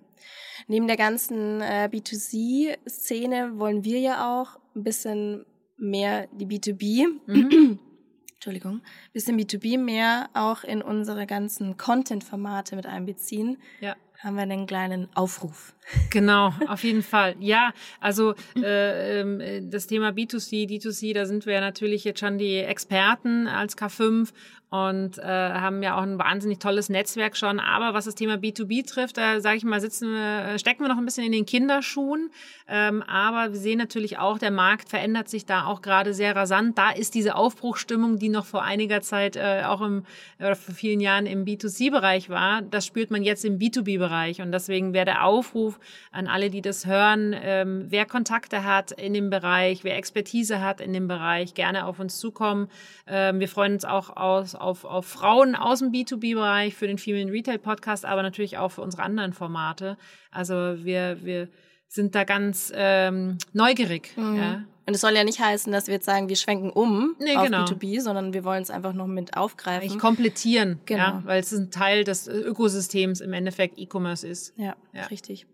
Neben 0.67 0.88
der 0.88 0.98
ganzen 0.98 1.62
äh, 1.62 1.89
B2C-Szene 1.91 3.60
wollen 3.60 3.84
wir 3.84 4.00
ja 4.00 4.41
auch 4.41 4.60
ein 4.76 4.84
bisschen 4.84 5.45
mehr 5.78 6.28
die 6.32 6.45
B2B, 6.45 7.06
mhm. 7.28 7.80
Entschuldigung, 8.36 8.76
ein 8.76 9.13
bisschen 9.13 9.38
B2B 9.38 9.78
mehr 9.78 10.30
auch 10.34 10.63
in 10.63 10.82
unsere 10.82 11.28
ganzen 11.28 11.78
Content-Formate 11.78 12.76
mit 12.76 12.86
einbeziehen. 12.86 13.58
Ja 13.82 13.95
haben 14.19 14.36
wir 14.36 14.43
einen 14.43 14.67
kleinen 14.67 15.08
Aufruf. 15.15 15.74
Genau, 16.12 16.54
auf 16.67 16.84
jeden 16.84 17.02
Fall. 17.02 17.36
Ja, 17.39 17.72
also 18.00 18.36
äh, 18.56 19.22
äh, 19.22 19.62
das 19.67 19.88
Thema 19.88 20.10
B2C, 20.10 20.67
D2C, 20.69 21.15
da 21.15 21.26
sind 21.26 21.48
wir 21.48 21.62
natürlich 21.62 22.04
jetzt 22.04 22.19
schon 22.19 22.38
die 22.38 22.58
Experten 22.58 23.48
als 23.48 23.76
K5 23.76 24.30
und 24.69 25.17
äh, 25.17 25.23
haben 25.23 25.82
ja 25.82 25.97
auch 25.97 26.03
ein 26.03 26.19
wahnsinnig 26.19 26.60
tolles 26.60 26.89
Netzwerk 26.89 27.36
schon. 27.36 27.60
Aber 27.60 27.93
was 27.93 28.05
das 28.05 28.15
Thema 28.15 28.36
B2B 28.36 28.88
trifft, 28.88 29.17
da 29.17 29.41
sage 29.41 29.58
ich 29.58 29.63
mal, 29.63 29.82
sitzen 29.82 30.15
äh, 30.15 30.60
stecken 30.60 30.84
wir 30.84 30.89
noch 30.89 30.97
ein 30.97 31.05
bisschen 31.05 31.25
in 31.25 31.32
den 31.32 31.45
Kinderschuhen. 31.45 32.29
Ähm, 32.67 33.01
aber 33.03 33.51
wir 33.53 33.60
sehen 33.60 33.79
natürlich 33.79 34.19
auch, 34.19 34.38
der 34.38 34.51
Markt 34.51 34.89
verändert 34.89 35.27
sich 35.27 35.45
da 35.45 35.65
auch 35.65 35.82
gerade 35.82 36.13
sehr 36.13 36.36
rasant. 36.36 36.77
Da 36.77 36.91
ist 36.91 37.15
diese 37.15 37.36
Aufbruchstimmung, 37.36 38.19
die 38.19 38.29
noch 38.29 38.45
vor 38.45 38.63
einiger 38.63 39.01
Zeit 39.01 39.36
äh, 39.36 39.63
auch 39.65 39.82
im 39.82 40.03
oder 40.39 40.55
vor 40.55 40.75
vielen 40.75 41.01
Jahren 41.01 41.25
im 41.25 41.45
B2C-Bereich 41.45 42.29
war, 42.29 42.62
das 42.62 42.86
spürt 42.86 43.12
man 43.12 43.23
jetzt 43.23 43.43
im 43.43 43.60
B2B-Bereich. 43.60 44.41
Und 44.41 44.51
deswegen 44.51 44.93
wäre 44.93 45.05
der 45.05 45.25
Aufruf 45.25 45.79
an 46.12 46.27
alle, 46.27 46.49
die 46.49 46.62
das 46.62 46.86
hören, 46.86 47.36
ähm, 47.41 47.86
wer 47.89 48.05
Kontakte 48.05 48.63
hat 48.63 48.91
in 48.91 49.13
dem 49.13 49.29
Bereich, 49.29 49.84
wer 49.84 49.97
Expertise 49.97 50.62
hat 50.62 50.79
in 50.79 50.93
dem 50.93 51.08
Bereich, 51.08 51.53
gerne 51.55 51.86
auf 51.86 51.99
uns 51.99 52.19
zukommen. 52.19 52.69
Ähm, 53.08 53.39
wir 53.39 53.49
freuen 53.49 53.73
uns 53.73 53.86
auch 53.86 54.15
aus 54.15 54.55
auf, 54.60 54.86
auf 54.86 55.06
Frauen 55.06 55.56
aus 55.56 55.80
dem 55.80 55.91
B2B-Bereich, 55.91 56.76
für 56.76 56.88
den 56.88 56.98
Female 56.98 57.32
Retail 57.32 57.58
Podcast, 57.58 58.06
aber 58.06 58.24
natürlich 58.24 58.58
auch 58.58 58.69
für 58.69 58.82
unsere 58.82 59.04
anderen 59.04 59.34
Formate. 59.34 59.98
Also 60.32 60.56
wir, 60.84 61.17
wir 61.24 61.50
sind 61.88 62.15
da 62.15 62.24
ganz 62.24 62.72
ähm, 62.76 63.38
neugierig. 63.54 64.15
Mhm. 64.15 64.38
Ja. 64.38 64.63
Und 64.86 64.95
es 64.95 65.02
soll 65.02 65.15
ja 65.15 65.24
nicht 65.24 65.39
heißen, 65.39 65.72
dass 65.72 65.86
wir 65.86 65.95
jetzt 65.95 66.06
sagen, 66.06 66.30
wir 66.30 66.36
schwenken 66.36 66.72
um 66.72 67.15
nee, 67.19 67.36
auf 67.36 67.45
genau. 67.45 67.65
B2B, 67.65 68.02
sondern 68.02 68.34
wir 68.34 68.43
wollen 68.43 68.63
es 68.63 68.72
einfach 68.72 68.93
noch 68.93 69.06
mit 69.06 69.38
aufgreifen. 69.38 69.88
Ich 69.88 70.00
komplettieren, 70.00 70.80
genau. 70.86 71.04
ja, 71.04 71.22
weil 71.26 71.41
es 71.41 71.52
ein 71.52 71.69
Teil 71.69 72.04
des 72.04 72.28
Ökosystems 72.28 73.22
im 73.22 73.34
Endeffekt 73.34 73.78
E-Commerce 73.78 74.28
ist. 74.28 74.54
Ja, 74.58 74.76
ja, 74.93 75.04
richtig. 75.06 75.45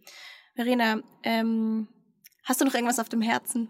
Verena, 0.56 1.02
ähm, 1.24 1.90
hast 2.46 2.62
du 2.62 2.66
noch 2.66 2.74
irgendwas 2.74 3.00
auf 3.00 3.10
dem 3.10 3.22
Herzen? 3.22 3.68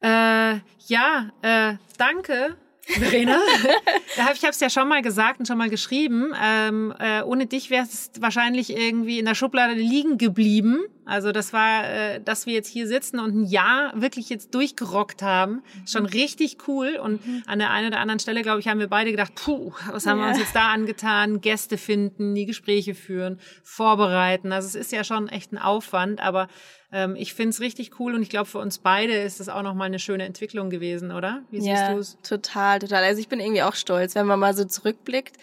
Äh, 0.00 0.56
ja, 0.88 1.30
äh, 1.42 1.76
danke 1.96 2.56
Verena. 2.86 3.40
ich 4.34 4.42
habe 4.42 4.50
es 4.50 4.60
ja 4.60 4.70
schon 4.70 4.88
mal 4.88 5.02
gesagt 5.02 5.40
und 5.40 5.46
schon 5.46 5.58
mal 5.58 5.70
geschrieben. 5.70 6.32
Ähm, 6.40 6.94
äh, 6.98 7.22
ohne 7.22 7.46
dich 7.46 7.70
wäre 7.70 7.84
es 7.84 8.10
wahrscheinlich 8.20 8.76
irgendwie 8.76 9.18
in 9.18 9.24
der 9.24 9.34
Schublade 9.34 9.74
liegen 9.74 10.18
geblieben. 10.18 10.84
Also 11.06 11.30
das 11.30 11.52
war, 11.52 11.88
äh, 11.88 12.20
dass 12.20 12.46
wir 12.46 12.54
jetzt 12.54 12.68
hier 12.68 12.88
sitzen 12.88 13.20
und 13.20 13.34
ein 13.34 13.44
Jahr 13.44 13.92
wirklich 13.94 14.28
jetzt 14.28 14.54
durchgerockt 14.54 15.22
haben, 15.22 15.62
schon 15.86 16.02
mhm. 16.02 16.08
richtig 16.08 16.58
cool. 16.66 16.98
Und 17.02 17.24
mhm. 17.24 17.44
an 17.46 17.60
der 17.60 17.70
einen 17.70 17.88
oder 17.88 18.00
anderen 18.00 18.18
Stelle, 18.18 18.42
glaube 18.42 18.58
ich, 18.58 18.68
haben 18.68 18.80
wir 18.80 18.88
beide 18.88 19.12
gedacht, 19.12 19.34
puh, 19.36 19.72
was 19.90 20.06
haben 20.06 20.18
ja. 20.18 20.24
wir 20.24 20.30
uns 20.30 20.38
jetzt 20.38 20.54
da 20.54 20.72
angetan? 20.72 21.40
Gäste 21.40 21.78
finden, 21.78 22.34
die 22.34 22.44
Gespräche 22.44 22.94
führen, 22.94 23.38
vorbereiten. 23.62 24.52
Also 24.52 24.66
es 24.66 24.74
ist 24.74 24.92
ja 24.92 25.04
schon 25.04 25.28
echt 25.28 25.52
ein 25.52 25.58
Aufwand, 25.58 26.20
aber 26.20 26.48
ähm, 26.92 27.14
ich 27.16 27.34
finde 27.34 27.50
es 27.50 27.60
richtig 27.60 28.00
cool 28.00 28.14
und 28.14 28.22
ich 28.22 28.30
glaube, 28.30 28.46
für 28.46 28.58
uns 28.58 28.78
beide 28.78 29.14
ist 29.14 29.40
es 29.40 29.48
auch 29.48 29.62
nochmal 29.62 29.86
eine 29.86 30.00
schöne 30.00 30.24
Entwicklung 30.24 30.70
gewesen, 30.70 31.12
oder? 31.12 31.42
Wie 31.50 31.60
siehst 31.60 31.68
ja, 31.68 31.92
du 31.92 32.00
es? 32.00 32.18
Total, 32.22 32.80
total. 32.80 33.04
Also 33.04 33.20
ich 33.20 33.28
bin 33.28 33.38
irgendwie 33.38 33.62
auch 33.62 33.74
stolz, 33.74 34.16
wenn 34.16 34.26
man 34.26 34.40
mal 34.40 34.54
so 34.54 34.64
zurückblickt. 34.64 35.36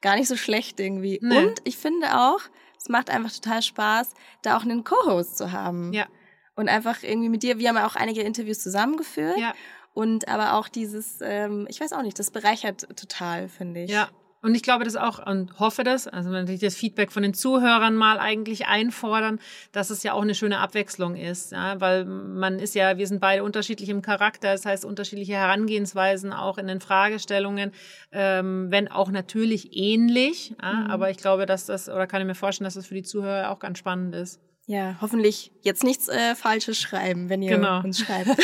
Gar 0.00 0.16
nicht 0.16 0.28
so 0.28 0.36
schlecht 0.36 0.78
irgendwie. 0.78 1.18
Nee. 1.20 1.38
Und 1.38 1.60
ich 1.64 1.76
finde 1.76 2.16
auch, 2.16 2.40
es 2.88 2.90
macht 2.90 3.10
einfach 3.10 3.32
total 3.32 3.60
Spaß, 3.60 4.14
da 4.40 4.56
auch 4.56 4.62
einen 4.62 4.82
Co-Host 4.82 5.36
zu 5.36 5.52
haben. 5.52 5.92
Ja. 5.92 6.06
Und 6.54 6.68
einfach 6.68 7.02
irgendwie 7.02 7.28
mit 7.28 7.42
dir, 7.42 7.58
wir 7.58 7.68
haben 7.68 7.76
ja 7.76 7.86
auch 7.86 7.96
einige 7.96 8.22
Interviews 8.22 8.60
zusammengeführt. 8.60 9.38
Ja. 9.38 9.52
Und 9.92 10.26
aber 10.26 10.54
auch 10.54 10.68
dieses, 10.68 11.18
ähm, 11.20 11.66
ich 11.68 11.80
weiß 11.80 11.92
auch 11.92 12.02
nicht, 12.02 12.18
das 12.18 12.30
bereichert 12.30 12.88
total, 12.96 13.48
finde 13.48 13.82
ich. 13.82 13.90
Ja, 13.90 14.08
Und 14.40 14.54
ich 14.54 14.62
glaube 14.62 14.84
das 14.84 14.94
auch 14.94 15.24
und 15.24 15.58
hoffe 15.58 15.82
das, 15.82 16.06
also 16.06 16.30
natürlich 16.30 16.60
das 16.60 16.76
Feedback 16.76 17.10
von 17.10 17.24
den 17.24 17.34
Zuhörern 17.34 17.96
mal 17.96 18.18
eigentlich 18.20 18.66
einfordern, 18.66 19.40
dass 19.72 19.90
es 19.90 20.04
ja 20.04 20.12
auch 20.12 20.22
eine 20.22 20.34
schöne 20.34 20.58
Abwechslung 20.60 21.16
ist, 21.16 21.50
ja, 21.50 21.80
weil 21.80 22.04
man 22.04 22.60
ist 22.60 22.76
ja, 22.76 22.98
wir 22.98 23.06
sind 23.08 23.20
beide 23.20 23.42
unterschiedlich 23.42 23.88
im 23.88 24.00
Charakter, 24.00 24.52
das 24.52 24.64
heißt 24.64 24.84
unterschiedliche 24.84 25.34
Herangehensweisen 25.34 26.32
auch 26.32 26.56
in 26.58 26.68
den 26.68 26.80
Fragestellungen, 26.80 27.72
ähm, 28.12 28.70
wenn 28.70 28.86
auch 28.88 29.10
natürlich 29.10 29.76
ähnlich, 29.76 30.54
ja, 30.62 30.72
mhm. 30.72 30.90
aber 30.90 31.10
ich 31.10 31.16
glaube, 31.16 31.44
dass 31.44 31.66
das, 31.66 31.88
oder 31.88 32.06
kann 32.06 32.20
ich 32.20 32.26
mir 32.26 32.36
vorstellen, 32.36 32.66
dass 32.66 32.74
das 32.74 32.86
für 32.86 32.94
die 32.94 33.02
Zuhörer 33.02 33.50
auch 33.50 33.58
ganz 33.58 33.78
spannend 33.78 34.14
ist. 34.14 34.40
Ja, 34.68 34.96
hoffentlich 35.00 35.50
jetzt 35.62 35.82
nichts 35.82 36.08
äh, 36.08 36.34
Falsches 36.34 36.78
schreiben, 36.78 37.30
wenn 37.30 37.40
ihr 37.40 37.56
genau. 37.56 37.80
uns 37.80 38.00
schreibt. 38.00 38.28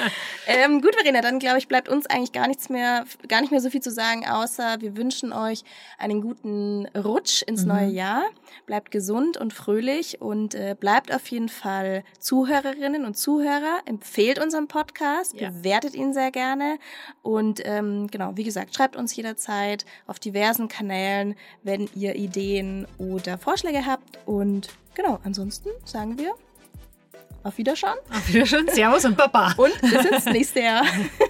ähm, 0.46 0.82
gut, 0.82 0.94
Verena, 0.94 1.22
dann 1.22 1.38
glaube 1.38 1.56
ich, 1.56 1.66
bleibt 1.66 1.88
uns 1.88 2.04
eigentlich 2.04 2.32
gar 2.32 2.46
nichts 2.46 2.68
mehr, 2.68 3.06
gar 3.26 3.40
nicht 3.40 3.50
mehr 3.50 3.62
so 3.62 3.70
viel 3.70 3.80
zu 3.80 3.90
sagen, 3.90 4.28
außer 4.28 4.82
wir 4.82 4.98
wünschen 4.98 5.32
euch 5.32 5.62
einen 5.96 6.20
guten 6.20 6.86
Rutsch 6.88 7.40
ins 7.40 7.62
mhm. 7.62 7.68
neue 7.68 7.88
Jahr. 7.88 8.22
Bleibt 8.66 8.90
gesund 8.90 9.38
und 9.38 9.54
fröhlich 9.54 10.20
und 10.20 10.54
äh, 10.54 10.76
bleibt 10.78 11.10
auf 11.10 11.26
jeden 11.28 11.48
Fall 11.48 12.04
Zuhörerinnen 12.18 13.06
und 13.06 13.16
Zuhörer. 13.16 13.80
Empfehlt 13.86 14.38
unseren 14.44 14.68
Podcast, 14.68 15.40
ja. 15.40 15.48
bewertet 15.48 15.94
ihn 15.94 16.12
sehr 16.12 16.32
gerne 16.32 16.76
und 17.22 17.62
ähm, 17.64 18.08
genau, 18.08 18.32
wie 18.34 18.44
gesagt, 18.44 18.74
schreibt 18.74 18.94
uns 18.94 19.16
jederzeit 19.16 19.86
auf 20.06 20.18
diversen 20.18 20.68
Kanälen, 20.68 21.34
wenn 21.62 21.88
ihr 21.94 22.16
Ideen 22.16 22.86
oder 22.98 23.38
Vorschläge 23.38 23.86
habt 23.86 24.18
und 24.26 24.68
Genau, 25.02 25.18
ansonsten 25.24 25.70
sagen 25.86 26.18
wir 26.18 26.34
auf 27.42 27.56
Wiederschauen. 27.56 27.96
Auf 28.10 28.28
Wiederschauen, 28.28 28.68
Servus 28.68 29.06
und 29.06 29.16
Baba. 29.16 29.54
Und 29.56 29.80
bis 29.80 30.04
ins 30.04 30.26
nächste 30.26 30.60
Jahr. 30.60 30.84